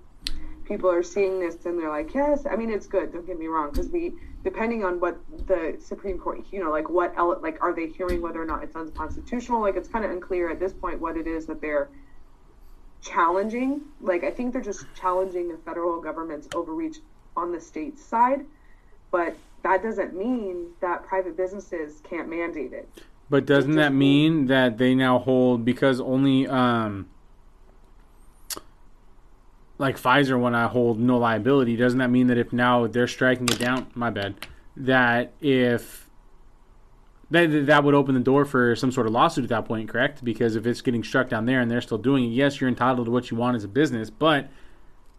people 0.71 0.89
are 0.89 1.03
seeing 1.03 1.39
this 1.39 1.65
and 1.65 1.77
they're 1.77 1.89
like, 1.89 2.13
yes. 2.13 2.45
I 2.49 2.55
mean 2.55 2.69
it's 2.69 2.87
good. 2.87 3.11
Don't 3.11 3.27
get 3.27 3.37
me 3.37 3.47
wrong, 3.47 3.71
because 3.71 3.89
we 3.89 4.13
depending 4.43 4.83
on 4.83 4.99
what 4.99 5.19
the 5.47 5.77
Supreme 5.79 6.17
Court, 6.17 6.43
you 6.51 6.63
know, 6.63 6.71
like 6.71 6.89
what 6.89 7.15
like 7.41 7.61
are 7.61 7.75
they 7.75 7.87
hearing 7.87 8.21
whether 8.21 8.41
or 8.41 8.45
not 8.45 8.63
it's 8.63 8.75
unconstitutional? 8.75 9.61
Like 9.61 9.75
it's 9.75 9.89
kind 9.89 10.05
of 10.05 10.11
unclear 10.11 10.49
at 10.49 10.59
this 10.59 10.73
point 10.73 10.99
what 10.99 11.17
it 11.17 11.27
is 11.27 11.45
that 11.47 11.61
they're 11.61 11.89
challenging. 13.01 13.81
Like 13.99 14.23
I 14.23 14.31
think 14.31 14.53
they're 14.53 14.61
just 14.61 14.85
challenging 14.95 15.49
the 15.49 15.57
federal 15.57 16.01
government's 16.01 16.47
overreach 16.55 16.97
on 17.35 17.51
the 17.51 17.59
state 17.59 17.99
side, 17.99 18.45
but 19.11 19.35
that 19.63 19.83
doesn't 19.83 20.15
mean 20.15 20.69
that 20.81 21.03
private 21.05 21.37
businesses 21.37 22.01
can't 22.09 22.29
mandate 22.29 22.73
it. 22.73 22.89
But 23.29 23.45
doesn't 23.45 23.75
that 23.75 23.93
mean 23.93 24.47
that 24.47 24.77
they 24.77 24.95
now 24.95 25.19
hold 25.19 25.63
because 25.63 26.01
only 26.01 26.47
um 26.47 27.10
like 29.81 29.99
Pfizer 29.99 30.39
when 30.39 30.55
I 30.55 30.67
hold 30.67 30.99
no 30.99 31.17
liability, 31.17 31.75
doesn't 31.75 31.99
that 31.99 32.09
mean 32.09 32.27
that 32.27 32.37
if 32.37 32.53
now 32.53 32.87
they're 32.87 33.07
striking 33.07 33.49
it 33.49 33.59
down 33.59 33.87
my 33.95 34.11
bad, 34.11 34.35
that 34.77 35.33
if 35.41 36.09
that 37.31 37.65
that 37.65 37.83
would 37.83 37.95
open 37.95 38.13
the 38.13 38.21
door 38.21 38.45
for 38.45 38.75
some 38.75 38.91
sort 38.91 39.07
of 39.07 39.13
lawsuit 39.13 39.43
at 39.43 39.49
that 39.49 39.65
point, 39.65 39.89
correct? 39.89 40.23
Because 40.23 40.55
if 40.55 40.67
it's 40.67 40.81
getting 40.81 41.03
struck 41.03 41.29
down 41.29 41.45
there 41.45 41.59
and 41.59 41.69
they're 41.69 41.81
still 41.81 41.97
doing 41.97 42.25
it, 42.25 42.27
yes, 42.27 42.61
you're 42.61 42.69
entitled 42.69 43.05
to 43.05 43.11
what 43.11 43.31
you 43.31 43.37
want 43.37 43.55
as 43.55 43.63
a 43.63 43.67
business, 43.67 44.09
but 44.09 44.49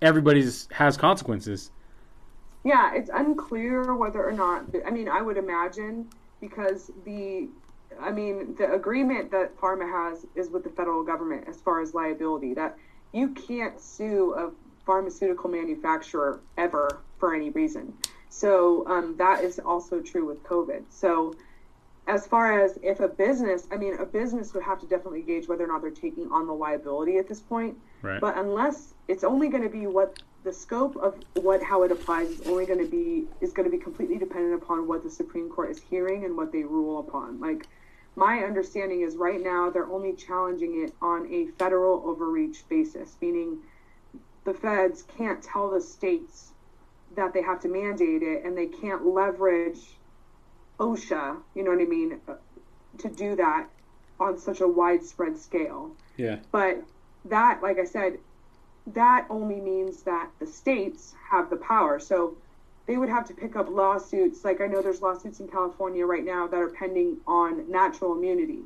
everybody's 0.00 0.68
has 0.70 0.96
consequences. 0.96 1.70
Yeah, 2.64 2.94
it's 2.94 3.10
unclear 3.12 3.94
whether 3.94 4.22
or 4.24 4.32
not. 4.32 4.66
I 4.86 4.90
mean, 4.90 5.08
I 5.08 5.20
would 5.20 5.36
imagine 5.36 6.08
because 6.40 6.92
the, 7.04 7.48
I 8.00 8.12
mean, 8.12 8.54
the 8.56 8.72
agreement 8.72 9.32
that 9.32 9.58
pharma 9.58 9.90
has 9.90 10.24
is 10.36 10.50
with 10.50 10.62
the 10.62 10.70
federal 10.70 11.02
government 11.02 11.48
as 11.48 11.60
far 11.60 11.80
as 11.80 11.94
liability. 11.94 12.54
That 12.54 12.78
you 13.12 13.28
can't 13.30 13.80
sue 13.80 14.34
a 14.34 14.50
pharmaceutical 14.84 15.50
manufacturer 15.50 16.40
ever 16.56 17.00
for 17.18 17.34
any 17.34 17.50
reason. 17.50 17.92
So 18.28 18.86
um, 18.88 19.16
that 19.18 19.44
is 19.44 19.58
also 19.58 20.00
true 20.00 20.26
with 20.26 20.42
COVID. 20.44 20.84
So 20.88 21.34
as 22.08 22.26
far 22.26 22.60
as 22.60 22.78
if 22.82 23.00
a 23.00 23.08
business, 23.08 23.68
I 23.70 23.76
mean, 23.76 23.94
a 23.98 24.06
business 24.06 24.54
would 24.54 24.64
have 24.64 24.80
to 24.80 24.86
definitely 24.86 25.22
gauge 25.22 25.46
whether 25.46 25.64
or 25.64 25.68
not 25.68 25.82
they're 25.82 25.90
taking 25.90 26.30
on 26.32 26.46
the 26.46 26.52
liability 26.52 27.18
at 27.18 27.28
this 27.28 27.40
point. 27.40 27.76
Right. 28.00 28.20
But 28.20 28.36
unless 28.36 28.94
it's 29.06 29.22
only 29.22 29.48
going 29.48 29.62
to 29.62 29.68
be 29.68 29.86
what 29.86 30.20
the 30.44 30.52
scope 30.52 30.96
of 30.96 31.14
what 31.34 31.62
how 31.62 31.84
it 31.84 31.92
applies 31.92 32.28
is 32.28 32.46
only 32.48 32.66
going 32.66 32.80
to 32.80 32.90
be 32.90 33.26
is 33.40 33.52
going 33.52 33.70
to 33.70 33.76
be 33.76 33.80
completely 33.80 34.18
dependent 34.18 34.60
upon 34.60 34.88
what 34.88 35.04
the 35.04 35.10
Supreme 35.10 35.48
Court 35.48 35.70
is 35.70 35.80
hearing 35.80 36.24
and 36.24 36.36
what 36.36 36.50
they 36.50 36.64
rule 36.64 36.98
upon. 36.98 37.38
Like 37.38 37.68
my 38.14 38.38
understanding 38.40 39.00
is 39.02 39.16
right 39.16 39.42
now 39.42 39.70
they're 39.70 39.90
only 39.90 40.14
challenging 40.14 40.84
it 40.84 40.94
on 41.00 41.26
a 41.32 41.46
federal 41.58 42.02
overreach 42.06 42.68
basis, 42.68 43.16
meaning 43.20 43.58
the 44.44 44.54
feds 44.54 45.04
can't 45.16 45.42
tell 45.42 45.70
the 45.70 45.80
states 45.80 46.52
that 47.14 47.32
they 47.32 47.42
have 47.42 47.60
to 47.60 47.68
mandate 47.68 48.22
it 48.22 48.44
and 48.44 48.56
they 48.56 48.66
can't 48.66 49.06
leverage 49.06 49.78
OSHA, 50.78 51.36
you 51.54 51.62
know 51.62 51.70
what 51.70 51.80
I 51.80 51.84
mean, 51.84 52.20
to 52.98 53.08
do 53.08 53.36
that 53.36 53.68
on 54.18 54.38
such 54.38 54.60
a 54.60 54.68
widespread 54.68 55.38
scale. 55.38 55.94
Yeah. 56.16 56.38
But 56.50 56.82
that, 57.26 57.62
like 57.62 57.78
I 57.78 57.84
said, 57.84 58.18
that 58.88 59.26
only 59.30 59.60
means 59.60 60.02
that 60.02 60.30
the 60.38 60.46
states 60.46 61.14
have 61.30 61.50
the 61.50 61.56
power. 61.56 61.98
So 61.98 62.36
they 62.86 62.96
would 62.96 63.08
have 63.08 63.26
to 63.28 63.34
pick 63.34 63.56
up 63.56 63.68
lawsuits. 63.68 64.44
Like 64.44 64.60
I 64.60 64.66
know 64.66 64.82
there's 64.82 65.02
lawsuits 65.02 65.40
in 65.40 65.48
California 65.48 66.04
right 66.04 66.24
now 66.24 66.46
that 66.48 66.60
are 66.60 66.68
pending 66.70 67.18
on 67.26 67.70
natural 67.70 68.12
immunity. 68.16 68.62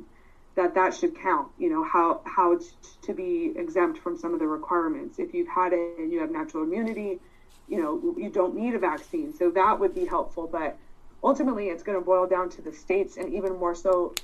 that 0.57 0.75
that 0.75 0.95
should 0.95 1.15
count. 1.21 1.49
You 1.59 1.69
know 1.71 1.85
how 1.85 2.23
how 2.25 2.53
it's 2.53 2.73
to 3.03 3.15
be 3.15 3.53
exempt 3.57 3.99
from 3.99 4.19
some 4.19 4.33
of 4.35 4.41
the 4.41 4.47
requirements. 4.49 5.19
If 5.19 5.35
you've 5.35 5.49
had 5.49 5.73
it 5.73 5.99
and 5.99 6.11
you 6.11 6.21
have 6.21 6.31
natural 6.31 6.65
immunity, 6.65 7.21
you 7.69 7.81
know 7.81 8.15
you 8.17 8.31
don't 8.31 8.57
need 8.57 8.75
a 8.75 8.79
vaccine, 8.79 9.35
so 9.35 9.51
that 9.51 9.79
would 9.79 9.95
be 9.95 10.07
helpful. 10.07 10.49
But 10.51 10.77
ultimately, 11.23 11.69
it's 11.69 11.83
going 11.83 11.99
to 11.99 12.05
boil 12.05 12.27
down 12.27 12.49
to 12.51 12.63
the 12.63 12.73
states 12.73 13.17
and 13.19 13.33
even 13.35 13.57
more 13.57 13.75
so 13.75 14.15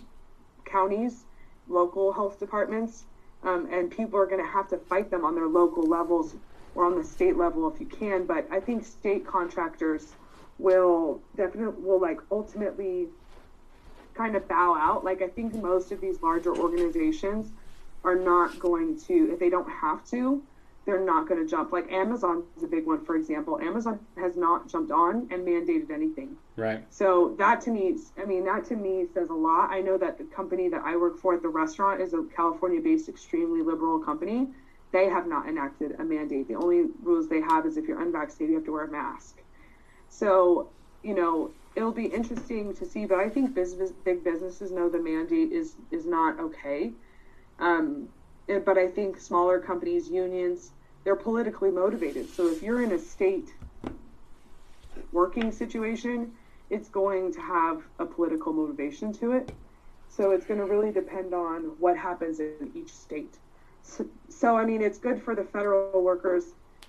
counties, 0.64 1.24
local 1.68 2.12
health 2.12 2.38
departments, 2.40 3.05
um, 3.43 3.68
and 3.70 3.90
people 3.90 4.18
are 4.18 4.26
going 4.26 4.43
to 4.43 4.51
have 4.51 4.68
to 4.68 4.78
fight 4.78 5.11
them 5.11 5.24
on 5.24 5.34
their 5.34 5.49
local 5.49 5.82
levels 5.82 6.34
or 6.75 6.85
on 6.87 6.97
the 6.97 7.05
state 7.05 7.37
level 7.37 7.70
if 7.73 7.81
you 7.81 7.87
can. 7.87 8.27
But 8.27 8.47
I 8.51 8.61
think 8.61 8.85
state 8.85 9.27
contractors 9.27 10.14
will 10.59 11.20
definitely 11.37 11.83
will 11.83 12.01
like 12.01 12.20
ultimately 12.31 13.09
kind 14.14 14.37
of 14.37 14.47
bow 14.49 14.77
out. 14.79 15.05
Like 15.05 15.23
I 15.23 15.29
think 15.29 15.55
most 15.55 15.93
of 15.93 16.01
these 16.01 16.23
larger 16.23 16.57
organizations 16.57 17.51
are 18.05 18.16
not 18.16 18.59
going 18.59 18.99
to, 19.01 19.33
if 19.33 19.39
they 19.39 19.49
don't 19.49 19.70
have 19.70 20.05
to, 20.11 20.43
they're 20.85 21.05
not 21.05 21.29
going 21.29 21.41
to 21.41 21.49
jump. 21.49 21.73
Like 21.73 21.91
Amazon 21.93 22.43
is 22.57 22.64
a 22.64 22.66
big 22.66 22.87
one, 22.87 23.05
for 23.05 23.14
example. 23.14 23.61
Amazon 23.61 24.01
has 24.16 24.37
not 24.37 24.68
jumped 24.68 24.91
on 24.91 25.29
and 25.31 25.47
mandated 25.47 25.91
anything. 25.91 26.37
Right. 26.57 26.85
So 26.91 27.37
that 27.39 27.61
to 27.62 27.70
me, 27.70 27.97
I 28.20 28.25
mean, 28.25 28.45
that 28.47 28.64
to 28.66 28.77
me 28.77 29.07
says 29.14 29.31
a 29.31 29.35
lot. 29.35 29.70
I 29.70 29.81
know 29.81 29.97
that 29.99 30.18
the 30.18 30.25
company 30.25 30.68
that 30.68 30.83
I 30.85 30.97
work 30.97 31.18
for 31.18 31.35
at 31.35 31.43
the 31.43 31.49
restaurant 31.49 32.01
is 32.01 32.14
a 32.14 32.25
California-based, 32.35 33.09
extremely 33.09 33.62
liberal 33.62 34.01
company. 34.01 34.49
They 34.93 35.09
have 35.09 35.26
not 35.26 35.49
enacted 35.49 35.93
a 35.99 36.05
mandate. 36.05 36.49
The 36.49 36.55
only 36.57 36.84
rules 37.03 37.28
they 37.28 37.40
have 37.40 37.66
is 37.66 37.76
if 37.76 37.86
you're 37.86 38.01
unvaccinated, 38.01 38.51
you 38.51 38.57
have 38.57 38.64
to 38.66 38.72
wear 38.72 38.84
a 38.84 38.90
mask. 38.90 39.43
So, 40.09 40.72
you 41.03 41.14
know, 41.14 41.55
it'll 41.74 41.93
be 41.93 42.07
interesting 42.07 42.74
to 42.74 42.84
see. 42.84 43.07
But 43.07 43.18
I 43.18 43.28
think 43.28 43.55
business, 43.55 43.93
big 44.05 44.22
businesses 44.22 44.70
know 44.70 44.88
the 44.90 45.03
mandate 45.03 45.53
is 45.53 45.76
is 45.90 46.07
not 46.07 46.38
okay. 46.40 46.93
Um, 47.59 48.09
and- 48.49 48.64
but 48.64 48.76
I 48.76 48.88
think 48.88 49.18
smaller 49.18 49.59
companies, 49.61 50.11
unions, 50.11 50.72
they're 51.05 51.16
politically 51.16 51.70
motivated. 51.70 52.28
So 52.28 52.49
if 52.49 52.62
you're 52.62 52.82
in 52.82 52.93
a 52.93 52.99
state 52.99 53.51
working 55.11 55.51
situation, 55.51 56.32
it's 56.70 56.88
going 56.90 57.32
to 57.32 57.40
have 57.40 57.82
a 57.99 58.07
political 58.07 58.53
motivation 58.53 59.12
to 59.14 59.32
it. 59.32 59.53
So 60.09 60.32
it's 60.32 60.47
going 60.47 60.61
to 60.61 60.66
really 60.66 60.93
depend 60.93 61.32
on 61.34 61.62
what 61.78 61.97
happens 61.97 62.40
in 62.40 62.70
each 62.74 62.93
state. 62.93 63.38
So, 63.83 64.07
so 64.28 64.57
I 64.57 64.64
mean, 64.64 64.83
it's 64.83 64.99
good 64.99 65.22
for 65.22 65.35
the 65.35 65.45
federal 65.45 65.89
workers, 65.89 66.37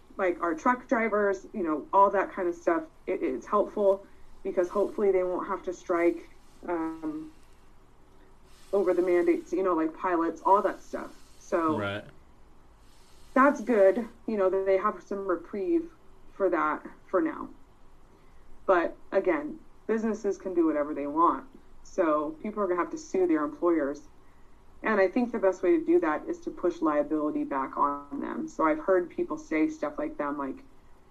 like 0.02 0.24
our 0.26 0.39
truck 0.39 0.74
drivers, 0.74 1.36
you 1.44 1.54
know, 1.54 1.78
all 1.94 2.10
that 2.12 2.32
kind 2.32 2.48
of 2.48 2.56
stuff. 2.56 2.84
It, 3.06 3.20
it's 3.22 3.46
helpful 3.46 4.04
because 4.44 4.70
hopefully 4.70 5.12
they 5.12 5.24
won't 5.24 5.48
have 5.48 5.64
to 5.64 5.74
strike 5.74 6.20
um, 6.68 7.32
over 8.74 8.94
the 8.94 9.02
mandates, 9.02 9.52
you 9.54 9.64
know, 9.64 9.74
like 9.74 9.94
pilots, 9.96 10.41
all 10.46 10.62
that 10.62 10.82
stuff. 10.82 11.12
So 11.38 11.89
Right. 11.89 12.04
that's 13.36 13.62
good. 13.62 14.08
You 14.28 14.38
know, 14.38 14.50
that 14.50 14.66
they 14.66 14.78
have 14.78 15.02
some 15.02 15.28
reprieve 15.28 15.89
for 16.32 16.50
that 16.50 16.84
for 17.10 17.22
now. 17.22 17.50
But 18.68 18.98
again, 19.12 19.60
businesses 19.88 20.38
can 20.38 20.54
do 20.54 20.66
whatever 20.66 20.94
they 20.94 21.08
want. 21.08 21.46
So 21.84 22.38
people 22.41 22.62
are 22.64 22.68
going 22.68 22.78
to 22.78 22.84
have 22.84 22.91
to 22.91 22.98
sue 22.98 23.28
their 23.28 23.44
employers. 23.44 24.10
And 24.84 25.00
I 25.00 25.08
think 25.08 25.32
the 25.32 25.40
best 25.40 25.64
way 25.64 25.78
to 25.80 25.86
do 25.86 26.00
that 26.02 26.24
is 26.28 26.40
to 26.42 26.50
push 26.50 26.82
liability 26.82 27.46
back 27.46 27.78
on 27.78 28.20
them. 28.20 28.48
So 28.48 28.66
I've 28.66 28.80
heard 28.80 29.10
people 29.10 29.38
say 29.38 29.70
stuff 29.70 29.94
like 29.98 30.18
them 30.18 30.38
like, 30.38 30.58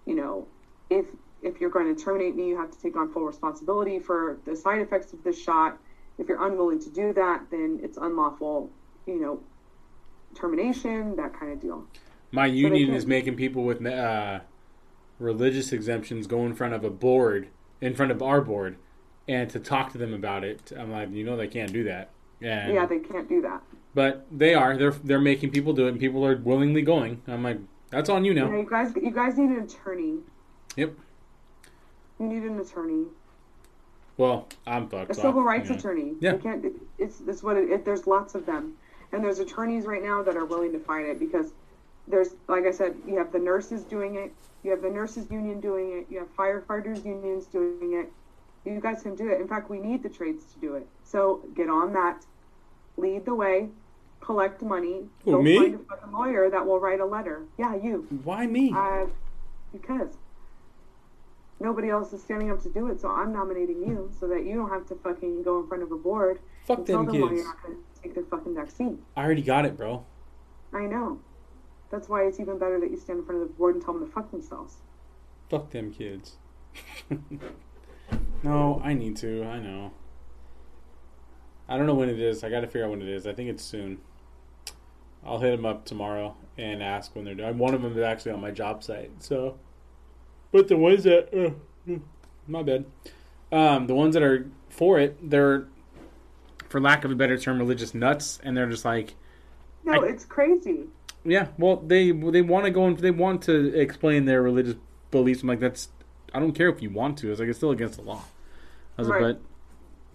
you 0.05 0.15
know, 0.15 0.47
if 0.89 1.07
if 1.41 1.59
you're 1.59 1.69
going 1.69 1.93
to 1.93 2.01
terminate 2.01 2.35
me, 2.35 2.47
you 2.47 2.57
have 2.57 2.71
to 2.71 2.79
take 2.79 2.95
on 2.95 3.11
full 3.11 3.25
responsibility 3.25 3.99
for 3.99 4.37
the 4.45 4.55
side 4.55 4.79
effects 4.79 5.11
of 5.11 5.23
this 5.23 5.41
shot. 5.41 5.77
If 6.17 6.29
you're 6.29 6.45
unwilling 6.45 6.79
to 6.83 6.89
do 6.89 7.11
that, 7.13 7.41
then 7.51 7.79
it's 7.83 7.97
unlawful, 7.97 8.69
you 9.05 9.19
know, 9.19 9.41
termination, 10.35 11.15
that 11.17 11.37
kind 11.37 11.51
of 11.51 11.59
deal. 11.59 11.85
My 12.31 12.45
union 12.45 12.93
is 12.93 13.05
making 13.05 13.35
people 13.35 13.65
with 13.65 13.85
uh, 13.85 14.39
religious 15.19 15.73
exemptions 15.73 16.27
go 16.27 16.45
in 16.45 16.53
front 16.53 16.73
of 16.73 16.83
a 16.85 16.89
board, 16.89 17.49
in 17.81 17.93
front 17.93 18.11
of 18.11 18.21
our 18.21 18.39
board, 18.39 18.77
and 19.27 19.49
to 19.49 19.59
talk 19.59 19.91
to 19.91 19.97
them 19.97 20.13
about 20.13 20.45
it. 20.45 20.71
I'm 20.77 20.91
like, 20.91 21.11
you 21.11 21.25
know, 21.25 21.35
they 21.35 21.47
can't 21.47 21.73
do 21.73 21.83
that. 21.85 22.09
And, 22.43 22.73
Yeah, 22.73 22.85
they 22.85 22.99
can't 22.99 23.27
do 23.29 23.41
that. 23.41 23.61
but 23.95 24.25
they 24.31 24.53
are. 24.53 24.75
They're 24.77 24.91
they're 24.91 25.19
making 25.21 25.51
people 25.51 25.73
do 25.73 25.85
it, 25.87 25.91
and 25.91 25.99
people 25.99 26.25
are 26.25 26.35
willingly 26.37 26.81
going. 26.81 27.21
I'm 27.27 27.43
like, 27.43 27.59
that's 27.89 28.09
on 28.09 28.25
you 28.25 28.33
Yeah, 28.33 28.45
now. 28.45 28.57
you 28.57 28.67
guys, 28.69 28.93
you 28.95 29.11
guys 29.11 29.37
need 29.37 29.49
an 29.49 29.63
attorney. 29.63 30.17
Yep. 30.75 30.93
You 32.19 32.27
need 32.27 32.43
an 32.43 32.59
attorney, 32.59 33.05
Well, 34.17 34.47
I'm 34.67 34.87
fucked. 34.87 35.11
a 35.11 35.13
civil 35.13 35.43
rights 35.43 35.69
you 35.69 35.75
know. 35.75 35.79
attorney. 35.79 36.13
Yeah. 36.19 36.33
You 36.33 36.39
can't. 36.39 36.65
It's 36.99 37.21
it's 37.27 37.41
what 37.43 37.57
it, 37.57 37.69
it. 37.71 37.85
There's 37.85 38.05
lots 38.07 38.35
of 38.35 38.45
them, 38.45 38.73
and 39.11 39.23
there's 39.23 39.39
attorneys 39.39 39.85
right 39.85 40.03
now 40.03 40.21
that 40.23 40.35
are 40.35 40.45
willing 40.45 40.71
to 40.73 40.79
fight 40.79 41.05
it 41.05 41.19
because 41.19 41.53
there's, 42.07 42.35
like 42.47 42.65
I 42.65 42.71
said, 42.71 42.95
you 43.07 43.17
have 43.17 43.31
the 43.31 43.39
nurses 43.39 43.83
doing 43.83 44.15
it, 44.15 44.33
you 44.63 44.71
have 44.71 44.81
the 44.81 44.89
nurses 44.89 45.29
union 45.31 45.59
doing 45.61 45.93
it, 45.99 46.05
you 46.09 46.19
have 46.19 46.35
firefighters 46.35 47.03
unions 47.05 47.45
doing 47.45 47.93
it. 47.93 48.11
You 48.69 48.79
guys 48.79 49.01
can 49.01 49.15
do 49.15 49.29
it. 49.29 49.39
In 49.41 49.47
fact, 49.47 49.69
we 49.69 49.79
need 49.79 50.03
the 50.03 50.09
trades 50.09 50.43
to 50.53 50.59
do 50.59 50.75
it. 50.75 50.87
So 51.03 51.41
get 51.55 51.69
on 51.69 51.93
that, 51.93 52.25
lead 52.97 53.25
the 53.25 53.35
way, 53.35 53.69
collect 54.21 54.61
money. 54.61 55.03
Who, 55.25 55.31
go 55.31 55.41
me? 55.41 55.57
find 55.57 55.75
a 55.75 55.77
fucking 55.79 56.11
lawyer 56.11 56.49
that 56.49 56.65
will 56.65 56.79
write 56.79 56.99
a 56.99 57.05
letter. 57.05 57.43
Yeah, 57.57 57.75
you. 57.75 58.07
Why 58.23 58.45
me? 58.47 58.73
Uh, 58.75 59.05
because 59.71 60.17
nobody 61.59 61.89
else 61.89 62.13
is 62.13 62.21
standing 62.21 62.51
up 62.51 62.61
to 62.63 62.69
do 62.69 62.87
it, 62.87 63.01
so 63.01 63.09
I'm 63.09 63.33
nominating 63.33 63.81
you 63.81 64.11
so 64.19 64.27
that 64.27 64.45
you 64.45 64.55
don't 64.55 64.69
have 64.69 64.87
to 64.87 64.95
fucking 64.95 65.43
go 65.43 65.59
in 65.59 65.67
front 65.67 65.83
of 65.83 65.91
a 65.91 65.97
board 65.97 66.39
Fuck 66.65 66.79
and 66.79 66.87
tell 66.87 67.03
them 67.03 67.13
them 67.13 67.21
why 67.21 67.33
you're 67.33 67.43
not 67.43 67.63
to 67.65 67.77
take 68.01 68.13
their 68.15 68.23
fucking 68.23 68.55
vaccine. 68.55 69.01
I 69.15 69.23
already 69.23 69.41
got 69.41 69.65
it, 69.65 69.77
bro. 69.77 70.05
I 70.73 70.85
know. 70.85 71.19
That's 71.91 72.09
why 72.09 72.23
it's 72.23 72.39
even 72.39 72.57
better 72.57 72.79
that 72.79 72.89
you 72.89 72.97
stand 72.97 73.19
in 73.19 73.25
front 73.25 73.41
of 73.41 73.47
the 73.47 73.53
board 73.53 73.75
and 73.75 73.83
tell 73.83 73.93
them 73.93 74.05
to 74.05 74.11
fuck 74.11 74.31
themselves. 74.31 74.77
Fuck 75.49 75.69
them 75.69 75.93
kids. 75.93 76.37
no, 78.43 78.81
I 78.83 78.93
need 78.93 79.15
to. 79.17 79.43
I 79.43 79.59
know. 79.59 79.91
I 81.67 81.77
don't 81.77 81.85
know 81.87 81.93
when 81.95 82.09
it 82.09 82.19
is. 82.19 82.43
I 82.43 82.49
got 82.49 82.61
to 82.61 82.67
figure 82.67 82.85
out 82.85 82.91
when 82.91 83.01
it 83.01 83.07
is. 83.07 83.25
I 83.25 83.33
think 83.33 83.49
it's 83.49 83.63
soon. 83.63 83.99
I'll 85.25 85.39
hit 85.39 85.51
them 85.55 85.65
up 85.65 85.85
tomorrow 85.85 86.35
and 86.57 86.83
ask 86.83 87.15
when 87.15 87.23
they're 87.25 87.35
doing. 87.35 87.57
One 87.57 87.73
of 87.73 87.81
them 87.81 87.93
is 87.97 88.03
actually 88.03 88.33
on 88.33 88.41
my 88.41 88.51
job 88.51 88.83
site. 88.83 89.11
So, 89.19 89.57
but 90.51 90.67
the 90.67 90.75
ones 90.77 91.03
that, 91.05 91.29
uh, 91.33 91.91
uh, 91.93 91.97
my 92.47 92.63
bad. 92.63 92.85
Um, 93.51 93.87
the 93.87 93.95
ones 93.95 94.13
that 94.15 94.23
are 94.23 94.47
for 94.69 94.99
it, 94.99 95.17
they're, 95.29 95.65
for 96.69 96.81
lack 96.81 97.05
of 97.05 97.11
a 97.11 97.15
better 97.15 97.37
term, 97.37 97.59
religious 97.59 97.93
nuts, 97.93 98.39
and 98.43 98.57
they're 98.57 98.69
just 98.69 98.83
like, 98.83 99.13
No, 99.85 100.03
I- 100.03 100.07
it's 100.07 100.25
crazy. 100.25 100.85
yeah, 101.23 101.47
well, 101.57 101.77
they 101.77 102.11
they 102.11 102.41
want 102.41 102.65
to 102.65 102.71
go 102.71 102.85
and 102.85 102.97
they 102.97 103.11
want 103.11 103.43
to 103.43 103.79
explain 103.79 104.25
their 104.25 104.41
religious 104.41 104.75
beliefs. 105.11 105.43
I'm 105.43 105.47
like, 105.47 105.59
that's 105.59 105.89
I 106.33 106.39
don't 106.39 106.53
care 106.53 106.67
if 106.69 106.81
you 106.81 106.89
want 106.89 107.19
to. 107.19 107.31
It's 107.31 107.39
like 107.39 107.47
it's 107.47 107.57
still 107.59 107.71
against 107.71 107.95
the 107.97 108.01
law. 108.01 108.23
I 108.97 109.01
was 109.01 109.07
Right. 109.07 109.21
like, 109.21 109.35
but 109.37 109.41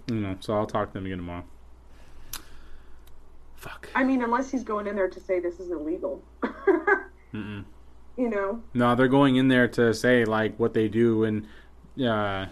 you 0.09 0.17
know, 0.17 0.37
so 0.41 0.55
I'll 0.55 0.67
talk 0.67 0.89
to 0.89 0.95
them 0.95 1.07
again 1.07 1.19
tomorrow. 1.19 1.45
Fuck. 3.57 3.89
I 3.95 4.05
mean, 4.05 4.23
unless 4.23 4.51
he's 4.51 4.63
going 4.65 4.87
in 4.87 4.95
there 4.97 5.09
to 5.09 5.21
say 5.21 5.41
this 5.41 5.59
is 5.59 5.71
illegal. 5.71 6.23
Mm-mm. 7.35 7.65
you 8.17 8.29
know? 8.31 8.63
No, 8.73 8.95
they're 8.95 9.09
going 9.09 9.37
in 9.37 9.49
there 9.49 9.69
to 9.69 9.93
say 9.93 10.25
like 10.25 10.57
what 10.59 10.75
they 10.75 10.89
do 10.89 11.25
and 11.25 11.47
uh, 12.07 12.47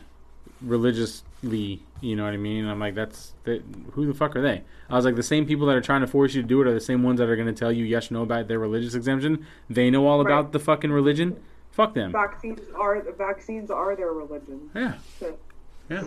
religiously. 0.61 1.83
You 2.03 2.15
know 2.15 2.25
what 2.25 2.35
I 2.35 2.39
mean? 2.39 2.67
I'm 2.67 2.79
like, 2.79 2.95
that's 2.95 3.33
that, 3.45 3.63
who 3.93 4.07
the 4.07 4.13
fuck 4.13 4.37
are 4.37 4.43
they? 4.43 4.63
I 4.91 4.97
was 4.97 5.05
like, 5.07 5.17
the 5.17 5.23
same 5.23 5.47
people 5.47 5.67
that 5.69 5.77
are 5.77 5.81
trying 5.81 6.03
to 6.03 6.07
force 6.07 6.35
you 6.35 6.43
to 6.43 6.49
do 6.49 6.61
it 6.61 6.67
are 6.67 6.75
the 6.75 6.81
same 6.81 7.03
ones 7.03 7.19
that 7.21 7.29
are 7.29 7.37
going 7.37 7.47
to 7.49 7.55
tell 7.55 7.73
you 7.73 7.85
yes, 7.85 8.11
no 8.11 8.23
about 8.23 8.49
their 8.49 8.59
religious 8.59 8.95
exemption. 8.95 9.47
They 9.71 9.89
know 9.91 10.07
all 10.07 10.21
about 10.21 10.53
the 10.53 10.59
fucking 10.59 10.93
religion. 10.93 11.41
Fuck 11.71 11.95
them. 11.95 12.13
Vaccines 12.13 12.61
are 12.75 13.01
vaccines 13.13 13.71
are 13.71 13.95
their 13.97 14.13
religion. 14.13 14.71
Yeah. 14.75 14.95
So- 15.21 15.39
Yeah. 15.89 16.05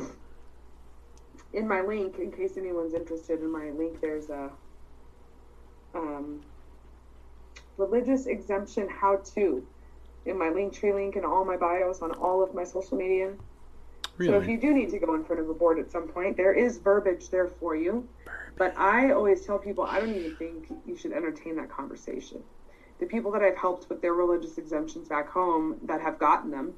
In 1.54 1.68
my 1.68 1.82
link, 1.82 2.20
in 2.20 2.32
case 2.32 2.58
anyone's 2.58 2.94
interested 2.94 3.40
in 3.40 3.52
my 3.52 3.72
link, 3.72 4.02
there's 4.02 4.30
a 4.30 4.52
um, 5.96 6.42
religious 7.78 8.28
exemption 8.28 8.88
how 8.88 9.18
to 9.34 9.66
in 10.26 10.38
my 10.38 10.50
link 10.50 10.74
tree 10.74 10.94
link 10.94 11.16
and 11.16 11.26
all 11.26 11.46
my 11.46 11.58
bios 11.58 12.02
on 12.02 12.12
all 12.12 12.44
of 12.44 12.54
my 12.54 12.64
social 12.64 12.98
media. 12.98 13.34
Really? 14.18 14.34
So 14.34 14.38
if 14.38 14.48
you 14.50 14.60
do 14.60 14.74
need 14.74 14.90
to 14.90 15.00
go 15.00 15.16
in 15.16 15.24
front 15.24 15.42
of 15.42 15.50
a 15.50 15.54
board 15.54 15.80
at 15.80 15.92
some 15.92 16.08
point, 16.08 16.36
there 16.36 16.54
is 16.54 16.78
verbiage 16.78 17.30
there 17.30 17.48
for 17.48 17.76
you. 17.76 18.08
But 18.58 18.78
I 18.78 19.12
always 19.12 19.46
tell 19.46 19.58
people 19.58 19.86
I 19.86 20.00
don't 20.00 20.14
even 20.14 20.36
think 20.36 20.68
you 20.86 20.98
should 20.98 21.14
entertain 21.14 21.56
that 21.56 21.70
conversation. 21.70 22.44
The 23.00 23.06
people 23.06 23.32
that 23.32 23.42
I've 23.42 23.56
helped 23.56 23.88
with 23.90 24.02
their 24.02 24.14
religious 24.14 24.58
exemptions 24.58 25.08
back 25.08 25.30
home 25.30 25.78
that 25.84 26.02
have 26.02 26.20
gotten 26.20 26.52
them, 26.52 26.74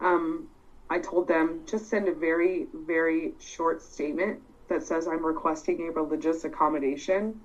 um, 0.00 0.48
I 0.88 0.98
told 0.98 1.28
them 1.28 1.62
just 1.66 1.88
send 1.88 2.08
a 2.08 2.14
very, 2.14 2.66
very 2.72 3.34
short 3.40 3.82
statement 3.82 4.40
that 4.68 4.82
says 4.82 5.08
I'm 5.08 5.24
requesting 5.24 5.88
a 5.88 5.90
religious 5.90 6.44
accommodation 6.44 7.40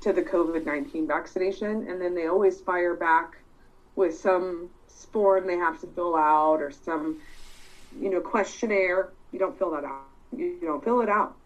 to 0.00 0.12
the 0.12 0.22
COVID 0.22 0.64
19 0.64 1.06
vaccination. 1.06 1.88
And 1.88 2.00
then 2.00 2.14
they 2.14 2.26
always 2.26 2.60
fire 2.60 2.94
back 2.94 3.38
with 3.96 4.16
some 4.16 4.70
form 5.12 5.46
they 5.46 5.56
have 5.56 5.80
to 5.80 5.86
fill 5.86 6.16
out 6.16 6.60
or 6.60 6.70
some, 6.70 7.20
you 8.00 8.10
know, 8.10 8.20
questionnaire. 8.20 9.10
You 9.32 9.38
don't 9.38 9.58
fill 9.58 9.72
that 9.72 9.84
out. 9.84 10.06
You, 10.36 10.58
don't 10.60 10.82
fill 10.84 11.00
it 11.00 11.08
out. 11.08 11.36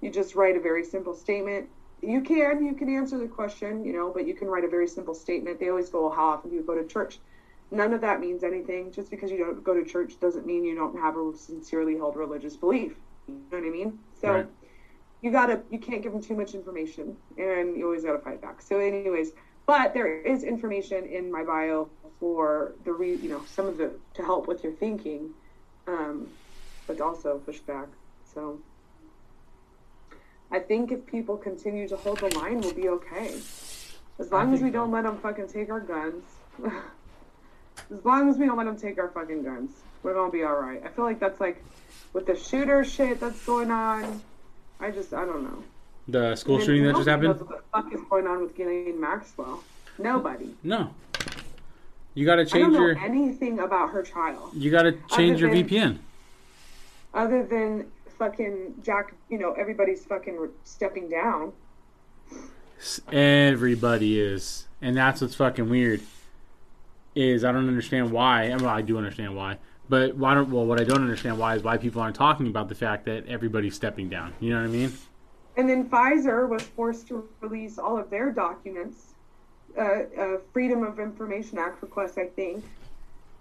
You 0.00 0.10
just 0.10 0.34
write 0.34 0.56
a 0.56 0.60
very 0.60 0.84
simple 0.84 1.14
statement. 1.14 1.68
You 2.02 2.20
can 2.20 2.64
you 2.64 2.74
can 2.74 2.94
answer 2.94 3.16
the 3.16 3.26
question, 3.26 3.84
you 3.84 3.92
know, 3.92 4.10
but 4.10 4.26
you 4.26 4.34
can 4.34 4.48
write 4.48 4.64
a 4.64 4.68
very 4.68 4.86
simple 4.86 5.14
statement. 5.14 5.58
They 5.58 5.70
always 5.70 5.88
go, 5.88 6.02
well, 6.02 6.10
"How 6.10 6.26
often 6.26 6.50
do 6.50 6.56
you 6.56 6.62
go 6.62 6.74
to 6.74 6.86
church?" 6.86 7.18
None 7.70 7.92
of 7.92 8.00
that 8.02 8.20
means 8.20 8.44
anything. 8.44 8.92
Just 8.92 9.10
because 9.10 9.30
you 9.30 9.38
don't 9.38 9.64
go 9.64 9.74
to 9.74 9.84
church 9.84 10.20
doesn't 10.20 10.46
mean 10.46 10.64
you 10.64 10.74
don't 10.74 10.98
have 10.98 11.16
a 11.16 11.36
sincerely 11.36 11.96
held 11.96 12.16
religious 12.16 12.56
belief. 12.56 12.94
You 13.26 13.34
know 13.34 13.58
what 13.58 13.66
I 13.66 13.70
mean? 13.70 13.98
So 14.20 14.32
Right. 14.32 14.46
you 15.20 15.32
gotta 15.32 15.62
you 15.70 15.78
can't 15.78 16.02
give 16.02 16.12
them 16.12 16.22
too 16.22 16.36
much 16.36 16.54
information, 16.54 17.16
and 17.36 17.76
you 17.76 17.84
always 17.84 18.04
gotta 18.04 18.18
fight 18.20 18.40
back. 18.40 18.62
So, 18.62 18.78
anyways, 18.78 19.32
but 19.66 19.94
there 19.94 20.20
is 20.22 20.44
information 20.44 21.06
in 21.06 21.30
my 21.30 21.42
bio 21.42 21.88
for 22.20 22.74
the 22.84 22.92
re 22.92 23.16
you 23.16 23.28
know 23.28 23.42
some 23.46 23.66
of 23.66 23.78
the 23.78 23.90
to 24.14 24.22
help 24.22 24.46
with 24.46 24.62
your 24.62 24.72
thinking, 24.72 25.30
um, 25.88 26.28
but 26.86 27.00
also 27.00 27.38
push 27.38 27.58
back. 27.60 27.88
So. 28.32 28.60
I 30.48 30.60
think 30.60 30.92
if 30.92 31.04
people 31.06 31.36
continue 31.36 31.88
to 31.88 31.96
hold 31.96 32.20
the 32.20 32.32
line, 32.38 32.60
we'll 32.60 32.72
be 32.72 32.88
okay. 32.88 33.34
As 34.20 34.30
long 34.30 34.54
as 34.54 34.62
we 34.62 34.70
don't 34.70 34.92
let 34.92 35.02
them 35.02 35.18
fucking 35.18 35.48
take 35.48 35.70
our 35.70 35.80
guns. 35.80 36.24
as 37.92 38.04
long 38.04 38.28
as 38.28 38.36
we 38.38 38.46
don't 38.46 38.56
let 38.56 38.64
them 38.64 38.76
take 38.78 38.98
our 38.98 39.08
fucking 39.08 39.42
guns, 39.42 39.70
we're 40.02 40.14
gonna 40.14 40.30
be 40.32 40.42
all 40.42 40.56
right. 40.60 40.82
I 40.84 40.88
feel 40.88 41.04
like 41.04 41.18
that's 41.20 41.40
like 41.40 41.62
with 42.12 42.26
the 42.26 42.36
shooter 42.36 42.84
shit 42.84 43.20
that's 43.20 43.44
going 43.44 43.70
on. 43.70 44.22
I 44.80 44.90
just 44.90 45.12
I 45.14 45.24
don't 45.24 45.42
know. 45.44 45.62
The 46.08 46.36
school 46.36 46.60
shooting 46.60 46.84
that 46.84 46.94
just 46.96 47.08
happened. 47.08 47.28
What 47.40 47.48
the 47.48 47.60
fuck 47.72 47.92
is 47.92 48.00
going 48.08 48.26
on 48.26 48.42
with 48.42 48.54
Ghislaine 48.54 49.00
Maxwell? 49.00 49.62
Nobody. 49.98 50.54
No. 50.62 50.90
You 52.14 52.24
got 52.24 52.36
to 52.36 52.42
I 52.42 52.44
don't 52.44 52.52
change 52.52 52.72
know 52.74 52.80
your. 52.80 52.98
anything 52.98 53.58
about 53.60 53.90
her 53.90 54.02
trial 54.02 54.50
You 54.54 54.70
got 54.70 54.82
to 54.82 54.92
change 55.14 55.40
your 55.40 55.50
than- 55.50 55.68
VPN. 55.68 55.98
other 57.12 57.44
than 57.44 57.90
fucking 58.18 58.74
Jack. 58.82 59.12
You 59.28 59.38
know 59.38 59.52
everybody's 59.52 60.04
fucking 60.04 60.48
stepping 60.64 61.08
down. 61.10 61.52
Everybody 63.10 64.20
is, 64.20 64.66
and 64.82 64.96
that's 64.96 65.20
what's 65.20 65.34
fucking 65.34 65.68
weird. 65.68 66.00
Is 67.16 67.44
I 67.46 67.52
don't 67.52 67.66
understand 67.66 68.12
why. 68.12 68.50
Well, 68.50 68.66
I 68.68 68.82
do 68.82 68.98
understand 68.98 69.34
why, 69.34 69.56
but 69.88 70.14
why 70.16 70.34
don't? 70.34 70.50
Well, 70.50 70.66
what 70.66 70.78
I 70.78 70.84
don't 70.84 71.00
understand 71.00 71.38
why 71.38 71.54
is 71.56 71.62
why 71.62 71.78
people 71.78 72.02
aren't 72.02 72.14
talking 72.14 72.46
about 72.46 72.68
the 72.68 72.74
fact 72.74 73.06
that 73.06 73.26
everybody's 73.26 73.74
stepping 73.74 74.10
down. 74.10 74.34
You 74.38 74.50
know 74.50 74.60
what 74.60 74.68
I 74.68 74.70
mean? 74.70 74.92
And 75.56 75.66
then 75.66 75.88
Pfizer 75.88 76.46
was 76.46 76.62
forced 76.62 77.08
to 77.08 77.26
release 77.40 77.78
all 77.78 77.96
of 77.98 78.10
their 78.10 78.30
documents, 78.30 79.14
uh, 79.78 79.80
uh, 79.80 80.36
Freedom 80.52 80.82
of 80.82 81.00
Information 81.00 81.56
Act 81.56 81.80
request, 81.80 82.18
I 82.18 82.26
think. 82.26 82.62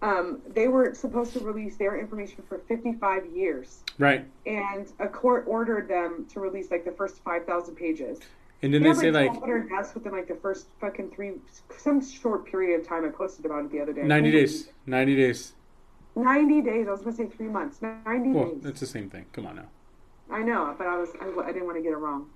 Um, 0.02 0.42
they 0.48 0.70
were 0.70 0.94
supposed 0.94 1.34
to 1.34 1.40
release 1.42 1.76
their 1.76 2.00
information 2.00 2.44
for 2.48 2.60
55 2.60 3.26
years, 3.26 3.82
Right. 3.98 4.24
and 4.46 4.88
a 5.00 5.08
court 5.10 5.44
ordered 5.48 5.90
them 5.90 6.26
to 6.32 6.40
release 6.40 6.72
like 6.72 6.86
the 6.86 6.92
first 6.94 7.22
5,000 7.26 7.76
pages. 7.76 8.20
And 8.62 8.74
then 8.74 8.82
They 8.84 8.94
they 8.94 9.00
say 9.00 9.12
like 9.12 9.32
like 9.32 9.42
1,200 9.42 9.70
deaths 9.70 9.94
within 9.94 10.12
like 10.14 10.28
the 10.28 10.36
first 10.36 10.68
fucking 10.80 11.12
three, 11.12 11.34
some 11.78 12.02
short 12.04 12.46
period 12.46 12.80
of 12.80 12.88
time. 12.88 13.06
I 13.06 13.10
posted 13.10 13.46
about 13.46 13.66
it 13.66 13.72
the 13.72 13.82
other 13.82 13.94
day. 13.94 14.04
90 14.04 14.32
days. 14.32 14.70
90 14.86 15.16
days. 15.16 15.54
90 16.16 16.62
days. 16.62 16.88
I 16.88 16.92
was 16.92 17.02
going 17.02 17.16
to 17.16 17.24
say 17.24 17.30
three 17.30 17.48
months. 17.48 17.82
90 17.82 18.30
Well, 18.32 18.46
days. 18.56 18.66
it's 18.66 18.80
the 18.80 18.86
same 18.88 19.10
thing. 19.10 19.26
Come 19.34 19.46
on 19.46 19.58
now. 19.58 19.68
I 20.32 20.42
know, 20.42 20.74
but 20.78 20.88
I 20.88 20.98
was 20.98 21.10
I, 21.22 21.26
I 21.42 21.52
didn't 21.52 21.66
want 21.66 21.78
to 21.78 21.84
get 21.84 21.92
it 21.92 21.98
wrong. 21.98 22.30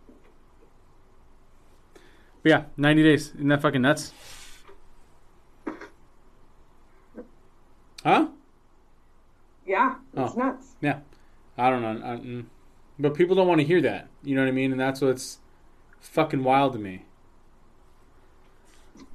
But 2.44 2.50
yeah, 2.50 2.64
90 2.78 3.04
days. 3.04 3.30
Isn't 3.36 3.48
that 3.48 3.62
fucking 3.62 3.82
nuts? 3.82 4.14
Huh? 8.04 8.28
Yeah, 9.66 9.96
it's 10.14 10.34
Oh. 10.34 10.38
nuts. 10.38 10.76
Yeah. 10.82 11.00
I 11.58 11.70
don't 11.70 11.82
know. 11.82 12.08
I, 12.08 12.16
mm. 12.18 12.46
but 12.98 13.14
people 13.14 13.36
don't 13.36 13.48
want 13.48 13.60
to 13.60 13.68
hear 13.68 13.82
that. 13.82 14.08
You 14.24 14.36
know 14.36 14.42
what 14.42 14.48
I 14.48 14.52
mean? 14.52 14.72
And 14.72 14.80
that's 14.80 15.02
what's 15.02 15.40
fucking 16.02 16.44
wild 16.44 16.74
to 16.74 16.80
me. 16.80 17.04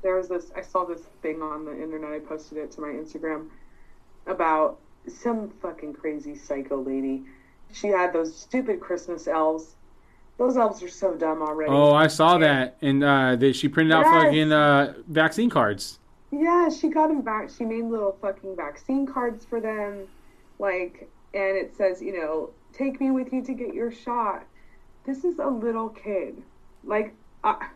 there 0.02 0.16
was 0.16 0.28
this 0.28 0.50
I 0.56 0.60
saw 0.62 0.84
this 0.84 1.02
thing 1.22 1.42
on 1.42 1.64
the 1.64 1.72
internet, 1.82 2.12
I 2.12 2.18
posted 2.20 2.58
it 2.58 2.70
to 2.72 2.80
my 2.80 2.88
Instagram 2.88 3.48
about 4.26 4.78
some 5.08 5.50
fucking 5.62 5.94
crazy 5.94 6.34
psycho 6.34 6.80
lady. 6.80 7.24
She 7.72 7.88
had 7.88 8.12
those 8.12 8.34
stupid 8.34 8.80
Christmas 8.80 9.26
elves. 9.26 9.74
Those 10.38 10.56
elves 10.56 10.82
are 10.82 10.88
so 10.88 11.14
dumb 11.14 11.42
already. 11.42 11.70
Oh, 11.70 11.92
I 11.92 12.06
saw 12.06 12.38
that. 12.38 12.76
And 12.82 13.04
uh, 13.04 13.36
that 13.36 13.54
she 13.54 13.68
printed 13.68 13.92
out 13.92 14.04
Yes. 14.04 14.24
fucking 14.24 14.52
uh, 14.52 14.94
vaccine 15.08 15.50
cards. 15.50 15.98
Yeah, 16.30 16.68
she 16.68 16.88
got 16.88 17.08
them 17.08 17.20
back. 17.22 17.50
She 17.56 17.64
made 17.64 17.84
little 17.84 18.16
fucking 18.20 18.56
vaccine 18.56 19.06
cards 19.06 19.44
for 19.44 19.60
them. 19.60 20.08
Like, 20.58 21.08
and 21.32 21.56
it 21.56 21.76
says, 21.76 22.00
you 22.02 22.16
know, 22.20 22.50
take 22.72 23.00
me 23.00 23.10
with 23.10 23.32
you 23.32 23.42
to 23.44 23.52
get 23.54 23.74
your 23.74 23.92
shot. 23.92 24.44
This 25.04 25.24
is 25.24 25.38
a 25.38 25.46
little 25.46 25.90
kid. 25.90 26.42
Like, 26.84 27.14
I, 27.42 27.68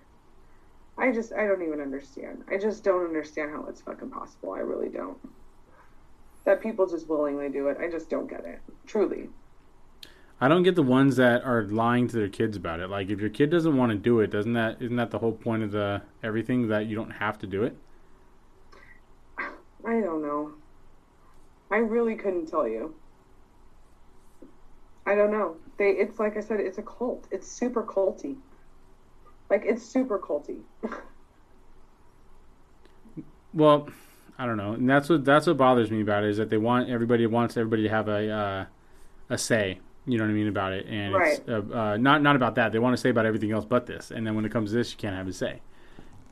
I 0.96 1.12
just, 1.12 1.32
I 1.32 1.46
don't 1.46 1.62
even 1.62 1.80
understand. 1.80 2.44
I 2.50 2.59
just 2.59 2.84
don't 2.84 3.04
understand 3.04 3.50
how 3.50 3.66
it's 3.66 3.80
fucking 3.80 4.11
possible. 4.11 4.52
I 4.52 4.61
really 4.61 4.88
don't. 4.88 5.18
That 6.44 6.62
people 6.62 6.86
just 6.86 7.09
willingly 7.09 7.48
do 7.48 7.68
it. 7.68 7.78
I 7.80 7.90
just 7.90 8.11
don't 8.11 8.28
get 8.28 8.44
it. 8.44 8.61
Truly. 8.86 9.28
I 10.40 10.46
don't 10.46 10.62
get 10.62 10.76
the 10.76 10.82
ones 10.82 11.16
that 11.16 11.44
are 11.44 11.64
lying 11.64 12.06
to 12.09 12.16
their 12.16 12.28
kids 12.28 12.56
about 12.56 12.80
it. 12.80 12.88
Like 12.88 13.11
if 13.11 13.20
your 13.20 13.30
kid 13.30 13.50
doesn't 13.50 13.76
want 13.76 13.90
to 13.90 13.98
do 13.98 14.20
it, 14.20 14.30
doesn't 14.30 14.52
that 14.52 14.80
isn't 14.80 14.96
that 14.96 15.11
the 15.11 15.18
whole 15.18 15.32
point 15.32 15.64
of 15.64 15.72
the 15.72 16.02
everything 16.22 16.68
that 16.68 16.86
you 16.86 16.94
don't 16.94 17.11
have 17.11 17.38
to 17.40 17.46
do 17.46 17.64
it? 17.64 17.76
I 19.38 20.00
don't 20.00 20.22
know. 20.22 20.52
I 21.70 21.76
really 21.76 22.14
couldn't 22.14 22.46
tell 22.46 22.68
you. 22.68 22.94
I 25.04 25.14
don't 25.14 25.32
know. 25.32 25.56
They 25.76 25.90
it's 25.90 26.20
like 26.20 26.36
I 26.36 26.40
said, 26.40 26.61
it's 26.61 26.78
a 26.78 26.82
cult. 26.82 27.26
It's 27.32 27.50
super 27.50 27.82
culty. 27.82 28.36
Like 29.51 29.62
it's 29.64 29.84
super 29.84 30.18
culty. 30.18 30.61
Well, 33.55 33.88
I 34.38 34.46
don't 34.46 34.57
know, 34.57 34.74
and 34.74 34.88
that's 34.88 35.09
what 35.09 35.24
that's 35.24 35.46
what 35.46 35.57
bothers 35.57 35.90
me 35.90 36.01
about 36.01 36.22
it 36.22 36.30
is 36.30 36.36
that 36.36 36.51
they 36.51 36.59
want 36.59 36.88
everybody 36.90 37.26
wants 37.26 37.57
everybody 37.57 37.82
to 37.84 37.88
have 37.88 38.09
a 38.09 38.30
uh, 38.30 38.64
a 39.30 39.38
say. 39.38 39.80
You 40.07 40.16
know 40.16 40.24
what 40.24 40.30
I 40.30 40.34
mean 40.34 40.49
about 40.49 40.72
it, 40.72 40.86
and 40.86 41.14
it's 41.16 41.40
uh, 41.49 41.62
uh, 41.76 41.96
not 41.96 42.22
not 42.22 42.36
about 42.36 42.55
that. 42.55 42.72
They 42.72 42.78
want 42.78 42.94
to 42.94 43.01
say 43.01 43.11
about 43.11 43.26
everything 43.26 43.53
else 43.53 43.64
but 43.64 43.86
this, 43.86 44.11
and 44.11 44.26
then 44.26 44.34
when 44.34 44.44
it 44.44 44.53
comes 44.53 44.70
to 44.70 44.76
this, 44.76 44.92
you 44.92 44.96
can't 44.96 45.16
have 45.16 45.26
a 45.26 45.32
say, 45.32 45.61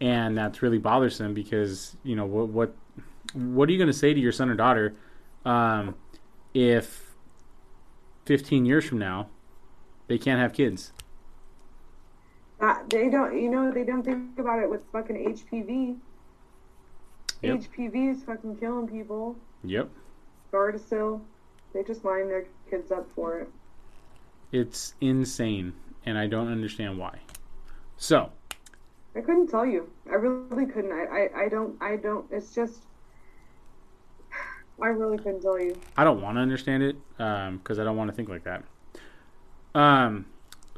and 0.00 0.36
that's 0.36 0.62
really 0.62 0.78
bothersome 0.78 1.34
because 1.34 1.96
you 2.04 2.16
know 2.16 2.26
what 2.26 2.48
what 2.48 2.76
what 3.34 3.68
are 3.68 3.72
you 3.72 3.78
going 3.78 3.88
to 3.88 3.98
say 3.98 4.14
to 4.14 4.20
your 4.20 4.32
son 4.32 4.48
or 4.50 4.54
daughter 4.54 4.94
um, 5.44 5.94
if 6.54 7.14
15 8.24 8.64
years 8.64 8.84
from 8.84 8.98
now 8.98 9.28
they 10.06 10.18
can't 10.18 10.40
have 10.40 10.52
kids? 10.52 10.92
Uh, 12.60 12.76
they 12.88 13.10
don't 13.10 13.40
you 13.40 13.50
know, 13.50 13.70
they 13.70 13.84
don't 13.84 14.02
think 14.02 14.38
about 14.38 14.62
it 14.62 14.70
with 14.70 14.80
fucking 14.92 15.16
HPV. 15.16 15.96
Yep. 17.42 17.60
HPV 17.60 18.12
is 18.12 18.22
fucking 18.22 18.56
killing 18.56 18.88
people. 18.88 19.36
Yep, 19.64 19.90
Gardasil. 20.52 21.20
They 21.74 21.82
just 21.82 22.04
line 22.04 22.28
their 22.28 22.46
kids 22.70 22.90
up 22.90 23.06
for 23.14 23.40
it. 23.40 23.50
it's 24.52 24.94
insane, 25.00 25.74
and 26.06 26.16
I 26.16 26.26
don't 26.26 26.50
understand 26.50 26.98
why. 26.98 27.18
So. 27.96 28.30
I 29.14 29.20
couldn't 29.22 29.48
tell 29.48 29.64
you. 29.64 29.90
I 30.10 30.14
really 30.14 30.70
couldn't. 30.70 30.92
I, 30.92 31.04
I, 31.04 31.44
I 31.44 31.48
don't 31.48 31.82
I 31.82 31.96
don't 31.96 32.26
it's 32.30 32.54
just 32.54 32.80
I 34.80 34.88
really 34.88 35.16
couldn't 35.16 35.40
tell 35.40 35.58
you. 35.58 35.74
I 35.96 36.04
don't 36.04 36.20
want 36.20 36.36
to 36.36 36.40
understand 36.40 36.82
it 36.82 36.96
because 37.16 37.78
I 37.78 37.84
don't 37.84 37.96
want 37.96 38.10
to 38.10 38.16
think 38.16 38.28
like 38.28 38.44
that. 38.44 38.62
Um, 39.74 40.26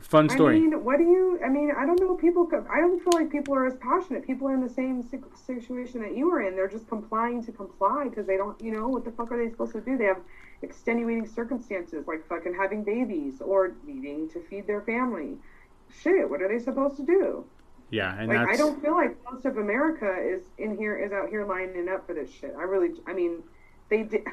fun 0.00 0.28
story. 0.28 0.56
I 0.56 0.60
mean, 0.60 0.84
what 0.84 0.98
do 0.98 1.04
you? 1.04 1.38
I 1.44 1.48
mean, 1.48 1.72
I 1.76 1.86
don't 1.86 2.00
know. 2.00 2.16
People, 2.16 2.48
I 2.70 2.80
don't 2.80 3.02
feel 3.02 3.12
like 3.20 3.30
people 3.30 3.54
are 3.54 3.66
as 3.66 3.76
passionate. 3.76 4.26
People 4.26 4.48
are 4.48 4.54
in 4.54 4.62
the 4.62 4.72
same 4.72 5.02
situation 5.02 6.02
that 6.02 6.16
you 6.16 6.30
are 6.32 6.42
in. 6.42 6.56
They're 6.56 6.68
just 6.68 6.88
complying 6.88 7.44
to 7.44 7.52
comply 7.52 8.08
because 8.08 8.26
they 8.26 8.36
don't, 8.36 8.60
you 8.60 8.72
know, 8.72 8.88
what 8.88 9.04
the 9.04 9.10
fuck 9.12 9.30
are 9.32 9.42
they 9.42 9.50
supposed 9.50 9.72
to 9.72 9.80
do? 9.80 9.96
They 9.98 10.04
have 10.04 10.20
extenuating 10.62 11.26
circumstances 11.26 12.06
like 12.06 12.26
fucking 12.28 12.54
having 12.54 12.82
babies 12.82 13.40
or 13.40 13.74
needing 13.86 14.28
to 14.30 14.40
feed 14.40 14.66
their 14.66 14.82
family. 14.82 15.36
Shit, 16.02 16.28
what 16.28 16.42
are 16.42 16.48
they 16.48 16.62
supposed 16.62 16.96
to 16.96 17.04
do? 17.04 17.44
yeah, 17.90 18.18
and 18.18 18.28
Like, 18.28 18.48
I 18.48 18.56
don't 18.56 18.82
feel 18.82 18.94
like 18.94 19.16
most 19.30 19.46
of 19.46 19.56
America 19.56 20.14
is 20.20 20.42
in 20.58 20.76
here, 20.76 20.96
is 20.96 21.12
out 21.12 21.30
here 21.30 21.46
lining 21.46 21.88
up 21.88 22.06
for 22.06 22.14
this 22.14 22.30
shit. 22.30 22.54
I 22.58 22.62
really, 22.62 22.90
I 23.06 23.14
mean, 23.14 23.42
they 23.88 24.02
did, 24.02 24.24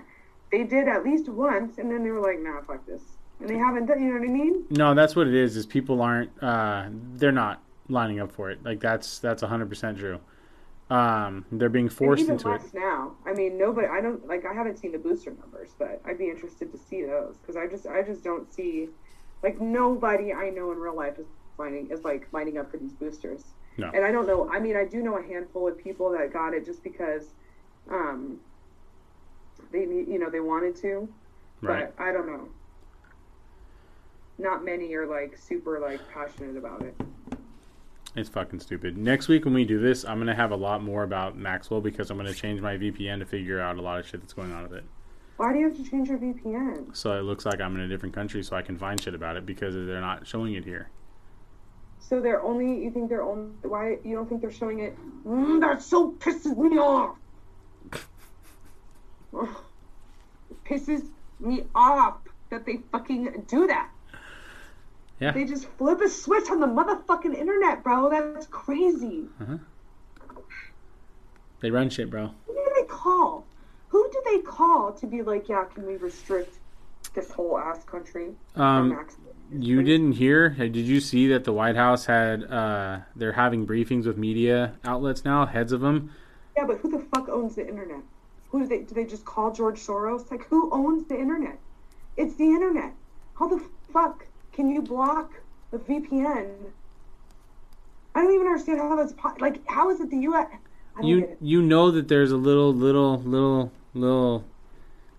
they 0.51 0.63
did 0.63 0.87
at 0.87 1.03
least 1.03 1.29
once, 1.29 1.77
and 1.77 1.89
then 1.89 2.03
they 2.03 2.11
were 2.11 2.19
like, 2.19 2.39
nah, 2.39 2.61
fuck 2.61 2.85
this. 2.85 3.14
And 3.39 3.49
they 3.49 3.57
haven't 3.57 3.85
done, 3.87 4.01
you 4.01 4.13
know 4.13 4.19
what 4.19 4.29
I 4.29 4.31
mean? 4.31 4.65
no. 4.69 4.93
That's 4.93 5.15
what 5.15 5.27
it 5.27 5.33
is. 5.35 5.57
Is 5.57 5.65
people 5.65 6.01
aren't 6.01 6.31
uh, 6.41 6.87
they're 7.15 7.31
not 7.31 7.61
lining 7.89 8.19
up 8.19 8.31
for 8.31 8.49
it. 8.49 8.63
Like 8.63 8.79
that's 8.79 9.19
that's 9.19 9.41
hundred 9.43 9.69
percent 9.69 9.97
true. 9.97 10.19
Um, 10.89 11.45
they're 11.51 11.69
being 11.69 11.89
forced 11.89 12.29
into 12.29 12.51
it. 12.53 12.61
now. 12.73 13.13
I 13.25 13.33
mean, 13.33 13.57
nobody. 13.57 13.87
I 13.87 14.01
don't 14.01 14.25
like. 14.27 14.45
I 14.45 14.53
haven't 14.53 14.77
seen 14.77 14.91
the 14.91 14.99
booster 14.99 15.31
numbers, 15.31 15.69
but 15.79 15.99
I'd 16.05 16.17
be 16.17 16.29
interested 16.29 16.71
to 16.71 16.77
see 16.77 17.03
those 17.03 17.37
because 17.37 17.57
I 17.57 17.67
just, 17.67 17.87
I 17.87 18.03
just 18.03 18.23
don't 18.23 18.51
see, 18.53 18.89
like 19.41 19.59
nobody 19.59 20.31
I 20.31 20.49
know 20.51 20.71
in 20.71 20.77
real 20.77 20.95
life 20.95 21.17
is 21.17 21.25
lining 21.57 21.89
is 21.89 22.03
like 22.03 22.27
lining 22.31 22.57
up 22.57 22.69
for 22.69 22.77
these 22.77 22.93
boosters. 22.93 23.43
No. 23.77 23.89
And 23.93 24.05
I 24.05 24.11
don't 24.11 24.27
know. 24.27 24.49
I 24.53 24.59
mean, 24.59 24.77
I 24.77 24.85
do 24.85 25.01
know 25.01 25.17
a 25.17 25.23
handful 25.23 25.67
of 25.67 25.77
people 25.77 26.11
that 26.11 26.31
got 26.31 26.53
it 26.53 26.65
just 26.65 26.83
because, 26.83 27.33
um, 27.89 28.39
they 29.71 29.81
you 29.81 30.19
know, 30.19 30.29
they 30.29 30.39
wanted 30.39 30.75
to. 30.77 31.09
Right. 31.61 31.91
But 31.97 32.03
I 32.03 32.11
don't 32.11 32.27
know. 32.27 32.47
Not 34.37 34.65
many 34.65 34.93
are 34.95 35.05
like 35.05 35.37
super 35.37 35.79
like 35.79 36.01
passionate 36.11 36.57
about 36.57 36.81
it. 36.81 36.95
It's 38.15 38.29
fucking 38.29 38.61
stupid. 38.61 38.97
Next 38.97 39.27
week 39.27 39.43
when 39.45 39.53
we 39.53 39.65
do 39.65 39.79
this, 39.79 40.05
I'm 40.05 40.19
gonna 40.19 40.35
have 40.35 40.51
a 40.51 40.55
lot 40.55 40.81
more 40.81 41.03
about 41.03 41.37
Maxwell 41.37 41.81
because 41.81 42.09
I'm 42.09 42.17
gonna 42.17 42.33
change 42.33 42.61
my 42.61 42.77
VPN 42.77 43.19
to 43.19 43.25
figure 43.25 43.59
out 43.59 43.77
a 43.77 43.81
lot 43.81 43.99
of 43.99 44.07
shit 44.07 44.21
that's 44.21 44.33
going 44.33 44.53
on 44.53 44.63
with 44.63 44.73
it. 44.73 44.83
Why 45.37 45.51
do 45.51 45.59
you 45.59 45.67
have 45.67 45.75
to 45.75 45.89
change 45.89 46.07
your 46.07 46.17
VPN? 46.17 46.95
So 46.95 47.11
it 47.17 47.23
looks 47.23 47.45
like 47.45 47.59
I'm 47.59 47.75
in 47.75 47.81
a 47.81 47.87
different 47.89 48.15
country, 48.15 48.41
so 48.41 48.55
I 48.55 48.61
can 48.61 48.77
find 48.77 49.01
shit 49.01 49.13
about 49.13 49.35
it 49.35 49.45
because 49.45 49.75
they're 49.75 49.99
not 49.99 50.25
showing 50.25 50.53
it 50.53 50.63
here. 50.63 50.89
So 51.99 52.21
they're 52.21 52.41
only 52.41 52.83
you 52.83 52.91
think 52.91 53.09
they're 53.09 53.23
only 53.23 53.51
why 53.63 53.97
you 54.03 54.15
don't 54.15 54.29
think 54.29 54.41
they're 54.41 54.51
showing 54.51 54.79
it? 54.79 54.95
Mm, 55.25 55.59
that 55.59 55.81
so 55.81 56.11
pisses 56.13 56.57
me 56.57 56.77
off. 56.77 57.17
Pisses 60.65 61.09
me 61.39 61.63
off 61.75 62.15
that 62.49 62.65
they 62.65 62.79
fucking 62.91 63.45
do 63.47 63.67
that. 63.67 63.89
Yeah. 65.19 65.31
They 65.31 65.45
just 65.45 65.67
flip 65.77 66.01
a 66.01 66.09
switch 66.09 66.49
on 66.49 66.59
the 66.59 66.67
motherfucking 66.67 67.35
internet, 67.35 67.83
bro. 67.83 68.09
That's 68.09 68.47
crazy. 68.47 69.25
They 71.61 71.71
run 71.71 71.89
shit, 71.89 72.09
bro. 72.09 72.31
Who 72.47 72.53
do 72.53 72.71
they 72.75 72.87
call? 72.87 73.45
Who 73.89 74.09
do 74.11 74.21
they 74.25 74.39
call 74.39 74.91
to 74.93 75.07
be 75.07 75.21
like, 75.21 75.47
yeah, 75.47 75.63
can 75.73 75.85
we 75.85 75.95
restrict 75.95 76.55
this 77.13 77.31
whole 77.31 77.57
ass 77.57 77.83
country? 77.85 78.31
Um. 78.55 79.05
You 79.51 79.83
didn't 79.83 80.13
hear? 80.13 80.49
Did 80.49 80.75
you 80.75 80.99
see 80.99 81.27
that 81.27 81.43
the 81.43 81.53
White 81.53 81.75
House 81.75 82.05
had? 82.07 82.43
uh 82.45 82.99
They're 83.15 83.33
having 83.33 83.67
briefings 83.67 84.05
with 84.07 84.17
media 84.17 84.73
outlets 84.83 85.23
now, 85.23 85.45
heads 85.45 85.71
of 85.71 85.81
them. 85.81 86.11
Yeah, 86.57 86.65
but 86.65 86.79
who 86.79 86.89
the 86.89 87.05
fuck 87.13 87.29
owns 87.29 87.55
the 87.55 87.67
internet? 87.67 88.01
Who 88.49 88.61
do 88.61 88.67
they 88.67 88.79
do 88.79 88.95
they 88.95 89.05
just 89.05 89.23
call 89.23 89.51
George 89.51 89.79
Soros? 89.79 90.31
Like 90.31 90.45
who 90.47 90.71
owns 90.73 91.07
the 91.07 91.17
internet? 91.19 91.59
It's 92.17 92.35
the 92.35 92.45
internet. 92.45 92.93
How 93.37 93.47
the 93.47 93.61
fuck 93.93 94.25
can 94.55 94.69
you 94.69 94.81
block 94.81 95.31
the 95.71 95.77
VPN? 95.77 96.49
I 98.15 98.21
don't 98.21 98.33
even 98.33 98.47
understand 98.47 98.79
how 98.79 98.95
that's 98.95 99.13
po- 99.13 99.35
like. 99.39 99.61
How 99.69 99.89
is 99.91 99.99
it 99.99 100.09
the 100.09 100.17
U.S.? 100.19 100.47
I 100.95 101.01
don't 101.01 101.19
get 101.19 101.29
You 101.29 101.37
you 101.41 101.61
know 101.61 101.91
that 101.91 102.07
there's 102.07 102.31
a 102.31 102.37
little 102.37 102.73
little 102.73 103.19
little 103.19 103.71
little 103.93 104.45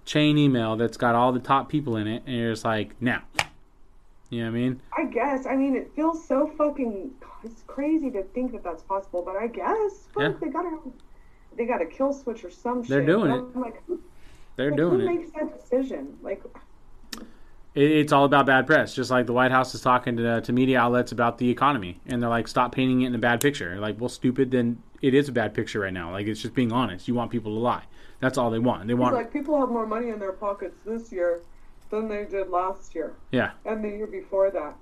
chain 0.06 0.38
email 0.38 0.76
that's 0.76 0.96
got 0.96 1.14
all 1.14 1.32
the 1.32 1.38
top 1.40 1.68
people 1.68 1.96
in 1.96 2.06
it, 2.06 2.22
and 2.26 2.34
you're 2.36 2.52
just 2.52 2.64
like, 2.64 3.00
now. 3.00 3.22
You 4.30 4.40
know 4.44 4.50
what 4.50 4.56
I 4.56 4.60
mean? 4.60 4.80
I 4.96 5.04
guess. 5.04 5.46
I 5.46 5.54
mean, 5.54 5.76
it 5.76 5.92
feels 5.94 6.26
so 6.26 6.50
fucking. 6.58 7.10
It's 7.44 7.62
crazy 7.68 8.10
to 8.10 8.22
think 8.24 8.52
that 8.52 8.64
that's 8.64 8.82
possible, 8.82 9.22
but 9.22 9.36
I 9.36 9.46
guess. 9.46 10.08
Fuck, 10.14 10.22
Yeah. 10.22 10.32
they 10.40 10.48
gotta. 10.48 10.78
They 11.56 11.64
got 11.66 11.80
a 11.80 11.86
kill 11.86 12.12
switch 12.12 12.44
or 12.44 12.50
some 12.50 12.82
shit. 12.82 12.88
They're 12.88 13.00
shit. 13.02 13.06
doing 13.06 13.30
it. 13.30 13.56
Like, 13.56 13.82
who, 13.86 14.00
They're 14.56 14.70
like, 14.70 14.76
doing 14.78 15.00
who 15.00 15.06
it. 15.06 15.14
makes 15.14 15.30
that 15.32 15.58
decision? 15.60 16.18
Like, 16.22 16.42
it. 17.76 17.90
It's 17.90 18.12
all 18.12 18.24
about 18.24 18.46
bad 18.46 18.66
press. 18.66 18.94
Just 18.94 19.10
like 19.10 19.26
the 19.26 19.32
White 19.32 19.52
House 19.52 19.74
is 19.74 19.80
talking 19.80 20.16
to 20.16 20.40
to 20.40 20.52
media 20.52 20.80
outlets 20.80 21.12
about 21.12 21.38
the 21.38 21.50
economy, 21.50 22.00
and 22.06 22.22
they're 22.22 22.30
like, 22.30 22.48
stop 22.48 22.72
painting 22.72 23.02
it 23.02 23.08
in 23.08 23.14
a 23.14 23.18
bad 23.18 23.40
picture. 23.40 23.78
Like, 23.78 24.00
well, 24.00 24.08
stupid. 24.08 24.50
Then 24.50 24.82
it 25.02 25.14
is 25.14 25.28
a 25.28 25.32
bad 25.32 25.54
picture 25.54 25.80
right 25.80 25.92
now. 25.92 26.10
Like, 26.10 26.26
it's 26.26 26.40
just 26.40 26.54
being 26.54 26.72
honest. 26.72 27.06
You 27.06 27.14
want 27.14 27.30
people 27.30 27.52
to 27.54 27.60
lie. 27.60 27.84
That's 28.20 28.38
all 28.38 28.50
they 28.50 28.58
want. 28.58 28.86
They 28.86 28.94
want. 28.94 29.14
like 29.14 29.32
people 29.32 29.58
have 29.60 29.68
more 29.68 29.86
money 29.86 30.08
in 30.08 30.18
their 30.18 30.32
pockets 30.32 30.76
this 30.84 31.12
year 31.12 31.40
than 31.90 32.08
they 32.08 32.24
did 32.24 32.48
last 32.48 32.94
year 32.94 33.14
yeah. 33.30 33.52
and 33.64 33.84
the 33.84 33.88
year 33.88 34.06
before 34.06 34.50
that. 34.50 34.74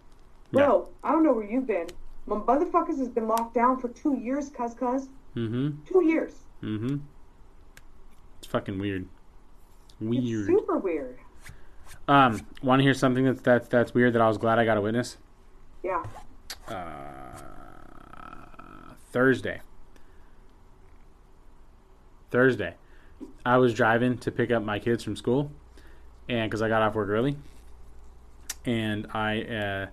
Yeah. 0.52 0.66
Bro, 0.66 0.88
I 1.02 1.12
don't 1.12 1.24
know 1.24 1.32
where 1.32 1.44
you've 1.44 1.66
been. 1.66 1.88
My 2.26 2.36
motherfuckers 2.36 2.98
has 2.98 3.08
been 3.08 3.28
locked 3.28 3.54
down 3.54 3.80
for 3.80 3.88
two 3.88 4.16
years, 4.18 4.48
cuz 4.48 4.72
cuz. 4.74 5.08
Mm-hmm. 5.36 5.70
Two 5.84 6.04
years. 6.04 6.32
Mm-hmm. 6.62 6.96
It's 8.38 8.46
fucking 8.46 8.78
weird. 8.78 9.06
Weird. 10.00 10.24
It's 10.24 10.26
Weird. 10.30 10.46
super 10.46 10.78
weird. 10.78 11.18
Um, 12.06 12.46
want 12.62 12.80
to 12.80 12.84
hear 12.84 12.94
something 12.94 13.24
that's 13.24 13.40
that's 13.40 13.68
that's 13.68 13.94
weird 13.94 14.12
that 14.14 14.22
I 14.22 14.28
was 14.28 14.38
glad 14.38 14.58
I 14.58 14.64
got 14.64 14.74
to 14.74 14.80
witness? 14.80 15.16
Yeah. 15.82 16.04
Uh, 16.68 16.74
Thursday. 19.10 19.60
Thursday, 22.30 22.74
I 23.46 23.58
was 23.58 23.72
driving 23.72 24.18
to 24.18 24.32
pick 24.32 24.50
up 24.50 24.62
my 24.64 24.80
kids 24.80 25.04
from 25.04 25.14
school, 25.14 25.52
and 26.28 26.50
because 26.50 26.62
I 26.62 26.68
got 26.68 26.82
off 26.82 26.94
work 26.96 27.08
early, 27.08 27.36
and 28.66 29.06
I 29.14 29.42
uh, 29.42 29.86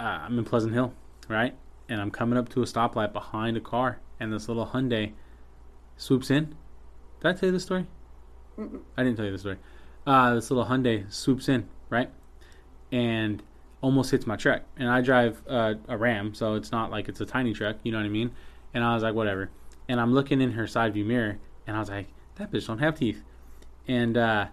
uh, 0.00 0.02
I'm 0.02 0.36
in 0.38 0.44
Pleasant 0.44 0.72
Hill, 0.72 0.92
right, 1.28 1.54
and 1.88 2.00
I'm 2.00 2.10
coming 2.10 2.36
up 2.36 2.48
to 2.50 2.62
a 2.62 2.64
stoplight 2.64 3.12
behind 3.12 3.56
a 3.56 3.60
car, 3.60 4.00
and 4.18 4.32
this 4.32 4.48
little 4.48 4.66
Hyundai 4.66 5.12
swoops 5.96 6.30
in. 6.30 6.56
Did 7.20 7.28
I 7.28 7.32
tell 7.34 7.46
you 7.46 7.52
this 7.52 7.62
story? 7.62 7.86
Mm-mm. 8.58 8.80
I 8.96 9.04
didn't 9.04 9.16
tell 9.16 9.26
you 9.26 9.32
the 9.32 9.38
story. 9.38 9.58
Uh, 10.06 10.34
this 10.34 10.50
little 10.50 10.64
Hyundai 10.66 11.10
swoops 11.12 11.48
in, 11.48 11.68
right, 11.88 12.10
and 12.90 13.42
almost 13.80 14.10
hits 14.10 14.26
my 14.26 14.36
truck. 14.36 14.62
And 14.76 14.88
I 14.88 15.00
drive 15.00 15.42
uh, 15.48 15.74
a 15.88 15.96
Ram, 15.96 16.34
so 16.34 16.54
it's 16.54 16.72
not 16.72 16.90
like 16.90 17.08
it's 17.08 17.20
a 17.20 17.26
tiny 17.26 17.52
truck. 17.52 17.76
You 17.82 17.92
know 17.92 17.98
what 17.98 18.06
I 18.06 18.10
mean? 18.10 18.32
And 18.74 18.84
I 18.84 18.94
was 18.94 19.02
like, 19.02 19.14
whatever. 19.14 19.50
And 19.88 20.00
I'm 20.00 20.12
looking 20.12 20.40
in 20.40 20.52
her 20.52 20.66
side 20.66 20.94
view 20.94 21.04
mirror, 21.04 21.38
and 21.66 21.76
I 21.76 21.80
was 21.80 21.90
like, 21.90 22.08
that 22.36 22.50
bitch 22.50 22.66
don't 22.66 22.78
have 22.78 22.98
teeth. 22.98 23.22
And 23.86 24.16
uh, 24.16 24.46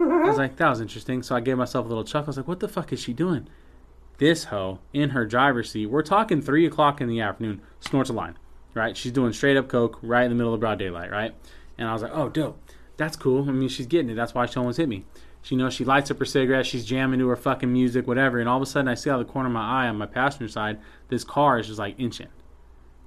I 0.00 0.04
was 0.04 0.38
like, 0.38 0.56
that 0.56 0.68
was 0.68 0.80
interesting. 0.80 1.22
So 1.22 1.36
I 1.36 1.40
gave 1.40 1.56
myself 1.56 1.86
a 1.86 1.88
little 1.88 2.04
chuckle. 2.04 2.26
I 2.26 2.30
was 2.30 2.36
like, 2.36 2.48
what 2.48 2.60
the 2.60 2.68
fuck 2.68 2.92
is 2.92 3.00
she 3.00 3.12
doing? 3.12 3.48
This 4.18 4.44
hoe 4.44 4.80
in 4.92 5.10
her 5.10 5.24
driver's 5.26 5.70
seat. 5.70 5.86
We're 5.86 6.02
talking 6.02 6.42
three 6.42 6.66
o'clock 6.66 7.00
in 7.00 7.08
the 7.08 7.20
afternoon. 7.20 7.62
Snorts 7.80 8.10
a 8.10 8.12
line, 8.12 8.38
right? 8.74 8.96
She's 8.96 9.12
doing 9.12 9.32
straight 9.32 9.56
up 9.56 9.68
coke 9.68 9.98
right 10.02 10.24
in 10.24 10.30
the 10.30 10.36
middle 10.36 10.54
of 10.54 10.60
broad 10.60 10.78
daylight, 10.78 11.10
right? 11.10 11.34
And 11.78 11.88
I 11.88 11.92
was 11.92 12.02
like, 12.02 12.12
oh, 12.14 12.28
dope. 12.28 12.60
That's 13.02 13.16
cool. 13.16 13.48
I 13.48 13.52
mean, 13.52 13.68
she's 13.68 13.86
getting 13.86 14.10
it. 14.10 14.14
That's 14.14 14.32
why 14.32 14.46
she 14.46 14.56
almost 14.58 14.78
hit 14.78 14.88
me. 14.88 15.04
She 15.42 15.56
knows 15.56 15.74
she 15.74 15.84
lights 15.84 16.12
up 16.12 16.20
her 16.20 16.24
cigarette. 16.24 16.66
She's 16.66 16.84
jamming 16.84 17.18
to 17.18 17.26
her 17.26 17.36
fucking 17.36 17.72
music, 17.72 18.06
whatever. 18.06 18.38
And 18.38 18.48
all 18.48 18.58
of 18.58 18.62
a 18.62 18.66
sudden, 18.66 18.86
I 18.86 18.94
see 18.94 19.10
out 19.10 19.20
of 19.20 19.26
the 19.26 19.32
corner 19.32 19.48
of 19.48 19.52
my 19.52 19.84
eye 19.84 19.88
on 19.88 19.96
my 19.96 20.06
passenger 20.06 20.46
side, 20.46 20.78
this 21.08 21.24
car 21.24 21.58
is 21.58 21.66
just 21.66 21.80
like 21.80 21.98
inching, 21.98 22.28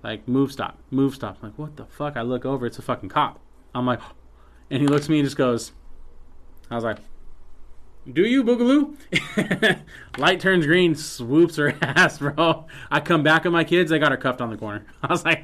like 0.03 0.27
move 0.27 0.51
stop, 0.51 0.79
move 0.91 1.15
stop. 1.15 1.37
I'm 1.41 1.47
like, 1.47 1.57
what 1.57 1.77
the 1.77 1.85
fuck? 1.85 2.17
I 2.17 2.23
look 2.23 2.43
over, 2.43 2.65
it's 2.65 2.77
a 2.77 2.81
fucking 2.81 3.07
cop. 3.07 3.39
I'm 3.73 3.85
like, 3.85 4.01
and 4.69 4.81
he 4.81 4.87
looks 4.89 5.05
at 5.05 5.11
me 5.11 5.19
and 5.19 5.25
just 5.25 5.37
goes, 5.37 5.71
I 6.69 6.75
was 6.75 6.83
like, 6.83 6.97
do 8.11 8.25
you 8.25 8.43
boogaloo? 8.43 8.97
Light 10.17 10.41
turns 10.41 10.65
green, 10.65 10.95
swoops 10.95 11.55
her 11.55 11.73
ass, 11.81 12.19
bro. 12.19 12.65
I 12.91 12.99
come 12.99 13.23
back 13.23 13.45
with 13.45 13.53
my 13.53 13.63
kids. 13.63 13.91
They 13.91 13.99
got 13.99 14.11
her 14.11 14.17
cuffed 14.17 14.41
on 14.41 14.49
the 14.49 14.57
corner. 14.57 14.85
I 15.03 15.07
was 15.07 15.23
like, 15.23 15.41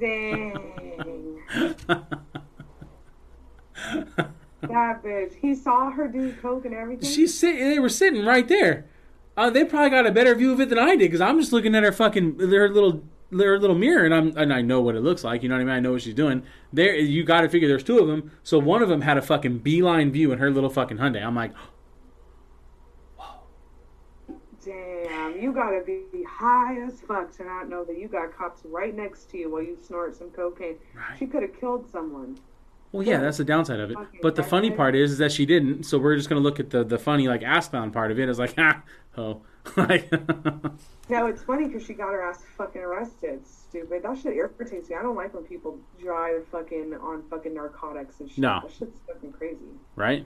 Dang. 0.00 0.58
That 4.62 5.02
bitch. 5.02 5.34
He 5.34 5.54
saw 5.54 5.90
her 5.90 6.08
do 6.08 6.32
coke 6.40 6.64
and 6.64 6.74
everything. 6.74 7.08
she's 7.08 7.38
sitting. 7.38 7.68
They 7.68 7.78
were 7.78 7.88
sitting 7.88 8.24
right 8.24 8.48
there. 8.48 8.86
Uh, 9.36 9.50
they 9.50 9.64
probably 9.64 9.90
got 9.90 10.06
a 10.06 10.12
better 10.12 10.34
view 10.34 10.52
of 10.52 10.60
it 10.60 10.68
than 10.68 10.78
I 10.78 10.90
did 10.96 11.00
because 11.00 11.20
I'm 11.20 11.38
just 11.38 11.52
looking 11.52 11.74
at 11.74 11.82
her 11.82 11.92
fucking 11.92 12.38
her 12.38 12.68
little 12.68 13.02
their 13.30 13.58
little 13.58 13.76
mirror 13.76 14.04
and 14.04 14.14
I'm 14.14 14.36
and 14.36 14.52
I 14.52 14.62
know 14.62 14.80
what 14.80 14.94
it 14.94 15.00
looks 15.00 15.24
like. 15.24 15.42
You 15.42 15.48
know 15.48 15.56
what 15.56 15.62
I 15.62 15.64
mean? 15.64 15.74
I 15.74 15.80
know 15.80 15.92
what 15.92 16.02
she's 16.02 16.14
doing. 16.14 16.44
There, 16.72 16.94
you 16.94 17.24
got 17.24 17.40
to 17.42 17.48
figure 17.48 17.68
there's 17.68 17.82
two 17.82 17.98
of 17.98 18.06
them. 18.06 18.30
So 18.42 18.58
one 18.58 18.80
of 18.82 18.88
them 18.88 19.00
had 19.02 19.18
a 19.18 19.22
fucking 19.22 19.58
beeline 19.58 20.12
view 20.12 20.32
in 20.32 20.38
her 20.38 20.50
little 20.50 20.70
fucking 20.70 20.98
Hyundai. 20.98 21.22
I'm 21.24 21.34
like, 21.34 21.52
Damn, 24.64 25.38
you 25.38 25.52
gotta 25.52 25.82
be 25.84 26.24
high 26.26 26.80
as 26.80 27.00
fuck 27.02 27.36
to 27.36 27.44
not 27.44 27.68
know 27.68 27.84
that 27.84 27.98
you 27.98 28.08
got 28.08 28.34
cops 28.34 28.62
right 28.64 28.94
next 28.94 29.30
to 29.30 29.38
you 29.38 29.50
while 29.50 29.62
you 29.62 29.76
snort 29.82 30.16
some 30.16 30.30
cocaine. 30.30 30.76
Right. 30.94 31.18
She 31.18 31.26
could 31.26 31.42
have 31.42 31.58
killed 31.60 31.90
someone. 31.90 32.38
Well, 32.94 33.02
yeah, 33.02 33.18
that's 33.18 33.38
the 33.38 33.44
downside 33.44 33.80
of 33.80 33.90
it. 33.90 33.96
But 34.22 34.36
the 34.36 34.44
funny 34.44 34.70
part 34.70 34.94
is, 34.94 35.10
is 35.10 35.18
that 35.18 35.32
she 35.32 35.44
didn't. 35.46 35.82
So 35.82 35.98
we're 35.98 36.14
just 36.14 36.28
gonna 36.28 36.40
look 36.40 36.60
at 36.60 36.70
the 36.70 36.84
the 36.84 36.96
funny 36.96 37.26
like 37.26 37.42
ass 37.42 37.68
bound 37.68 37.92
part 37.92 38.12
of 38.12 38.20
it. 38.20 38.28
It's 38.28 38.38
like, 38.38 38.54
ah, 38.58 38.82
oh, 39.18 39.42
like. 39.76 40.10
No, 41.10 41.26
it's 41.26 41.42
funny 41.42 41.66
because 41.66 41.84
she 41.84 41.92
got 41.92 42.12
her 42.12 42.22
ass 42.22 42.42
fucking 42.56 42.80
arrested. 42.80 43.46
Stupid. 43.46 44.04
That 44.04 44.16
shit 44.16 44.32
irritates 44.34 44.88
me. 44.88 44.96
I 44.96 45.02
don't 45.02 45.16
like 45.16 45.34
when 45.34 45.42
people 45.44 45.78
drive 46.00 46.46
fucking 46.48 46.94
on 46.94 47.24
fucking 47.28 47.52
narcotics 47.52 48.20
and 48.20 48.30
shit. 48.30 48.38
No. 48.38 48.60
That 48.62 48.72
shit's 48.72 49.00
fucking 49.06 49.32
crazy. 49.32 49.58
right? 49.96 50.24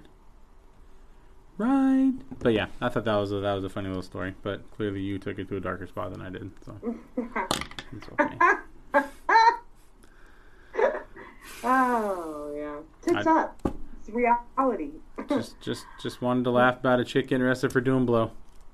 Right. 1.57 2.13
But 2.39 2.53
yeah, 2.53 2.67
I 2.81 2.91
thought 2.91 3.07
that 3.07 3.17
was 3.17 3.33
a, 3.33 3.41
that 3.41 3.55
was 3.55 3.65
a 3.65 3.69
funny 3.69 3.89
little 3.89 4.05
story. 4.05 4.35
But 4.43 4.71
clearly, 4.77 5.01
you 5.01 5.19
took 5.19 5.41
it 5.41 5.49
to 5.49 5.57
a 5.57 5.61
darker 5.61 5.89
spot 5.89 6.13
than 6.13 6.23
I 6.23 6.31
did. 6.31 6.51
So 6.65 6.97
it's 7.17 8.09
okay. 8.21 9.05
Oh 11.65 12.55
yeah. 12.57 12.77
Tits 13.03 13.27
I- 13.27 13.41
up. 13.43 13.61
It's 14.01 14.11
reality. 14.11 14.91
just 15.29 15.61
just 15.61 15.85
just 16.01 16.23
wanted 16.23 16.45
to 16.45 16.51
laugh 16.51 16.79
about 16.79 17.01
a 17.01 17.05
chick 17.05 17.31
arrested 17.33 17.73
for 17.73 17.81
doing 17.81 18.07
blow. 18.07 18.31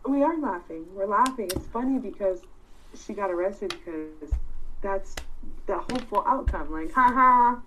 we 0.06 0.22
are 0.22 0.38
laughing. 0.38 0.86
We're 0.94 1.06
laughing. 1.06 1.46
It's 1.54 1.66
funny 1.66 1.98
because 1.98 2.40
she 2.94 3.12
got 3.14 3.30
arrested 3.30 3.70
because 3.84 4.32
that's 4.80 5.14
the 5.66 5.78
hopeful 5.78 6.22
outcome. 6.26 6.70
Like, 6.72 6.92
ha 6.92 7.10
ha, 7.12 7.60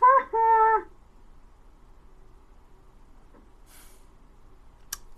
ha 0.00 0.28
ha. 0.32 0.84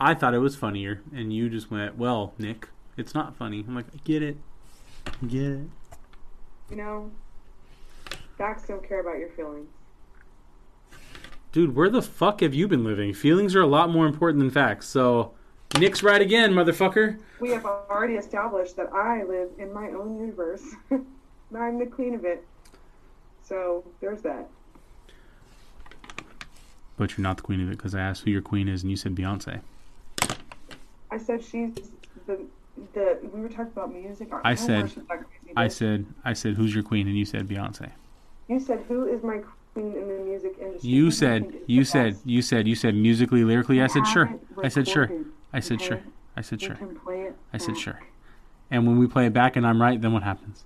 I 0.00 0.14
thought 0.14 0.34
it 0.34 0.38
was 0.38 0.56
funnier, 0.56 1.02
and 1.14 1.32
you 1.32 1.48
just 1.48 1.70
went, 1.70 1.96
"Well, 1.96 2.34
Nick, 2.38 2.68
it's 2.96 3.14
not 3.14 3.36
funny." 3.36 3.64
I'm 3.66 3.74
like, 3.74 3.86
I 3.94 3.98
get 4.04 4.22
it, 4.22 4.36
I 5.06 5.26
get 5.26 5.42
it. 5.42 5.68
You 6.70 6.76
know, 6.76 7.10
facts 8.36 8.66
don't 8.68 8.86
care 8.86 9.00
about 9.00 9.18
your 9.18 9.30
feelings. 9.30 9.68
Dude, 11.52 11.76
where 11.76 11.88
the 11.88 12.02
fuck 12.02 12.40
have 12.40 12.52
you 12.52 12.66
been 12.66 12.84
living? 12.84 13.14
Feelings 13.14 13.54
are 13.54 13.60
a 13.60 13.66
lot 13.66 13.88
more 13.90 14.06
important 14.06 14.40
than 14.40 14.50
facts. 14.50 14.88
So, 14.88 15.32
Nick's 15.78 16.02
right 16.02 16.20
again, 16.20 16.52
motherfucker. 16.52 17.20
We 17.38 17.50
have 17.50 17.64
already 17.64 18.14
established 18.14 18.76
that 18.76 18.92
I 18.92 19.22
live 19.22 19.50
in 19.58 19.72
my 19.72 19.90
own 19.90 20.18
universe. 20.18 20.62
I'm 20.90 21.78
the 21.78 21.86
queen 21.86 22.14
of 22.14 22.24
it. 22.24 22.44
So 23.42 23.84
there's 24.00 24.22
that. 24.22 24.48
But 26.96 27.16
you're 27.16 27.22
not 27.22 27.36
the 27.36 27.42
queen 27.42 27.60
of 27.60 27.68
it 27.68 27.76
because 27.76 27.94
I 27.94 28.00
asked 28.00 28.24
who 28.24 28.30
your 28.30 28.42
queen 28.42 28.68
is 28.68 28.82
and 28.82 28.90
you 28.90 28.96
said 28.96 29.14
Beyonce. 29.14 29.60
I 31.10 31.18
said 31.18 31.44
she's 31.44 31.74
the 32.26 32.40
the. 32.94 33.18
We 33.32 33.40
were 33.40 33.48
talking 33.48 33.72
about 33.72 33.92
music. 33.92 34.28
I 34.42 34.50
know 34.50 34.56
said- 34.56 34.68
where 34.68 34.88
she's 34.88 34.96
not 34.96 35.18
crazy, 35.18 35.52
I 35.56 35.68
said 35.68 36.06
I 36.24 36.32
said 36.32 36.54
who's 36.54 36.74
your 36.74 36.84
queen 36.84 37.06
and 37.06 37.16
you 37.16 37.24
said 37.24 37.46
Beyonce. 37.46 37.90
You 38.48 38.60
said 38.60 38.84
who 38.88 39.06
is 39.06 39.22
my 39.22 39.40
queen 39.72 39.94
in 39.94 40.08
the 40.08 40.24
music 40.24 40.56
industry? 40.60 40.90
You 40.90 41.10
said 41.10 41.60
you 41.66 41.84
said 41.84 42.18
you 42.24 42.42
said 42.42 42.68
you 42.68 42.74
said 42.74 42.94
musically 42.94 43.44
lyrically. 43.44 43.80
I 43.82 43.86
said 43.86 44.06
sure. 44.06 44.34
I 44.62 44.68
said 44.68 44.86
sure. 44.88 45.10
I 45.52 45.60
said 45.60 45.80
sure. 45.80 46.00
I 46.36 46.40
said 46.40 46.60
sure. 46.60 46.74
can 46.74 46.96
play 46.96 47.22
it 47.22 47.36
I 47.52 47.58
said 47.58 47.76
sure. 47.76 48.00
And 48.70 48.86
when 48.86 48.98
we 48.98 49.06
play 49.06 49.26
it 49.26 49.32
back 49.32 49.56
and 49.56 49.66
I'm 49.66 49.80
right, 49.80 50.00
then 50.00 50.12
what 50.12 50.22
happens? 50.22 50.64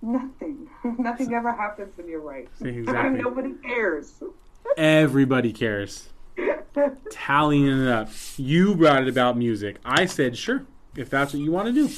Nothing. 0.00 0.68
Nothing 0.98 1.34
ever 1.34 1.52
happens 1.52 1.96
when 1.96 2.08
you're 2.08 2.20
right. 2.20 2.48
See, 2.60 2.68
exactly. 2.78 3.20
Nobody 3.20 3.54
cares. 3.54 4.22
Everybody 4.76 5.52
cares. 5.52 6.08
Tallying 7.10 7.82
it 7.82 7.88
up. 7.88 8.08
You 8.36 8.76
brought 8.76 9.02
it 9.02 9.08
about 9.08 9.36
music. 9.36 9.76
I 9.84 10.06
said 10.06 10.36
sure. 10.36 10.64
If 10.98 11.10
that's 11.10 11.32
what 11.32 11.40
you 11.40 11.52
want 11.52 11.66
to 11.68 11.72
do. 11.72 11.88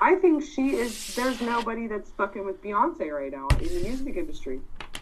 I 0.00 0.16
think 0.16 0.42
she 0.42 0.70
is. 0.70 1.14
There's 1.14 1.40
nobody 1.40 1.86
that's 1.86 2.10
fucking 2.10 2.44
with 2.44 2.60
Beyonce 2.60 3.12
right 3.12 3.30
now 3.30 3.46
in 3.60 3.68
the 3.68 3.80
music 3.88 4.16
industry. 4.16 4.60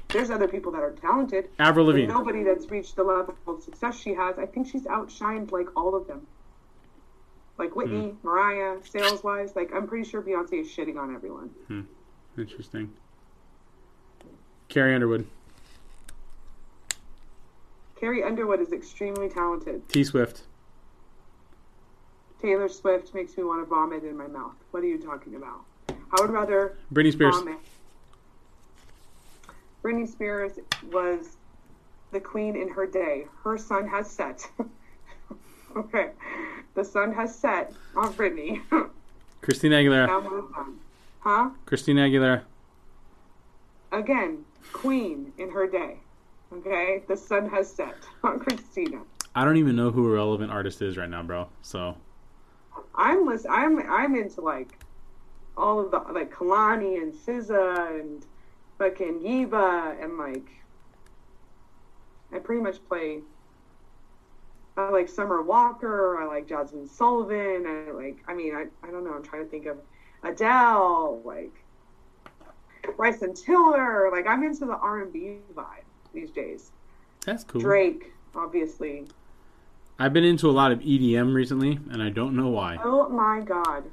There's 0.08 0.30
other 0.30 0.46
people 0.46 0.70
that 0.72 0.82
are 0.82 0.92
talented. 0.92 1.48
Avril 1.58 1.86
Lavigne. 1.86 2.06
nobody 2.12 2.42
that's 2.42 2.70
reached 2.70 2.96
the 2.96 3.02
level 3.02 3.34
of 3.46 3.62
success 3.62 3.98
she 3.98 4.12
has. 4.12 4.38
I 4.38 4.44
think 4.44 4.68
she's 4.68 4.82
outshined 4.84 5.52
like 5.52 5.74
all 5.74 5.94
of 5.94 6.06
them. 6.06 6.26
Like 7.58 7.74
Whitney, 7.74 8.08
Hmm. 8.10 8.26
Mariah, 8.28 8.76
sales 8.84 9.24
wise, 9.24 9.56
like 9.56 9.72
I'm 9.74 9.86
pretty 9.86 10.06
sure 10.08 10.20
Beyonce 10.20 10.60
is 10.60 10.68
shitting 10.68 10.98
on 10.98 11.14
everyone. 11.14 11.48
Hmm. 11.68 11.80
Interesting. 12.36 12.92
Carrie 14.68 14.94
Underwood. 14.94 15.26
Carrie 17.98 18.22
Underwood 18.22 18.60
is 18.60 18.72
extremely 18.72 19.30
talented. 19.30 19.88
T 19.88 20.04
Swift. 20.04 20.42
Taylor 22.40 22.68
Swift 22.68 23.14
makes 23.14 23.36
me 23.36 23.44
want 23.44 23.62
to 23.62 23.66
vomit 23.66 24.04
in 24.04 24.16
my 24.16 24.26
mouth. 24.26 24.54
What 24.70 24.82
are 24.82 24.86
you 24.86 24.98
talking 24.98 25.36
about? 25.36 25.60
I 25.88 26.20
would 26.20 26.30
rather 26.30 26.76
Britney 26.92 27.12
Spears. 27.12 27.34
vomit. 27.36 27.58
Britney 29.82 30.08
Spears 30.08 30.52
was 30.92 31.36
the 32.12 32.20
queen 32.20 32.56
in 32.56 32.68
her 32.68 32.86
day. 32.86 33.26
Her 33.44 33.56
sun 33.56 33.88
has 33.88 34.10
set. 34.10 34.48
okay. 35.76 36.10
The 36.74 36.84
sun 36.84 37.12
has 37.14 37.34
set 37.34 37.72
on 37.94 38.12
Britney. 38.14 38.60
Christina 39.42 39.76
Aguilera. 39.76 40.06
now 40.06 40.20
move 40.20 40.52
on. 40.56 40.78
Huh? 41.20 41.50
Christina 41.64 42.02
Aguilera. 42.02 42.42
Again, 43.92 44.44
queen 44.72 45.32
in 45.38 45.50
her 45.50 45.66
day. 45.66 45.96
Okay? 46.52 47.02
The 47.08 47.16
sun 47.16 47.48
has 47.50 47.72
set 47.72 47.96
on 48.22 48.38
Christina. 48.40 49.00
I 49.34 49.44
don't 49.44 49.56
even 49.56 49.76
know 49.76 49.90
who 49.90 50.06
a 50.06 50.10
relevant 50.10 50.50
artist 50.50 50.82
is 50.82 50.96
right 50.96 51.08
now, 51.08 51.22
bro. 51.22 51.48
So 51.62 51.96
I'm 52.94 53.26
listen, 53.26 53.50
I'm 53.50 53.78
I'm 53.90 54.14
into 54.14 54.40
like 54.40 54.78
all 55.56 55.80
of 55.80 55.90
the 55.90 55.98
like 56.12 56.32
Kehlani 56.32 57.00
and 57.00 57.12
SZA 57.12 58.00
and 58.00 58.24
fucking 58.78 59.20
Yiva 59.20 60.02
and 60.02 60.18
like 60.18 60.48
I 62.32 62.38
pretty 62.38 62.62
much 62.62 62.84
play 62.88 63.20
I 64.76 64.90
like 64.90 65.08
Summer 65.08 65.42
Walker, 65.42 66.20
I 66.20 66.26
like 66.26 66.46
Jazmine 66.46 66.88
Sullivan, 66.88 67.66
I 67.66 67.90
like 67.92 68.18
I 68.28 68.34
mean 68.34 68.54
I, 68.54 68.66
I 68.86 68.90
don't 68.90 69.04
know, 69.04 69.14
I'm 69.14 69.22
trying 69.22 69.44
to 69.44 69.50
think 69.50 69.66
of 69.66 69.78
Adele, 70.22 71.22
like 71.24 71.52
Bryson 72.96 73.34
Tiller, 73.34 74.10
like 74.12 74.26
I'm 74.26 74.42
into 74.42 74.66
the 74.66 74.76
R 74.76 75.02
and 75.02 75.12
B 75.12 75.38
vibe 75.54 75.84
these 76.12 76.30
days. 76.30 76.72
that's 77.24 77.44
cool. 77.44 77.60
Drake, 77.60 78.12
obviously. 78.34 79.06
I've 79.98 80.12
been 80.12 80.24
into 80.24 80.50
a 80.50 80.52
lot 80.52 80.72
of 80.72 80.80
EDM 80.80 81.32
recently, 81.32 81.78
and 81.90 82.02
I 82.02 82.10
don't 82.10 82.36
know 82.36 82.48
why. 82.48 82.78
Oh 82.82 83.08
my 83.08 83.40
god. 83.40 83.84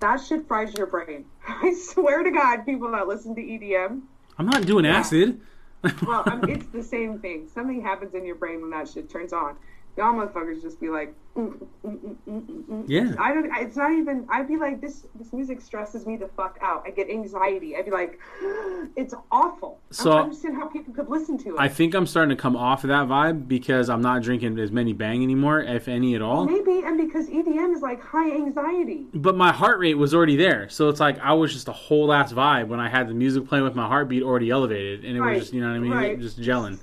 That 0.00 0.16
shit 0.18 0.46
fries 0.46 0.74
your 0.74 0.86
brain. 0.86 1.24
I 1.48 1.74
swear 1.74 2.22
to 2.22 2.30
God, 2.30 2.64
people 2.64 2.90
that 2.92 3.06
listen 3.06 3.34
to 3.34 3.40
EDM, 3.40 4.02
I'm 4.38 4.46
not 4.46 4.66
doing 4.66 4.86
acid. 4.86 5.40
well, 6.06 6.22
I 6.26 6.36
mean, 6.36 6.56
it's 6.56 6.66
the 6.72 6.82
same 6.82 7.18
thing. 7.18 7.48
Something 7.52 7.82
happens 7.82 8.14
in 8.14 8.24
your 8.24 8.36
brain 8.36 8.60
when 8.60 8.70
that 8.70 8.88
shit 8.88 9.10
turns 9.10 9.32
on. 9.32 9.56
Y'all 9.96 10.14
motherfuckers 10.14 10.62
just 10.62 10.80
be 10.80 10.88
like, 10.88 11.12
mm, 11.36 11.52
mm, 11.52 11.66
mm, 11.84 12.16
mm, 12.28 12.42
mm, 12.46 12.64
mm. 12.64 12.84
Yeah. 12.86 13.14
I 13.18 13.34
don't. 13.34 13.50
It's 13.56 13.76
not 13.76 13.92
even. 13.92 14.26
I'd 14.30 14.48
be 14.48 14.56
like, 14.56 14.80
this. 14.80 15.04
This 15.16 15.32
music 15.32 15.60
stresses 15.60 16.06
me 16.06 16.16
the 16.16 16.28
fuck 16.28 16.58
out. 16.62 16.84
I 16.86 16.90
get 16.90 17.10
anxiety. 17.10 17.76
I'd 17.76 17.84
be 17.84 17.90
like, 17.90 18.18
it's 18.96 19.14
awful. 19.30 19.80
So- 19.90 20.10
I 20.10 20.14
don't 20.14 20.22
understand 20.24 20.56
how 20.56 20.68
people 20.68 20.94
could 20.94 21.08
listen 21.08 21.36
to 21.38 21.50
it. 21.50 21.58
I 21.58 21.68
think 21.68 21.94
I'm 21.94 22.06
starting 22.06 22.34
to 22.34 22.40
come 22.40 22.56
off 22.56 22.84
of 22.84 22.88
that 22.88 23.08
vibe 23.08 23.48
because 23.48 23.90
I'm 23.90 24.00
not 24.00 24.22
drinking 24.22 24.58
as 24.58 24.70
many 24.70 24.92
bang 24.92 25.22
anymore, 25.22 25.60
if 25.60 25.88
any 25.88 26.14
at 26.14 26.22
all. 26.22 26.44
Maybe, 26.46 26.82
and 26.86 26.96
because 26.96 27.28
EDM 27.28 27.74
is 27.74 27.82
like 27.82 28.00
high 28.00 28.30
anxiety. 28.30 29.06
But 29.12 29.36
my 29.36 29.52
heart 29.52 29.80
rate 29.80 29.94
was 29.94 30.14
already 30.14 30.36
there, 30.36 30.68
so 30.68 30.88
it's 30.88 31.00
like 31.00 31.18
I 31.18 31.32
was 31.32 31.52
just 31.52 31.68
a 31.68 31.72
whole 31.72 32.12
ass 32.12 32.32
vibe 32.32 32.68
when 32.68 32.80
I 32.80 32.88
had 32.88 33.08
the 33.08 33.14
music 33.14 33.46
playing 33.48 33.64
with 33.64 33.74
my 33.74 33.86
heartbeat 33.86 34.22
already 34.22 34.50
elevated, 34.50 35.04
and 35.04 35.16
it 35.16 35.20
Right, 35.20 35.34
was 35.34 35.40
just 35.46 35.52
you 35.54 35.60
know 35.60 35.68
what 35.68 35.76
I 35.76 35.80
mean, 35.80 35.92
right. 35.92 36.18
just 36.20 36.40
gelling. 36.40 36.78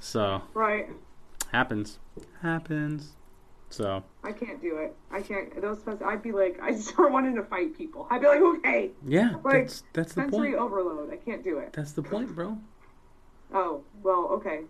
So 0.00 0.42
Right. 0.54 0.88
Happens, 1.52 1.98
happens. 2.42 3.14
So 3.70 4.02
I 4.24 4.32
can't 4.32 4.62
do 4.62 4.78
it. 4.78 4.96
I 5.10 5.20
can't. 5.20 5.60
Those. 5.60 5.80
fest- 5.82 6.02
I'd 6.02 6.22
be 6.22 6.32
like, 6.32 6.58
I 6.62 6.70
just 6.72 6.88
start 6.88 7.12
wanting 7.12 7.34
to 7.36 7.42
fight 7.42 7.76
people. 7.76 8.06
I'd 8.10 8.20
be 8.22 8.26
like, 8.26 8.40
okay, 8.40 8.90
yeah, 9.06 9.34
Like, 9.44 9.66
that's 9.66 9.84
that's 9.92 10.14
the 10.14 10.22
sensory 10.22 10.52
point. 10.52 10.54
overload. 10.62 11.12
I 11.12 11.16
can't 11.16 11.44
do 11.44 11.58
it. 11.58 11.72
That's 11.74 11.92
the 11.92 12.02
point, 12.02 12.34
bro. 12.34 12.56
Oh, 13.52 13.82
well, 14.02 14.28
okay. 14.32 14.60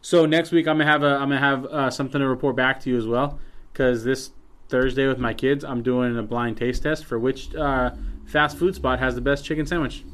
So 0.00 0.26
next 0.26 0.50
week 0.52 0.66
I'm 0.68 0.78
gonna 0.78 0.90
have 0.90 1.02
a 1.02 1.14
I'm 1.14 1.28
gonna 1.28 1.38
have 1.38 1.64
uh, 1.66 1.90
something 1.90 2.20
to 2.20 2.26
report 2.28 2.56
back 2.56 2.80
to 2.80 2.90
you 2.90 2.96
as 2.98 3.06
well, 3.06 3.38
because 3.72 4.02
this 4.04 4.30
Thursday 4.68 5.06
with 5.06 5.18
my 5.18 5.32
kids 5.32 5.64
I'm 5.64 5.82
doing 5.82 6.18
a 6.18 6.22
blind 6.22 6.56
taste 6.56 6.82
test 6.82 7.04
for 7.04 7.18
which 7.18 7.54
uh, 7.54 7.92
fast 8.26 8.56
food 8.58 8.74
spot 8.74 8.98
has 8.98 9.14
the 9.14 9.20
best 9.20 9.44
chicken 9.44 9.66
sandwich. 9.66 10.04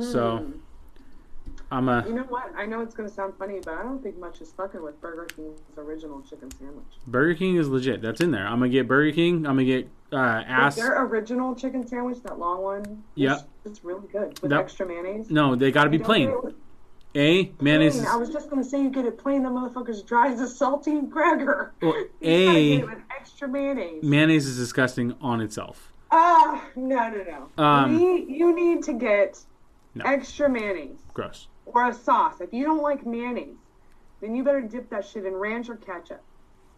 So 0.00 0.50
I'm 1.72 1.88
a 1.88 2.04
You 2.06 2.12
know 2.14 2.24
what? 2.24 2.52
I 2.54 2.66
know 2.66 2.82
it's 2.82 2.94
going 2.94 3.08
to 3.08 3.14
sound 3.14 3.32
funny, 3.38 3.58
but 3.64 3.72
I 3.74 3.82
don't 3.82 4.02
think 4.02 4.18
much 4.18 4.42
is 4.42 4.52
fucking 4.52 4.82
with 4.82 5.00
Burger 5.00 5.24
King's 5.34 5.58
original 5.78 6.20
chicken 6.20 6.50
sandwich. 6.50 6.84
Burger 7.06 7.34
King 7.34 7.56
is 7.56 7.66
legit. 7.68 8.02
That's 8.02 8.20
in 8.20 8.30
there. 8.30 8.46
I'm 8.46 8.58
gonna 8.58 8.68
get 8.68 8.86
Burger 8.86 9.10
King. 9.14 9.46
I'm 9.46 9.54
gonna 9.56 9.64
get 9.64 9.88
uh, 10.12 10.16
ass. 10.16 10.76
Their 10.76 11.02
original 11.06 11.54
chicken 11.54 11.86
sandwich, 11.86 12.18
that 12.24 12.38
long 12.38 12.60
one, 12.62 13.02
Yeah. 13.14 13.38
it's 13.64 13.82
really 13.82 14.06
good 14.12 14.38
with 14.42 14.50
That- 14.50 14.60
extra 14.60 14.86
mayonnaise. 14.86 15.30
No, 15.30 15.54
they 15.56 15.70
got 15.72 15.84
to 15.84 15.90
be 15.90 15.98
plain. 15.98 16.28
A 17.14 17.50
mayonnaise. 17.60 17.94
plain. 17.94 18.04
Is, 18.04 18.10
I 18.10 18.16
was 18.16 18.28
just 18.28 18.50
going 18.50 18.62
to 18.62 18.68
say 18.68 18.82
you 18.82 18.90
get 18.90 19.06
it 19.06 19.16
plain. 19.18 19.42
The 19.42 19.48
motherfucker's 19.48 20.02
dry 20.02 20.30
as 20.30 20.40
a 20.40 20.44
saltine 20.44 21.10
cracker. 21.10 21.72
Well, 21.80 21.94
A- 22.22 22.76
get 22.76 22.80
it 22.84 22.86
with 22.90 22.98
extra 23.18 23.48
mayonnaise. 23.48 24.02
mayonnaise 24.02 24.46
is 24.46 24.58
disgusting 24.58 25.14
on 25.22 25.40
itself. 25.40 25.90
Ah, 26.10 26.62
no, 26.76 27.08
no, 27.08 27.48
no. 27.56 27.62
Um, 27.64 27.92
you, 27.98 27.98
need, 28.18 28.28
you 28.36 28.54
need 28.54 28.82
to 28.84 28.92
get 28.92 29.38
No. 29.94 30.04
extra 30.04 30.48
mayonnaise 30.50 30.98
Gross. 31.14 31.48
Or 31.74 31.88
a 31.88 31.94
sauce. 31.94 32.40
If 32.40 32.52
you 32.52 32.64
don't 32.64 32.82
like 32.82 33.06
mayonnaise, 33.06 33.56
then 34.20 34.34
you 34.34 34.44
better 34.44 34.60
dip 34.60 34.88
that 34.90 35.04
shit 35.06 35.24
in 35.26 35.34
ranch 35.34 35.68
or 35.68 35.76
ketchup. 35.76 36.22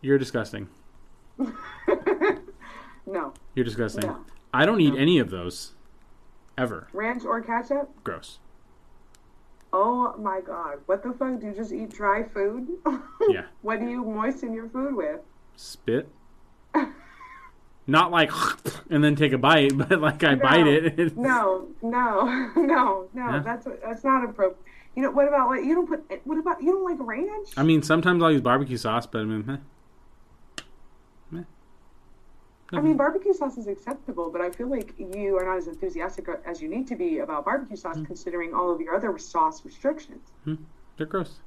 You're 0.00 0.18
disgusting. 0.18 0.68
no, 3.06 3.32
You're 3.54 3.64
disgusting. 3.64 4.06
No. 4.06 4.18
I 4.52 4.64
don't 4.66 4.80
eat 4.80 4.94
No. 4.94 5.00
any 5.00 5.18
of 5.18 5.30
those. 5.30 5.72
Ever. 6.56 6.86
ranch 6.92 7.24
or 7.24 7.40
ketchup. 7.40 7.90
Gross. 8.04 8.38
Oh 9.72 10.14
my 10.16 10.40
god, 10.40 10.78
what 10.86 11.02
the 11.02 11.12
fuck? 11.12 11.40
Do 11.40 11.46
you 11.46 11.52
just 11.52 11.72
eat 11.72 11.90
dry 11.90 12.22
food? 12.22 12.68
Yeah. 13.28 13.46
what 13.62 13.80
do 13.80 13.88
you 13.88 14.04
moisten 14.04 14.52
your 14.52 14.68
food 14.68 14.94
with? 14.94 15.18
Spit. 15.56 16.08
Not 17.86 18.10
like 18.12 18.30
and 18.90 19.02
then 19.02 19.16
take 19.16 19.32
a 19.32 19.38
bite, 19.38 19.76
but 19.76 20.00
like 20.00 20.22
I 20.22 20.36
bite 20.36 20.66
it. 20.68 20.84
It's- 21.00 21.12
No, 21.16 21.68
no, 21.82 22.50
no, 22.54 22.62
no. 22.62 23.08
Yeah. 23.16 23.42
That's 23.44 23.66
that's 23.82 24.04
not 24.04 24.22
appropriate. 24.24 24.62
You 24.96 25.02
know 25.02 25.10
what 25.10 25.26
about 25.28 25.48
like 25.48 25.64
you 25.64 25.74
don't 25.74 25.88
put 25.88 26.04
what 26.24 26.38
about 26.38 26.62
you 26.62 26.72
don't 26.72 26.84
like 26.84 26.98
ranch? 27.00 27.48
I 27.56 27.62
mean, 27.64 27.82
sometimes 27.82 28.22
I'll 28.22 28.30
use 28.32 28.40
barbecue 28.40 28.76
sauce, 28.76 29.06
but 29.06 29.22
I 29.22 29.24
mean, 29.24 29.50
eh. 29.50 29.56
I 32.72 32.80
mean, 32.80 32.96
barbecue 32.96 33.32
sauce 33.34 33.56
is 33.56 33.68
acceptable, 33.68 34.30
but 34.30 34.40
I 34.40 34.50
feel 34.50 34.68
like 34.68 34.94
you 34.98 35.36
are 35.38 35.44
not 35.44 35.58
as 35.58 35.68
enthusiastic 35.68 36.26
as 36.44 36.60
you 36.60 36.68
need 36.68 36.88
to 36.88 36.96
be 36.96 37.18
about 37.18 37.44
barbecue 37.44 37.76
sauce, 37.76 37.98
Hmm. 37.98 38.04
considering 38.04 38.52
all 38.52 38.70
of 38.72 38.80
your 38.80 38.94
other 38.96 39.16
sauce 39.18 39.64
restrictions. 39.64 40.32
they're 40.96 41.06
gross. 41.06 41.40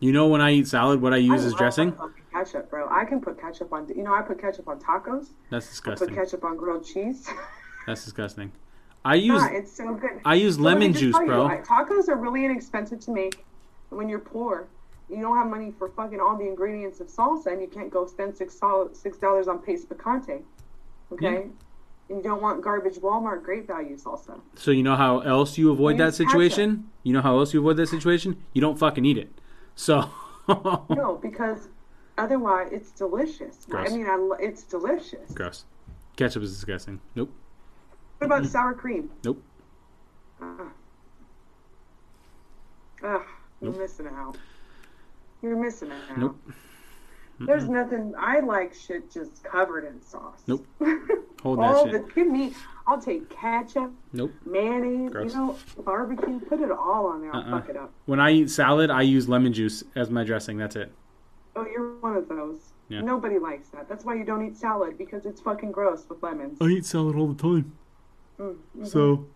You 0.00 0.12
know 0.12 0.26
when 0.28 0.40
I 0.40 0.52
eat 0.52 0.68
salad, 0.68 1.02
what 1.02 1.12
I 1.12 1.18
use 1.18 1.44
I 1.44 1.48
love 1.48 1.58
dressing? 1.58 1.94
ketchup, 2.32 2.70
bro. 2.70 2.88
I 2.88 3.04
can 3.04 3.20
put 3.20 3.38
ketchup 3.40 3.72
on. 3.72 3.88
You 3.88 4.02
know, 4.04 4.14
I 4.14 4.22
put 4.22 4.38
ketchup 4.40 4.68
on 4.68 4.78
tacos. 4.80 5.28
That's 5.50 5.68
disgusting. 5.68 6.08
I 6.08 6.12
put 6.12 6.18
ketchup 6.18 6.44
on 6.44 6.56
grilled 6.56 6.84
cheese. 6.84 7.28
That's 7.86 8.04
disgusting. 8.04 8.52
I 9.04 9.14
use 9.16 9.40
Ah, 9.42 9.48
it's 9.52 9.72
so 9.72 9.94
good. 9.94 10.20
I 10.24 10.34
use 10.34 10.56
So 10.56 10.62
lemon 10.62 10.92
juice, 10.92 11.12
tell 11.14 11.22
you, 11.22 11.28
bro. 11.28 11.48
Tacos 11.64 12.08
are 12.08 12.16
really 12.16 12.44
inexpensive 12.44 13.00
to 13.00 13.10
make 13.10 13.44
when 13.90 14.08
you're 14.08 14.18
poor. 14.20 14.66
you 15.10 15.20
don't 15.20 15.36
have 15.36 15.48
money 15.48 15.72
for 15.78 15.88
fucking 15.90 16.20
all 16.20 16.36
the 16.36 16.46
ingredients 16.46 17.00
of 17.00 17.08
salsa, 17.08 17.48
and 17.52 17.60
you 17.60 17.68
can't 17.68 17.90
go 17.90 18.06
spend 18.06 18.34
six 18.36 18.58
six 18.92 19.18
dollars 19.18 19.48
on 19.48 19.58
Pace 19.58 19.84
Picante, 19.84 20.42
okay? 21.12 21.48
And 22.08 22.18
you 22.18 22.22
don't 22.22 22.40
want 22.42 22.62
garbage 22.62 22.96
Walmart 22.96 23.42
great 23.42 23.66
value 23.66 23.96
salsa. 23.96 24.40
So 24.54 24.70
you 24.70 24.82
know 24.82 24.96
how 24.96 25.20
else 25.20 25.58
you 25.58 25.70
avoid 25.72 25.98
that 25.98 26.06
Use 26.06 26.18
ketchup. 26.18 26.30
situation? 26.30 26.90
You 27.02 27.12
know 27.14 27.22
how 27.22 27.38
else 27.38 27.52
you 27.52 27.60
avoid 27.60 27.76
that 27.78 27.88
situation? 27.88 28.36
You 28.54 28.60
don't 28.60 28.78
fucking 28.78 29.04
eat 29.04 29.18
it. 29.18 29.30
So 29.74 30.08
No, 30.48 31.18
because 31.20 31.68
otherwise 32.18 32.68
it's 32.72 32.90
delicious. 32.92 33.66
Gross. 33.68 33.90
I 33.90 33.96
mean, 33.96 34.06
I, 34.06 34.16
it's 34.40 34.62
delicious. 34.62 35.30
gross. 35.32 35.64
Ketchup 36.16 36.42
is 36.42 36.52
disgusting. 36.52 37.00
Nope. 37.14 37.32
What 38.22 38.26
about 38.26 38.42
mm. 38.44 38.52
sour 38.52 38.72
cream? 38.72 39.10
Nope. 39.24 39.42
Ugh. 40.40 40.60
Ugh, 43.02 43.22
you're 43.60 43.72
missing 43.72 44.06
out. 44.06 44.38
You're 45.42 45.56
missing 45.56 45.90
out. 45.90 46.16
Nope. 46.16 46.36
There's 47.40 47.68
nothing. 47.68 48.14
I 48.16 48.38
like 48.38 48.74
shit 48.74 49.10
just 49.10 49.42
covered 49.42 49.86
in 49.86 50.00
sauce. 50.00 50.40
Nope. 50.46 50.64
Hold 51.42 51.58
that 51.58 51.82
shit. 51.82 52.06
the 52.06 52.12
give 52.14 52.28
me. 52.28 52.54
I'll 52.86 53.00
take 53.02 53.28
ketchup, 53.28 53.92
Nope. 54.12 54.32
mayonnaise, 54.46 55.10
Gross. 55.10 55.32
you 55.32 55.38
know, 55.38 55.58
barbecue. 55.78 56.38
Put 56.38 56.60
it 56.60 56.70
all 56.70 57.06
on 57.06 57.22
there. 57.22 57.34
I'll 57.34 57.42
Uh-uh. 57.42 57.60
fuck 57.60 57.70
it 57.70 57.76
up. 57.76 57.92
When 58.06 58.20
I 58.20 58.30
eat 58.30 58.50
salad, 58.50 58.88
I 58.88 59.02
use 59.02 59.28
lemon 59.28 59.52
juice 59.52 59.82
as 59.96 60.10
my 60.10 60.22
dressing. 60.22 60.58
That's 60.58 60.76
it. 60.76 60.92
Oh, 61.56 61.66
you're 61.66 61.96
one 61.98 62.14
of 62.16 62.28
those. 62.28 62.72
Yeah. 62.88 63.00
Nobody 63.00 63.40
likes 63.40 63.70
that. 63.70 63.88
That's 63.88 64.04
why 64.04 64.14
you 64.14 64.22
don't 64.22 64.46
eat 64.46 64.56
salad 64.56 64.96
because 64.96 65.26
it's 65.26 65.40
fucking 65.40 65.72
gross 65.72 66.06
with 66.08 66.22
lemons. 66.22 66.58
I 66.60 66.66
eat 66.66 66.86
salad 66.86 67.16
all 67.16 67.26
the 67.26 67.42
time. 67.42 67.72
Mm, 68.42 68.56
mhm. 68.78 68.86
So. 68.86 69.26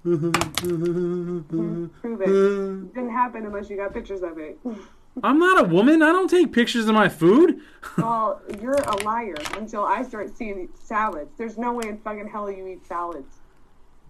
Prove 2.00 2.20
it. 2.22 2.94
Didn't 2.94 3.10
happen 3.10 3.46
unless 3.46 3.70
you 3.70 3.76
got 3.76 3.94
pictures 3.94 4.22
of 4.22 4.38
it. 4.38 4.58
I'm 5.22 5.38
not 5.38 5.64
a 5.64 5.68
woman. 5.68 6.02
I 6.02 6.12
don't 6.12 6.28
take 6.28 6.52
pictures 6.52 6.88
of 6.88 6.94
my 6.94 7.08
food. 7.08 7.60
well, 7.96 8.42
you're 8.60 8.74
a 8.74 8.96
liar 9.04 9.36
until 9.54 9.84
I 9.84 10.02
start 10.02 10.36
seeing 10.36 10.68
salads. 10.74 11.30
There's 11.38 11.56
no 11.56 11.72
way 11.72 11.88
in 11.88 11.98
fucking 11.98 12.28
hell 12.28 12.50
you 12.50 12.66
eat 12.66 12.86
salads 12.86 13.36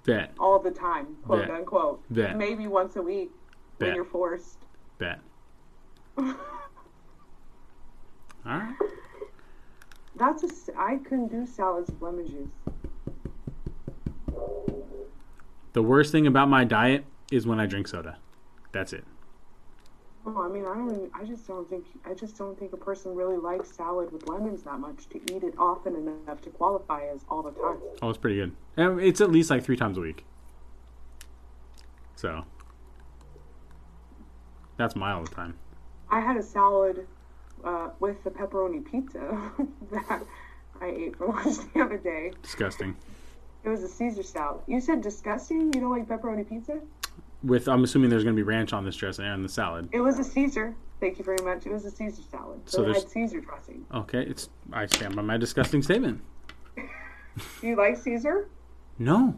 Bet. 0.04 0.32
all 0.40 0.58
the 0.58 0.72
time, 0.72 1.16
quote 1.24 1.46
Bet. 1.46 1.50
unquote. 1.56 2.02
Bet. 2.10 2.36
Maybe 2.36 2.66
once 2.66 2.96
a 2.96 3.02
week 3.02 3.30
Bet. 3.78 3.88
when 3.88 3.94
you're 3.96 4.04
forced. 4.04 4.58
Bet. 4.98 5.20
All 6.18 6.24
right. 8.46 8.74
That's 10.16 10.42
a. 10.44 10.48
I 10.78 10.96
couldn't 10.96 11.28
do 11.28 11.46
salads 11.46 11.90
with 11.90 12.00
lemon 12.02 12.26
juice. 12.26 12.48
The 15.72 15.82
worst 15.82 16.12
thing 16.12 16.26
about 16.26 16.48
my 16.48 16.64
diet 16.64 17.04
is 17.30 17.46
when 17.46 17.60
I 17.60 17.66
drink 17.66 17.88
soda. 17.88 18.18
That's 18.72 18.92
it. 18.92 19.04
Oh, 20.24 20.42
I 20.42 20.48
mean, 20.48 20.64
I 20.64 20.74
don't. 20.74 21.10
I 21.14 21.24
just 21.24 21.46
don't 21.46 21.68
think. 21.68 21.84
I 22.04 22.14
just 22.14 22.36
don't 22.36 22.58
think 22.58 22.72
a 22.72 22.76
person 22.76 23.14
really 23.14 23.36
likes 23.36 23.70
salad 23.70 24.12
with 24.12 24.28
lemons 24.28 24.64
that 24.64 24.80
much 24.80 25.08
to 25.10 25.20
eat 25.32 25.44
it 25.44 25.54
often 25.56 25.94
enough 25.94 26.40
to 26.42 26.50
qualify 26.50 27.06
as 27.06 27.20
all 27.28 27.42
the 27.42 27.52
time. 27.52 27.78
Oh, 28.02 28.08
it's 28.08 28.18
pretty 28.18 28.36
good. 28.36 28.56
And 28.76 29.00
It's 29.00 29.20
at 29.20 29.30
least 29.30 29.50
like 29.50 29.62
three 29.62 29.76
times 29.76 29.98
a 29.98 30.00
week. 30.00 30.24
So. 32.16 32.44
That's 34.76 34.96
my 34.96 35.12
all 35.12 35.22
the 35.22 35.34
time. 35.34 35.54
I 36.10 36.20
had 36.20 36.36
a 36.36 36.42
salad 36.42 37.06
uh, 37.64 37.90
with 38.00 38.22
the 38.24 38.30
pepperoni 38.30 38.84
pizza 38.84 39.52
that 39.92 40.22
I 40.80 40.86
ate 40.86 41.16
for 41.16 41.28
lunch 41.28 41.56
the 41.72 41.80
other 41.82 41.98
day. 41.98 42.32
Disgusting. 42.42 42.96
It 43.66 43.70
was 43.70 43.82
a 43.82 43.88
Caesar 43.88 44.22
salad. 44.22 44.60
You 44.68 44.80
said 44.80 45.00
disgusting. 45.00 45.72
You 45.74 45.80
don't 45.80 45.90
like 45.90 46.06
pepperoni 46.06 46.48
pizza? 46.48 46.78
With 47.42 47.66
I'm 47.66 47.82
assuming 47.82 48.10
there's 48.10 48.22
gonna 48.22 48.36
be 48.36 48.44
ranch 48.44 48.72
on 48.72 48.84
this 48.84 48.94
dressing 48.94 49.24
and 49.24 49.44
the 49.44 49.48
salad. 49.48 49.88
It 49.92 49.98
was 49.98 50.20
a 50.20 50.24
Caesar. 50.24 50.76
Thank 51.00 51.18
you 51.18 51.24
very 51.24 51.44
much. 51.44 51.66
It 51.66 51.72
was 51.72 51.84
a 51.84 51.90
Caesar 51.90 52.22
salad. 52.30 52.60
So 52.66 52.84
So, 52.84 52.90
it 52.90 52.94
had 52.94 53.08
Caesar 53.08 53.40
dressing. 53.40 53.84
Okay, 53.92 54.22
it's 54.22 54.50
I 54.72 54.86
stand 54.86 55.16
by 55.16 55.22
my 55.22 55.36
disgusting 55.36 55.82
statement. 55.82 56.22
Do 56.76 56.86
you 57.66 57.74
like 57.74 57.96
Caesar? 57.96 58.48
No. 59.00 59.36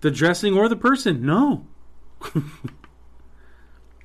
The 0.00 0.10
dressing 0.10 0.58
or 0.58 0.68
the 0.68 0.76
person? 0.76 1.24
No. 1.24 1.66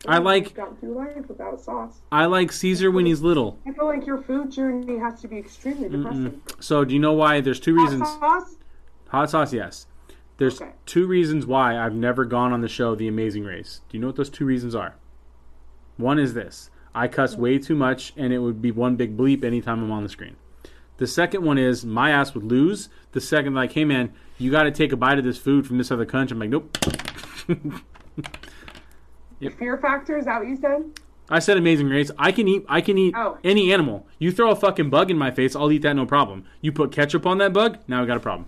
I 0.07 0.19
like 0.19 0.53
Got 0.53 0.79
through 0.79 0.95
life 0.95 1.27
without 1.27 1.61
sauce. 1.61 2.01
I 2.11 2.25
like 2.27 2.51
Caesar 2.51 2.91
when 2.91 3.07
he's 3.07 3.21
little. 3.21 3.57
I 3.65 3.71
feel 3.71 3.85
like 3.85 4.05
your 4.05 4.21
food 4.21 4.51
journey 4.51 4.97
has 4.99 5.19
to 5.21 5.27
be 5.27 5.37
extremely 5.37 5.89
depressing. 5.89 6.41
So 6.59 6.85
do 6.85 6.93
you 6.93 6.99
know 6.99 7.13
why? 7.13 7.41
There's 7.41 7.59
two 7.59 7.73
reasons. 7.73 8.07
Sauce? 8.07 8.57
Hot 9.13 9.29
sauce, 9.29 9.53
yes. 9.53 9.85
There's 10.37 10.59
Okay. 10.59 10.71
two 10.87 11.05
reasons 11.05 11.45
why 11.45 11.77
I've 11.77 11.93
never 11.93 12.25
gone 12.25 12.51
on 12.51 12.61
the 12.61 12.67
show 12.67 12.95
The 12.95 13.07
Amazing 13.07 13.43
Race. 13.45 13.81
Do 13.87 13.95
you 13.95 14.01
know 14.01 14.07
what 14.07 14.15
those 14.15 14.31
two 14.31 14.43
reasons 14.43 14.73
are? 14.73 14.95
One 15.97 16.17
is 16.17 16.33
this 16.33 16.71
I 16.95 17.07
cuss 17.07 17.35
mm. 17.35 17.39
way 17.39 17.59
too 17.59 17.75
much, 17.75 18.13
and 18.17 18.33
it 18.33 18.39
would 18.39 18.59
be 18.59 18.71
one 18.71 18.95
big 18.95 19.15
bleep 19.15 19.43
anytime 19.43 19.83
I'm 19.83 19.91
on 19.91 20.01
the 20.01 20.09
screen. 20.09 20.35
The 20.97 21.05
second 21.05 21.43
one 21.43 21.59
is 21.59 21.85
my 21.85 22.09
ass 22.09 22.33
would 22.33 22.43
lose. 22.43 22.89
The 23.11 23.21
second, 23.21 23.53
like, 23.53 23.73
hey 23.73 23.85
man, 23.85 24.11
you 24.39 24.49
got 24.49 24.63
to 24.63 24.71
take 24.71 24.91
a 24.91 24.97
bite 24.97 25.19
of 25.19 25.23
this 25.25 25.37
food 25.37 25.67
from 25.67 25.77
this 25.77 25.91
other 25.91 26.05
country. 26.05 26.33
I'm 26.35 26.39
like, 26.39 26.49
nope. 26.49 26.75
Fear 29.59 29.77
factor, 29.77 30.17
is 30.17 30.25
that 30.25 30.39
what 30.39 30.47
you 30.47 30.55
said? 30.55 30.89
I 31.29 31.37
said 31.37 31.57
Amazing 31.57 31.87
Race. 31.89 32.09
I 32.17 32.31
can 32.31 32.47
eat. 32.47 32.65
I 32.67 32.81
can 32.81 32.97
eat 32.97 33.13
Oh. 33.15 33.37
any 33.43 33.71
animal. 33.71 34.07
You 34.17 34.31
throw 34.31 34.49
a 34.49 34.55
fucking 34.55 34.89
bug 34.89 35.11
in 35.11 35.17
my 35.19 35.29
face, 35.29 35.55
I'll 35.55 35.71
eat 35.71 35.83
that 35.83 35.93
no 35.95 36.07
problem. 36.07 36.45
You 36.61 36.71
put 36.71 36.91
ketchup 36.91 37.27
on 37.27 37.37
that 37.37 37.53
bug, 37.53 37.77
now 37.87 38.01
we 38.01 38.07
got 38.07 38.17
a 38.17 38.21
problem. 38.21 38.47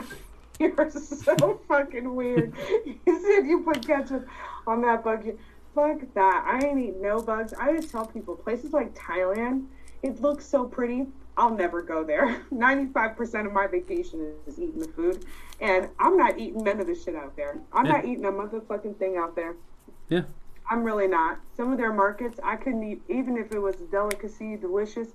You're 0.58 0.90
so 0.90 1.60
fucking 1.68 2.14
weird. 2.14 2.54
You 2.84 2.98
said 3.22 3.46
you 3.46 3.62
put 3.62 3.86
ketchup 3.86 4.26
on 4.66 4.80
that 4.82 5.04
bug. 5.04 5.26
Fuck 5.74 6.00
that. 6.14 6.44
I 6.46 6.66
ain't 6.66 6.78
eat 6.80 6.96
no 7.00 7.20
bugs. 7.20 7.52
I 7.52 7.74
just 7.76 7.90
tell 7.90 8.06
people 8.06 8.34
places 8.36 8.72
like 8.72 8.94
Thailand, 8.94 9.66
it 10.02 10.20
looks 10.22 10.46
so 10.46 10.64
pretty. 10.64 11.06
I'll 11.36 11.54
never 11.54 11.82
go 11.82 12.02
there. 12.02 12.42
95% 12.52 13.46
of 13.46 13.52
my 13.52 13.66
vacation 13.66 14.32
is 14.46 14.58
eating 14.58 14.78
the 14.78 14.88
food. 14.88 15.26
And 15.60 15.88
I'm 15.98 16.16
not 16.16 16.38
eating 16.38 16.64
none 16.64 16.80
of 16.80 16.86
the 16.86 16.94
shit 16.94 17.14
out 17.14 17.36
there. 17.36 17.58
I'm 17.74 17.84
Yeah. 17.84 17.92
not 17.92 18.04
eating 18.06 18.24
a 18.24 18.32
motherfucking 18.32 18.96
thing 18.98 19.18
out 19.18 19.36
there. 19.36 19.54
Yeah. 20.08 20.22
I'm 20.70 20.82
really 20.82 21.06
not. 21.06 21.38
Some 21.54 21.70
of 21.72 21.78
their 21.78 21.92
markets, 21.92 22.40
I 22.42 22.56
couldn't 22.56 22.82
eat, 22.82 23.02
even 23.08 23.36
if 23.36 23.52
it 23.52 23.58
was 23.58 23.78
a 23.82 23.84
delicacy, 23.86 24.56
delicious, 24.56 25.08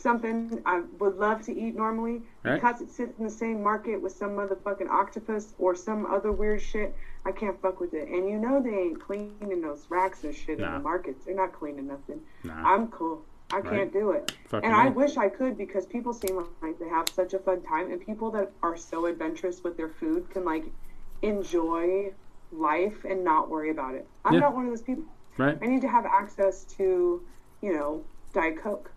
something 0.00 0.60
I 0.66 0.82
would 0.98 1.16
love 1.16 1.42
to 1.42 1.52
eat 1.58 1.76
normally. 1.76 2.22
Right. 2.42 2.54
Because 2.54 2.80
it 2.80 2.90
sits 2.90 3.18
in 3.18 3.24
the 3.24 3.30
same 3.30 3.62
market 3.62 4.00
with 4.00 4.12
some 4.12 4.30
motherfucking 4.30 4.88
octopus 4.88 5.54
or 5.58 5.74
some 5.74 6.06
other 6.06 6.32
weird 6.32 6.60
shit, 6.62 6.94
I 7.24 7.32
can't 7.32 7.60
fuck 7.60 7.80
with 7.80 7.94
it. 7.94 8.08
And 8.08 8.28
you 8.28 8.38
know 8.38 8.62
they 8.62 8.70
ain't 8.74 9.00
cleaning 9.00 9.60
those 9.60 9.86
racks 9.90 10.24
and 10.24 10.34
shit 10.34 10.58
in 10.60 10.72
the 10.72 10.78
markets. 10.78 11.24
They're 11.26 11.34
not 11.36 11.52
cleaning 11.52 11.86
nothing. 11.88 12.20
Nah. 12.44 12.54
I'm 12.74 12.88
cool. 12.88 13.22
I 13.52 13.56
Right. 13.58 13.70
can't 13.70 13.92
do 13.92 14.12
it. 14.12 14.32
Fucking 14.46 14.64
And 14.64 14.74
I 14.74 14.84
right. 14.84 14.94
wish 14.94 15.16
I 15.16 15.28
could 15.28 15.58
because 15.58 15.84
people 15.84 16.12
seem 16.12 16.36
like 16.62 16.78
they 16.78 16.88
have 16.88 17.08
such 17.08 17.34
a 17.34 17.38
fun 17.40 17.62
time, 17.62 17.90
and 17.90 18.00
people 18.00 18.30
that 18.30 18.52
are 18.62 18.76
so 18.76 19.06
adventurous 19.06 19.64
with 19.64 19.76
their 19.76 19.88
food 19.88 20.30
can 20.30 20.44
like 20.44 20.64
enjoy 21.22 22.12
life 22.52 23.04
and 23.04 23.24
not 23.24 23.48
worry 23.48 23.70
about 23.70 23.94
it. 23.94 24.06
I'm 24.24 24.34
Yeah. 24.34 24.40
not 24.40 24.54
one 24.54 24.64
of 24.66 24.70
those 24.70 24.82
people. 24.82 25.04
Right? 25.36 25.58
I 25.60 25.66
need 25.66 25.80
to 25.82 25.88
have 25.88 26.06
access 26.06 26.64
to, 26.76 27.22
you 27.60 27.72
know, 27.72 28.02
Diet 28.32 28.56
Coke 28.58 28.90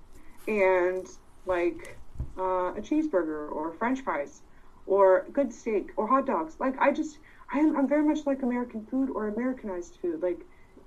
and 0.47 1.07
like 1.45 1.97
uh, 2.37 2.73
a 2.73 2.81
cheeseburger 2.81 3.51
or 3.51 3.73
French 3.73 4.01
fries 4.01 4.41
or 4.85 5.25
good 5.31 5.53
steak 5.53 5.91
or 5.97 6.07
hot 6.07 6.25
dogs. 6.25 6.55
Like 6.59 6.77
I 6.79 6.91
just, 6.91 7.19
I 7.53 7.59
am, 7.59 7.77
I'm 7.77 7.87
very 7.87 8.03
much 8.03 8.25
like 8.25 8.41
American 8.43 8.85
food 8.85 9.09
or 9.09 9.27
Americanized 9.27 9.97
food. 10.01 10.21
Like 10.21 10.45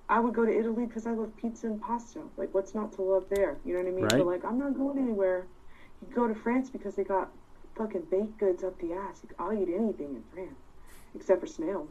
I 0.08 0.20
would 0.20 0.34
go 0.34 0.44
to 0.44 0.56
Italy 0.56 0.86
because 0.86 1.06
I 1.06 1.12
love 1.12 1.36
pizza 1.36 1.66
and 1.66 1.80
pasta. 1.80 2.20
Like 2.36 2.52
what's 2.54 2.74
not 2.74 2.92
to 2.94 3.02
love 3.02 3.24
there? 3.30 3.56
You 3.64 3.74
know 3.74 3.80
what 3.80 3.88
I 3.88 3.92
mean? 3.92 4.04
Right. 4.04 4.18
But 4.18 4.26
like 4.26 4.44
I'm 4.44 4.58
not 4.58 4.76
going 4.76 4.98
anywhere. 4.98 5.46
You 6.06 6.14
go 6.14 6.28
to 6.28 6.34
France 6.34 6.70
because 6.70 6.94
they 6.94 7.04
got 7.04 7.30
fucking 7.76 8.06
baked 8.10 8.38
goods 8.38 8.64
up 8.64 8.78
the 8.80 8.92
ass. 8.92 9.22
I'll 9.38 9.52
eat 9.52 9.68
anything 9.68 10.16
in 10.16 10.22
France 10.32 10.60
except 11.14 11.40
for 11.40 11.46
snails 11.46 11.90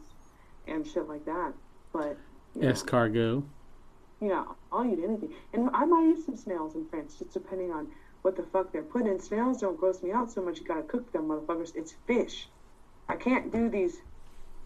and 0.66 0.86
shit 0.86 1.08
like 1.08 1.24
that. 1.24 1.52
But 1.92 2.16
you 4.20 4.28
know. 4.28 4.34
Yeah, 4.34 4.44
I'll 4.72 4.84
eat 4.84 5.02
anything. 5.02 5.34
And 5.52 5.70
I 5.72 5.84
might 5.84 6.16
eat 6.16 6.24
some 6.24 6.36
snails 6.36 6.74
in 6.74 6.86
France, 6.88 7.16
just 7.18 7.32
depending 7.32 7.70
on 7.70 7.88
what 8.22 8.36
the 8.36 8.42
fuck 8.42 8.72
they're 8.72 8.82
putting 8.82 9.08
in. 9.08 9.20
Snails 9.20 9.60
don't 9.60 9.78
gross 9.78 10.02
me 10.02 10.12
out 10.12 10.30
so 10.30 10.42
much, 10.42 10.58
you 10.58 10.64
gotta 10.64 10.82
cook 10.82 11.12
them 11.12 11.28
motherfuckers. 11.28 11.74
It's 11.76 11.94
fish. 12.06 12.48
I 13.08 13.16
can't 13.16 13.52
do 13.52 13.68
these 13.68 13.98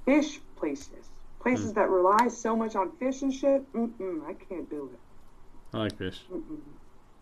fish 0.05 0.40
places. 0.57 1.11
Places 1.40 1.72
mm. 1.72 1.74
that 1.74 1.88
rely 1.88 2.28
so 2.28 2.57
much 2.57 2.74
on 2.76 2.92
fish 2.92 3.22
and 3.22 3.32
shit. 3.32 3.70
Mm-mm, 3.72 4.26
I 4.26 4.34
can't 4.34 4.68
do 4.68 4.90
it. 4.92 5.76
I 5.76 5.78
like 5.78 5.96
fish. 5.96 6.20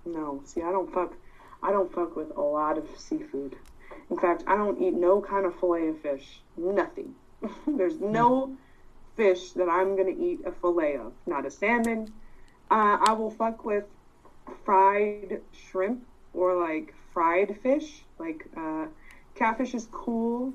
No, 0.04 0.42
see, 0.44 0.62
I 0.62 0.70
don't 0.70 0.92
fuck. 0.92 1.14
I 1.62 1.72
don't 1.72 1.92
fuck 1.92 2.16
with 2.16 2.36
a 2.36 2.40
lot 2.40 2.78
of 2.78 2.88
seafood. 2.96 3.56
In 4.10 4.18
fact, 4.18 4.44
I 4.46 4.56
don't 4.56 4.80
eat 4.80 4.94
no 4.94 5.20
kind 5.20 5.44
of 5.44 5.58
fillet 5.58 5.88
of 5.88 6.00
fish. 6.00 6.40
Nothing. 6.56 7.14
There's 7.66 8.00
no 8.00 8.46
hmm. 8.46 8.54
Fish 9.18 9.50
that 9.50 9.68
I'm 9.68 9.96
gonna 9.96 10.16
eat 10.18 10.40
a 10.46 10.52
fillet 10.52 10.96
of. 10.96 11.12
Not 11.26 11.44
a 11.44 11.50
salmon. 11.50 12.10
Uh, 12.70 12.98
I 13.06 13.12
will 13.12 13.30
fuck 13.30 13.64
with 13.64 13.84
fried 14.64 15.42
shrimp 15.52 16.06
or 16.32 16.54
like 16.54 16.94
fried 17.12 17.58
fish. 17.62 18.02
Like 18.18 18.46
uh, 18.56 18.86
catfish 19.34 19.74
is 19.74 19.88
cool. 19.92 20.54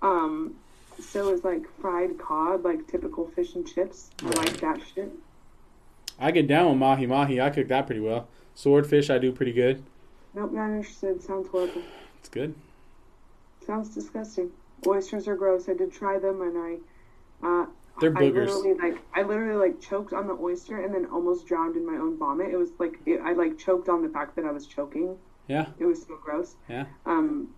Um, 0.00 0.56
so 0.98 1.32
is 1.32 1.44
like 1.44 1.64
fried 1.80 2.18
cod, 2.18 2.64
like 2.64 2.88
typical 2.88 3.28
fish 3.28 3.54
and 3.54 3.66
chips. 3.66 4.10
I 4.24 4.30
like 4.30 4.60
that 4.60 4.80
shit. 4.94 5.12
I 6.18 6.30
get 6.30 6.46
down 6.48 6.70
with 6.70 6.78
mahi 6.78 7.06
mahi. 7.06 7.40
I 7.40 7.50
cook 7.50 7.68
that 7.68 7.86
pretty 7.86 8.00
well. 8.00 8.26
Swordfish, 8.54 9.10
I 9.10 9.18
do 9.18 9.32
pretty 9.32 9.52
good. 9.52 9.82
Nope, 10.34 10.52
not 10.52 10.70
interested. 10.70 11.22
Sounds 11.22 11.48
horrible. 11.48 11.82
It's 12.20 12.28
good. 12.28 12.54
Sounds 13.66 13.94
disgusting. 13.94 14.50
Oysters 14.86 15.28
are 15.28 15.36
gross. 15.36 15.68
I 15.68 15.74
did 15.74 15.92
try 15.92 16.18
them, 16.18 16.42
and 16.42 16.58
I, 16.58 17.46
uh, 17.46 17.66
They're 18.00 18.10
boogers. 18.10 18.48
I 18.48 18.52
literally 18.52 18.74
like, 18.74 19.02
I 19.14 19.22
literally 19.22 19.68
like 19.68 19.80
choked 19.80 20.12
on 20.12 20.26
the 20.26 20.34
oyster 20.34 20.82
and 20.84 20.94
then 20.94 21.06
almost 21.06 21.46
drowned 21.46 21.76
in 21.76 21.86
my 21.86 21.98
own 21.98 22.16
vomit. 22.18 22.48
It 22.52 22.56
was 22.56 22.70
like, 22.78 22.98
it, 23.06 23.20
I 23.22 23.32
like 23.32 23.58
choked 23.58 23.88
on 23.88 24.02
the 24.02 24.08
fact 24.08 24.36
that 24.36 24.44
I 24.44 24.50
was 24.50 24.66
choking. 24.66 25.16
Yeah, 25.48 25.66
It 25.78 25.84
was 25.84 26.02
so 26.02 26.16
gross. 26.22 26.54
yeah. 26.68 26.86
Um, 27.04 27.48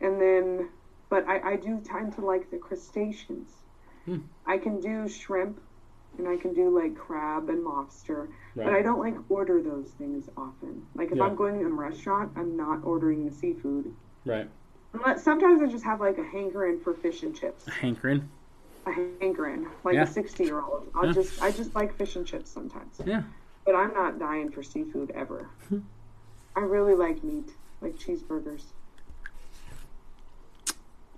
and 0.00 0.20
then, 0.20 0.68
but 1.08 1.26
I, 1.28 1.52
I 1.52 1.56
do 1.56 1.80
tend 1.80 2.14
to 2.14 2.20
like 2.24 2.50
the 2.50 2.58
crustaceans. 2.58 3.50
Hmm. 4.04 4.18
I 4.46 4.58
can 4.58 4.80
do 4.80 5.08
shrimp, 5.08 5.60
and 6.18 6.26
I 6.28 6.36
can 6.36 6.52
do 6.54 6.76
like 6.76 6.96
crab 6.96 7.48
and 7.48 7.64
lobster, 7.64 8.28
but 8.56 8.68
I 8.68 8.82
don't 8.82 8.98
like 8.98 9.14
order 9.30 9.62
those 9.62 9.90
things 9.98 10.28
often. 10.36 10.84
Like 10.94 11.12
if 11.12 11.18
Yeah. 11.18 11.24
I'm 11.24 11.36
going 11.36 11.60
to 11.60 11.66
a 11.66 11.68
restaurant, 11.68 12.32
I'm 12.36 12.56
not 12.56 12.84
ordering 12.84 13.24
the 13.24 13.32
seafood. 13.32 13.94
Right. 14.24 14.48
Unless 14.92 15.22
sometimes 15.22 15.62
I 15.62 15.66
just 15.66 15.84
have 15.84 16.00
like 16.00 16.18
a 16.18 16.24
hankering 16.24 16.80
for 16.80 16.94
fish 16.94 17.22
and 17.22 17.34
chips. 17.34 17.68
A 17.68 17.70
Hankering. 17.70 18.28
A 18.90 18.92
hankering, 19.20 19.68
like 19.84 19.94
Yeah. 19.94 20.02
a 20.02 20.06
sixty-year-old. 20.06 20.90
I'll 20.94 21.06
Yeah. 21.06 21.12
just, 21.12 21.40
I 21.42 21.52
just 21.52 21.74
like 21.74 21.94
fish 21.96 22.16
and 22.16 22.26
chips 22.26 22.50
sometimes. 22.50 23.00
Yeah. 23.04 23.22
But 23.64 23.74
I'm 23.76 23.92
not 23.94 24.18
dying 24.18 24.50
for 24.50 24.62
seafood 24.62 25.10
ever. 25.12 25.48
I 26.56 26.60
really 26.60 26.94
like 26.94 27.22
meat, 27.22 27.50
like 27.80 27.96
cheeseburgers. 27.96 28.64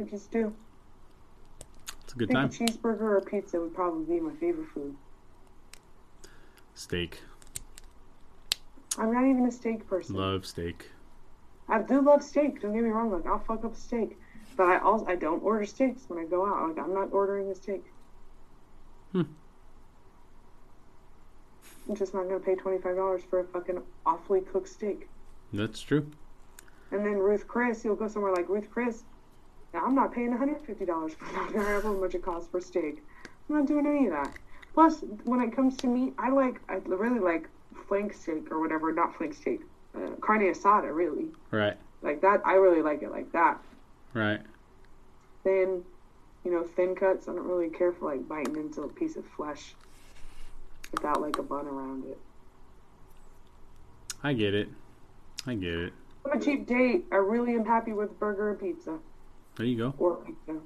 I 0.00 0.04
just 0.04 0.30
do. 0.30 0.52
It's 2.04 2.12
a 2.12 2.16
good 2.16 2.30
I 2.30 2.34
time. 2.34 2.44
a 2.46 2.48
cheeseburger 2.48 3.00
or 3.02 3.20
pizza 3.20 3.60
would 3.60 3.74
probably 3.74 4.04
be 4.16 4.20
my 4.20 4.34
favorite 4.34 4.68
food. 4.68 4.94
Steak. 6.74 7.20
I'm 8.98 9.12
not 9.12 9.24
even 9.24 9.46
a 9.46 9.52
steak 9.52 9.86
person. 9.88 10.16
Love 10.16 10.44
steak. 10.44 10.90
I 11.68 11.80
do 11.80 12.02
love 12.02 12.22
steak. 12.22 12.60
Don't 12.60 12.74
get 12.74 12.82
me 12.82 12.90
wrong. 12.90 13.10
Like 13.10 13.24
I'll 13.26 13.38
fuck 13.38 13.64
up 13.64 13.76
steak, 13.76 14.18
but 14.56 14.64
I 14.68 14.78
also 14.78 15.06
I 15.06 15.16
don't 15.16 15.42
order 15.42 15.64
steaks 15.64 16.02
when 16.08 16.18
I 16.18 16.24
go 16.24 16.46
out. 16.46 16.68
Like 16.68 16.78
I'm 16.84 16.94
not 16.94 17.12
ordering 17.12 17.50
a 17.50 17.54
steak. 17.54 17.84
Hmm. 19.12 19.22
I'm 21.88 21.96
just 21.96 22.14
not 22.14 22.24
gonna 22.28 22.40
pay 22.40 22.54
twenty 22.54 22.78
five 22.78 22.96
dollars 22.96 23.22
for 23.28 23.40
a 23.40 23.44
fucking 23.44 23.82
awfully 24.06 24.40
cooked 24.40 24.68
steak. 24.68 25.08
That's 25.52 25.80
true. 25.80 26.06
And 26.90 27.04
then 27.04 27.18
Ruth 27.18 27.48
Chris, 27.48 27.84
you'll 27.84 27.96
go 27.96 28.08
somewhere 28.08 28.32
like 28.32 28.48
Ruth 28.48 28.70
Chris. 28.70 29.02
Now 29.74 29.84
I'm 29.86 29.94
not 29.94 30.12
paying 30.12 30.30
one 30.30 30.38
hundred 30.38 30.60
fifty 30.66 30.84
dollars 30.84 31.14
for. 31.14 31.24
However 31.24 31.92
much 31.92 32.14
it 32.14 32.22
costs 32.22 32.48
for 32.50 32.60
steak. 32.60 33.02
I'm 33.48 33.56
not 33.56 33.66
doing 33.66 33.86
any 33.86 34.06
of 34.06 34.12
that. 34.12 34.32
Plus, 34.74 35.02
when 35.24 35.40
it 35.42 35.54
comes 35.54 35.76
to 35.78 35.86
meat, 35.86 36.14
I 36.18 36.30
like 36.30 36.60
I 36.68 36.74
really 36.86 37.18
like 37.20 37.48
flank 37.88 38.12
steak 38.14 38.50
or 38.50 38.60
whatever. 38.60 38.92
Not 38.92 39.14
flank 39.16 39.34
steak, 39.34 39.60
uh, 39.94 40.10
carne 40.20 40.42
asada. 40.42 40.94
Really 40.94 41.26
Right. 41.50 41.76
like 42.02 42.20
that. 42.22 42.40
I 42.46 42.54
really 42.54 42.82
like 42.82 43.02
it 43.02 43.10
like 43.10 43.30
that. 43.32 43.58
Right. 44.14 44.40
thin, 45.42 45.82
you 46.44 46.50
know, 46.52 46.62
thin 46.62 46.94
cuts. 46.94 47.28
I 47.28 47.32
don't 47.34 47.46
really 47.46 47.70
care 47.70 47.92
for 47.92 48.04
like 48.14 48.28
biting 48.28 48.56
into 48.56 48.82
a 48.82 48.88
piece 48.88 49.16
of 49.16 49.24
flesh 49.36 49.74
without 50.92 51.20
like 51.20 51.38
a 51.38 51.42
bun 51.42 51.66
around 51.66 52.04
it. 52.04 52.18
I 54.22 54.32
get 54.34 54.54
it. 54.54 54.68
I 55.46 55.54
get 55.54 55.72
it. 55.74 55.92
I'm 56.24 56.38
a 56.38 56.44
cheap 56.44 56.66
date. 56.66 57.06
I 57.10 57.16
really 57.16 57.54
am 57.54 57.64
happy 57.64 57.92
with 57.92 58.16
burger 58.20 58.50
and 58.50 58.60
pizza 58.60 58.98
There 59.56 59.66
you 59.66 59.76
go. 59.76 59.94
or 59.98 60.16
pizza. 60.16 60.60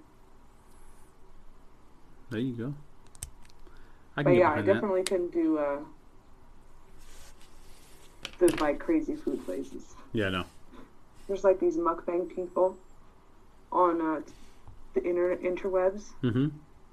There 2.30 2.40
you 2.40 2.52
go. 2.52 2.74
I 4.16 4.22
But 4.24 4.30
yeah, 4.30 4.50
I 4.52 4.56
that. 4.62 4.66
definitely 4.74 5.04
can 5.04 5.28
do 5.30 5.58
uh 5.58 5.78
the 8.38 8.54
like 8.60 8.78
crazy 8.78 9.14
food 9.14 9.42
places. 9.46 9.94
Yeah, 10.12 10.28
no. 10.30 10.44
There's 11.28 11.44
like 11.44 11.60
these 11.60 11.76
mukbang 11.76 12.34
people 12.34 12.76
on 13.72 14.00
uh, 14.00 14.20
the 14.94 15.04
internet 15.04 15.42
interwebs. 15.42 16.02
Mm-hmm. 16.22 16.48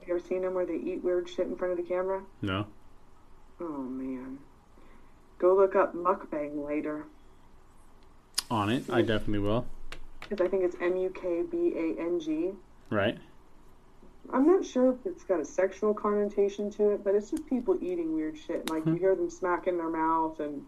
You 0.06 0.16
ever 0.16 0.20
seen 0.20 0.42
them 0.42 0.54
where 0.54 0.66
they 0.66 0.76
eat 0.76 1.04
weird 1.04 1.30
shit 1.30 1.48
in 1.48 1.56
front 1.56 1.72
of 1.72 1.78
the 1.78 1.84
camera? 1.84 2.22
No. 2.42 2.66
Oh 3.60 3.84
man. 3.84 4.40
Go 5.40 5.56
look 5.56 5.76
up 5.76 5.96
mukbang 5.96 6.66
later. 6.66 7.06
On 8.52 8.70
it. 8.70 8.90
I 8.90 9.02
definitely 9.02 9.40
will. 9.40 9.66
Because 10.22 10.46
I 10.46 10.50
think 10.50 10.64
it's 10.64 10.76
M 10.82 10.98
U 10.98 11.10
K 11.10 11.44
B 11.50 11.74
A 11.76 12.02
N 12.02 12.20
G. 12.20 12.52
Right. 12.90 13.18
I'm 14.32 14.46
not 14.48 14.66
sure 14.66 14.92
if 14.92 15.06
it's 15.06 15.24
got 15.24 15.40
a 15.40 15.46
sexual 15.46 15.94
connotation 15.94 16.70
to 16.72 16.92
it, 16.92 17.04
but 17.04 17.14
it's 17.16 17.32
just 17.32 17.46
people 17.48 17.78
eating 17.82 18.16
weird 18.16 18.38
shit. 18.38 18.70
Like 18.70 18.86
you 18.86 18.94
hear 18.94 19.16
them 19.16 19.30
smacking 19.30 19.78
their 19.78 19.90
mouth 19.90 20.40
and. 20.40 20.66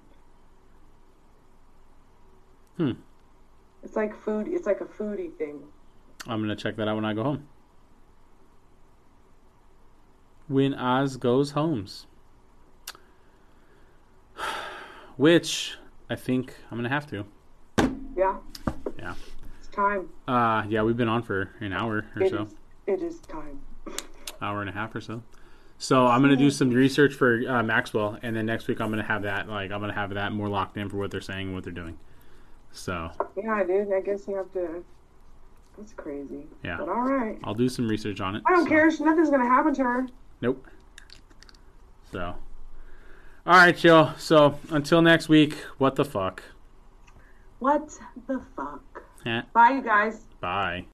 Hmm. 2.78 2.92
It's 3.84 3.96
like 3.96 4.16
food. 4.16 4.48
It's 4.50 4.66
like 4.66 4.82
a 4.82 4.86
foodie 4.86 5.34
thing. 5.34 5.62
I'm 6.28 6.42
gonna 6.42 6.56
check 6.56 6.76
that 6.78 6.88
out 6.88 6.96
when 6.96 7.06
I 7.06 7.14
go 7.14 7.24
home. 7.24 7.48
When 10.48 10.74
Oz 10.74 11.18
goes 11.18 11.52
homes. 11.52 12.08
Which 15.18 15.78
I 16.10 16.16
think 16.16 16.54
I'm 16.72 16.78
gonna 16.78 16.90
have 16.90 17.08
to. 17.08 17.26
Yeah. 18.16 18.38
Yeah. 18.98 19.14
It's 19.60 19.68
time. 19.70 20.10
Uh 20.28 20.64
yeah, 20.68 20.82
we've 20.84 20.98
been 20.98 21.10
on 21.10 21.24
for 21.24 21.52
an 21.60 21.74
hour 21.74 22.06
or 22.16 22.22
It 22.24 22.30
so. 22.32 22.44
is- 22.44 22.56
It 22.88 23.02
is 23.02 23.20
time. 23.22 23.60
hour 24.42 24.62
and 24.62 24.70
a 24.70 24.74
half 24.74 24.94
or 24.96 25.02
so. 25.02 25.24
So 25.78 26.08
I'm 26.08 26.22
gonna 26.22 26.36
do 26.38 26.50
some 26.50 26.70
research 26.70 27.14
for 27.14 27.42
uh, 27.48 27.62
Maxwell, 27.62 28.18
and 28.24 28.34
then 28.36 28.46
next 28.46 28.68
week 28.68 28.80
I'm 28.80 28.90
gonna 28.90 29.04
have 29.04 29.24
that 29.24 29.50
like 29.50 29.72
I'm 29.72 29.82
gonna 29.82 29.94
have 29.94 30.14
that 30.14 30.32
more 30.32 30.48
locked 30.48 30.78
in 30.78 30.90
for 30.90 30.98
what 30.98 31.12
they're 31.12 31.22
saying 31.22 31.48
and 31.48 31.56
what 31.56 31.64
they're 31.64 31.74
doing. 31.74 31.98
So 32.72 33.10
Yeah, 33.36 33.64
dude. 33.64 33.92
I 33.94 34.02
guess 34.02 34.28
you 34.28 34.36
have 34.38 34.52
to. 34.54 34.84
That's 35.78 35.94
crazy. 35.94 36.48
Yeah. 36.64 36.78
But 36.80 36.90
all 36.90 37.04
right. 37.04 37.38
I'll 37.44 37.54
do 37.54 37.68
some 37.70 37.88
research 37.88 38.22
on 38.22 38.36
it. 38.36 38.44
I 38.46 38.52
don't 38.52 38.64
So- 38.64 38.70
care. 38.70 38.86
Nothing's 39.00 39.30
gonna 39.30 39.48
happen 39.48 39.74
to 39.76 39.84
her. 39.84 40.08
Nope. 40.42 40.66
So, 42.12 42.22
all 43.46 43.54
right, 43.54 43.84
y'all. 43.84 44.16
So 44.18 44.58
until 44.70 45.02
next 45.02 45.28
week, 45.30 45.56
what 45.78 45.96
the 45.96 46.06
fuck? 46.06 46.44
What 47.60 47.90
the 48.28 48.42
fuck? 48.56 49.04
Eh, 49.26 49.42
Bye, 49.54 49.72
you 49.72 49.82
guys. 49.82 50.26
Bye. 50.40 50.86